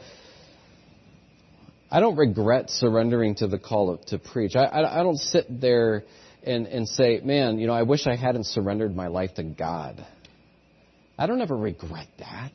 I 1.90 2.00
don't 2.00 2.16
regret 2.16 2.70
surrendering 2.70 3.36
to 3.36 3.46
the 3.46 3.58
call 3.58 3.96
to 4.08 4.18
preach. 4.18 4.56
I, 4.56 4.64
I, 4.64 5.00
I 5.00 5.02
don't 5.02 5.18
sit 5.18 5.46
there 5.60 6.04
and, 6.42 6.66
and 6.66 6.88
say, 6.88 7.20
man, 7.22 7.58
you 7.58 7.66
know, 7.66 7.72
I 7.72 7.82
wish 7.82 8.06
I 8.06 8.16
hadn't 8.16 8.46
surrendered 8.46 8.94
my 8.94 9.06
life 9.08 9.34
to 9.34 9.42
God. 9.42 10.04
I 11.18 11.26
don't 11.26 11.40
ever 11.40 11.56
regret 11.56 12.08
that. 12.18 12.52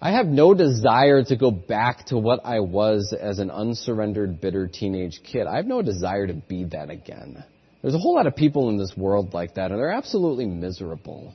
I 0.00 0.12
have 0.12 0.26
no 0.26 0.52
desire 0.52 1.22
to 1.22 1.36
go 1.36 1.50
back 1.50 2.06
to 2.06 2.18
what 2.18 2.40
I 2.44 2.60
was 2.60 3.14
as 3.18 3.38
an 3.38 3.50
unsurrendered, 3.50 4.40
bitter 4.40 4.66
teenage 4.66 5.20
kid. 5.24 5.46
I 5.46 5.56
have 5.56 5.66
no 5.66 5.80
desire 5.80 6.26
to 6.26 6.34
be 6.34 6.64
that 6.64 6.90
again. 6.90 7.44
There's 7.80 7.94
a 7.94 7.98
whole 7.98 8.16
lot 8.16 8.26
of 8.26 8.34
people 8.34 8.68
in 8.68 8.78
this 8.78 8.92
world 8.96 9.32
like 9.32 9.54
that, 9.54 9.70
and 9.70 9.78
they're 9.78 9.92
absolutely 9.92 10.46
miserable. 10.46 11.34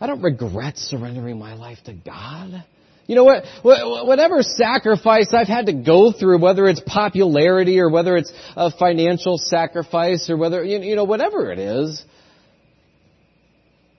I 0.00 0.06
don't 0.06 0.22
regret 0.22 0.76
surrendering 0.76 1.38
my 1.38 1.54
life 1.54 1.78
to 1.84 1.92
God. 1.92 2.64
You 3.10 3.16
know 3.16 3.24
what? 3.24 3.42
Whatever 3.64 4.40
sacrifice 4.40 5.34
I've 5.34 5.48
had 5.48 5.66
to 5.66 5.72
go 5.72 6.12
through, 6.12 6.38
whether 6.38 6.68
it's 6.68 6.80
popularity 6.86 7.80
or 7.80 7.90
whether 7.90 8.16
it's 8.16 8.32
a 8.54 8.70
financial 8.70 9.36
sacrifice 9.36 10.30
or 10.30 10.36
whether, 10.36 10.64
you 10.64 10.94
know, 10.94 11.02
whatever 11.02 11.50
it 11.50 11.58
is, 11.58 12.04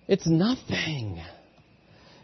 it's 0.07 0.25
nothing 0.25 1.21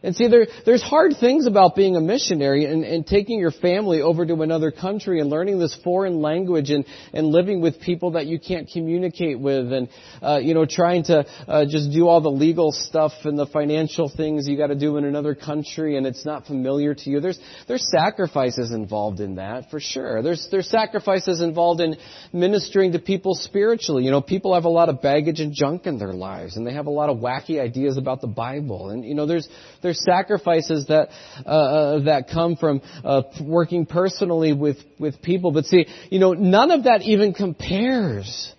And 0.03 0.15
see, 0.15 0.27
there, 0.27 0.47
there's 0.65 0.83
hard 0.83 1.13
things 1.19 1.47
about 1.47 1.75
being 1.75 1.95
a 1.95 2.01
missionary 2.01 2.65
and, 2.65 2.83
and 2.83 3.05
taking 3.05 3.39
your 3.39 3.51
family 3.51 4.01
over 4.01 4.25
to 4.25 4.41
another 4.41 4.69
country 4.69 5.19
and 5.19 5.29
learning 5.29 5.57
this 5.57 5.75
foreign 5.83 6.21
language 6.21 6.69
and, 6.69 6.85
and 7.13 7.27
living 7.27 7.61
with 7.61 7.81
people 7.81 8.11
that 8.11 8.27
you 8.27 8.39
can't 8.39 8.69
communicate 8.71 9.39
with 9.39 9.73
and, 9.73 9.89
uh, 10.21 10.37
you 10.37 10.53
know, 10.53 10.65
trying 10.69 11.03
to 11.05 11.25
uh, 11.47 11.65
just 11.65 11.91
do 11.91 12.07
all 12.07 12.21
the 12.21 12.29
legal 12.29 12.71
stuff 12.71 13.11
and 13.23 13.39
the 13.39 13.47
financial 13.47 14.11
things 14.15 14.47
you 14.47 14.55
got 14.55 14.67
to 14.67 14.75
do 14.75 14.97
in 14.97 15.05
another 15.05 15.33
country 15.33 15.97
and 15.97 16.05
it's 16.05 16.25
not 16.25 16.45
familiar 16.45 16.93
to 16.93 17.09
you. 17.09 17.19
There's, 17.19 17.39
there's 17.67 17.89
sacrifices 17.89 18.71
involved 18.71 19.19
in 19.19 19.35
that, 19.35 19.71
for 19.71 19.79
sure. 19.79 20.21
There's, 20.21 20.47
there's 20.51 20.69
sacrifices 20.69 21.41
involved 21.41 21.81
in 21.81 21.95
ministering 22.31 22.91
to 22.91 22.99
people 22.99 23.33
spiritually. 23.33 24.03
You 24.03 24.11
know, 24.11 24.21
people 24.21 24.53
have 24.53 24.65
a 24.65 24.69
lot 24.69 24.89
of 24.89 25.01
baggage 25.01 25.39
and 25.39 25.53
junk 25.53 25.87
in 25.87 25.97
their 25.97 26.13
lives 26.13 26.55
and 26.55 26.67
they 26.67 26.73
have 26.73 26.85
a 26.85 26.91
lot 26.91 27.09
of 27.09 27.17
wacky 27.17 27.59
ideas 27.59 27.97
about 27.97 28.21
the 28.21 28.27
Bible. 28.27 28.91
And, 28.91 29.03
you 29.03 29.15
know, 29.15 29.25
there's, 29.25 29.47
there's 29.87 30.03
sacrifices 30.03 30.87
that 30.87 31.09
uh, 31.45 31.49
uh, 31.49 31.99
that 32.03 32.27
come 32.29 32.57
from 32.57 32.81
uh, 33.05 33.21
working 33.41 33.85
personally 33.85 34.51
with 34.51 34.77
with 34.99 35.21
people. 35.21 35.51
But 35.51 35.65
see, 35.65 35.85
you 36.09 36.19
know, 36.19 36.33
none 36.33 36.71
of 36.71 36.83
that 36.83 37.03
even 37.03 37.33
compares 37.33 38.53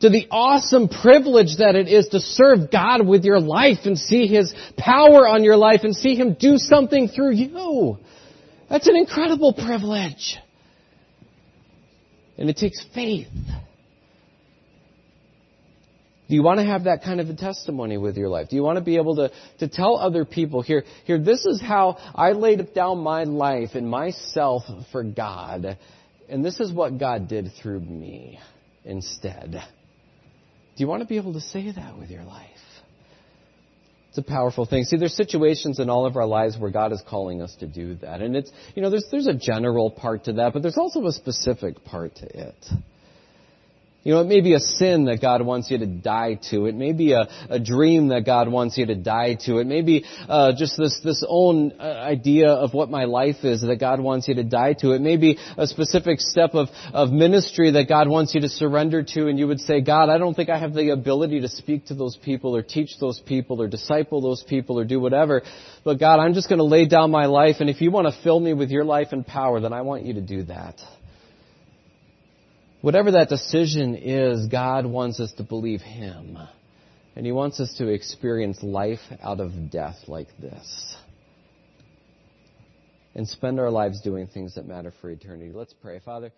to 0.00 0.10
the 0.10 0.26
awesome 0.32 0.88
privilege 0.88 1.58
that 1.58 1.76
it 1.76 1.86
is 1.86 2.08
to 2.08 2.18
serve 2.18 2.72
God 2.72 3.06
with 3.06 3.22
your 3.22 3.38
life 3.38 3.78
and 3.84 3.96
see 3.96 4.26
His 4.26 4.52
power 4.76 5.28
on 5.28 5.44
your 5.44 5.56
life 5.56 5.82
and 5.84 5.94
see 5.94 6.16
Him 6.16 6.34
do 6.34 6.54
something 6.56 7.06
through 7.06 7.34
you. 7.34 7.98
That's 8.68 8.88
an 8.88 8.96
incredible 8.96 9.52
privilege. 9.52 10.36
And 12.36 12.50
it 12.50 12.56
takes 12.56 12.84
faith. 12.92 13.28
Do 16.32 16.36
you 16.36 16.42
want 16.42 16.60
to 16.60 16.64
have 16.64 16.84
that 16.84 17.02
kind 17.02 17.20
of 17.20 17.28
a 17.28 17.34
testimony 17.34 17.98
with 17.98 18.16
your 18.16 18.30
life? 18.30 18.48
Do 18.48 18.56
you 18.56 18.62
want 18.62 18.78
to 18.78 18.82
be 18.82 18.96
able 18.96 19.16
to, 19.16 19.30
to 19.58 19.68
tell 19.68 19.98
other 19.98 20.24
people 20.24 20.62
here, 20.62 20.82
here, 21.04 21.18
this 21.18 21.44
is 21.44 21.60
how 21.60 21.98
I 22.14 22.32
laid 22.32 22.72
down 22.72 23.00
my 23.00 23.24
life 23.24 23.74
and 23.74 23.86
myself 23.86 24.62
for 24.92 25.04
God, 25.04 25.76
and 26.30 26.42
this 26.42 26.58
is 26.58 26.72
what 26.72 26.98
God 26.98 27.28
did 27.28 27.50
through 27.60 27.80
me 27.80 28.38
instead? 28.82 29.50
Do 29.50 29.58
you 30.76 30.86
want 30.86 31.02
to 31.02 31.06
be 31.06 31.18
able 31.18 31.34
to 31.34 31.40
say 31.42 31.70
that 31.70 31.98
with 31.98 32.08
your 32.08 32.24
life? 32.24 32.48
It's 34.08 34.16
a 34.16 34.22
powerful 34.22 34.64
thing. 34.64 34.84
See, 34.84 34.96
there's 34.96 35.14
situations 35.14 35.80
in 35.80 35.90
all 35.90 36.06
of 36.06 36.16
our 36.16 36.24
lives 36.24 36.56
where 36.56 36.70
God 36.70 36.92
is 36.92 37.02
calling 37.06 37.42
us 37.42 37.54
to 37.60 37.66
do 37.66 37.96
that. 37.96 38.22
And 38.22 38.36
it's, 38.36 38.50
you 38.74 38.80
know, 38.80 38.88
there's, 38.88 39.06
there's 39.10 39.26
a 39.26 39.34
general 39.34 39.90
part 39.90 40.24
to 40.24 40.32
that, 40.32 40.54
but 40.54 40.62
there's 40.62 40.78
also 40.78 41.04
a 41.04 41.12
specific 41.12 41.84
part 41.84 42.14
to 42.16 42.48
it. 42.48 42.66
You 44.04 44.14
know, 44.14 44.20
it 44.20 44.26
may 44.26 44.40
be 44.40 44.54
a 44.54 44.58
sin 44.58 45.04
that 45.04 45.20
God 45.20 45.42
wants 45.42 45.70
you 45.70 45.78
to 45.78 45.86
die 45.86 46.40
to. 46.50 46.66
It 46.66 46.74
may 46.74 46.92
be 46.92 47.12
a, 47.12 47.28
a 47.48 47.60
dream 47.60 48.08
that 48.08 48.26
God 48.26 48.48
wants 48.48 48.76
you 48.76 48.86
to 48.86 48.96
die 48.96 49.36
to. 49.46 49.58
It 49.58 49.66
may 49.68 49.82
be 49.82 50.04
uh, 50.28 50.54
just 50.58 50.76
this 50.76 51.00
this 51.04 51.24
own 51.28 51.74
uh, 51.78 51.84
idea 51.84 52.48
of 52.48 52.74
what 52.74 52.90
my 52.90 53.04
life 53.04 53.44
is 53.44 53.60
that 53.60 53.76
God 53.78 54.00
wants 54.00 54.26
you 54.26 54.34
to 54.34 54.42
die 54.42 54.72
to. 54.80 54.90
It 54.92 55.00
may 55.00 55.16
be 55.16 55.38
a 55.56 55.68
specific 55.68 56.18
step 56.18 56.54
of 56.54 56.68
of 56.92 57.12
ministry 57.12 57.70
that 57.72 57.88
God 57.88 58.08
wants 58.08 58.34
you 58.34 58.40
to 58.40 58.48
surrender 58.48 59.04
to, 59.04 59.28
and 59.28 59.38
you 59.38 59.46
would 59.46 59.60
say, 59.60 59.80
God, 59.80 60.08
I 60.08 60.18
don't 60.18 60.34
think 60.34 60.50
I 60.50 60.58
have 60.58 60.74
the 60.74 60.90
ability 60.90 61.40
to 61.42 61.48
speak 61.48 61.86
to 61.86 61.94
those 61.94 62.16
people 62.16 62.56
or 62.56 62.62
teach 62.62 62.98
those 63.00 63.20
people 63.20 63.62
or 63.62 63.68
disciple 63.68 64.20
those 64.20 64.42
people 64.42 64.80
or 64.80 64.84
do 64.84 64.98
whatever. 64.98 65.42
But 65.84 66.00
God, 66.00 66.18
I'm 66.18 66.34
just 66.34 66.48
going 66.48 66.58
to 66.58 66.64
lay 66.64 66.86
down 66.86 67.12
my 67.12 67.26
life, 67.26 67.56
and 67.60 67.70
if 67.70 67.80
you 67.80 67.92
want 67.92 68.12
to 68.12 68.22
fill 68.24 68.40
me 68.40 68.52
with 68.52 68.70
your 68.70 68.84
life 68.84 69.08
and 69.12 69.24
power, 69.24 69.60
then 69.60 69.72
I 69.72 69.82
want 69.82 70.04
you 70.04 70.14
to 70.14 70.20
do 70.20 70.42
that. 70.44 70.80
Whatever 72.82 73.12
that 73.12 73.28
decision 73.28 73.94
is, 73.94 74.48
God 74.48 74.84
wants 74.84 75.20
us 75.20 75.32
to 75.38 75.44
believe 75.44 75.80
Him. 75.80 76.36
And 77.14 77.24
He 77.24 77.32
wants 77.32 77.60
us 77.60 77.72
to 77.78 77.88
experience 77.88 78.62
life 78.62 79.00
out 79.22 79.40
of 79.40 79.70
death 79.70 79.96
like 80.08 80.28
this. 80.40 80.96
And 83.14 83.28
spend 83.28 83.60
our 83.60 83.70
lives 83.70 84.00
doing 84.00 84.26
things 84.26 84.56
that 84.56 84.66
matter 84.66 84.92
for 85.00 85.10
eternity. 85.10 85.52
Let's 85.54 85.74
pray. 85.74 86.00
Father, 86.00 86.32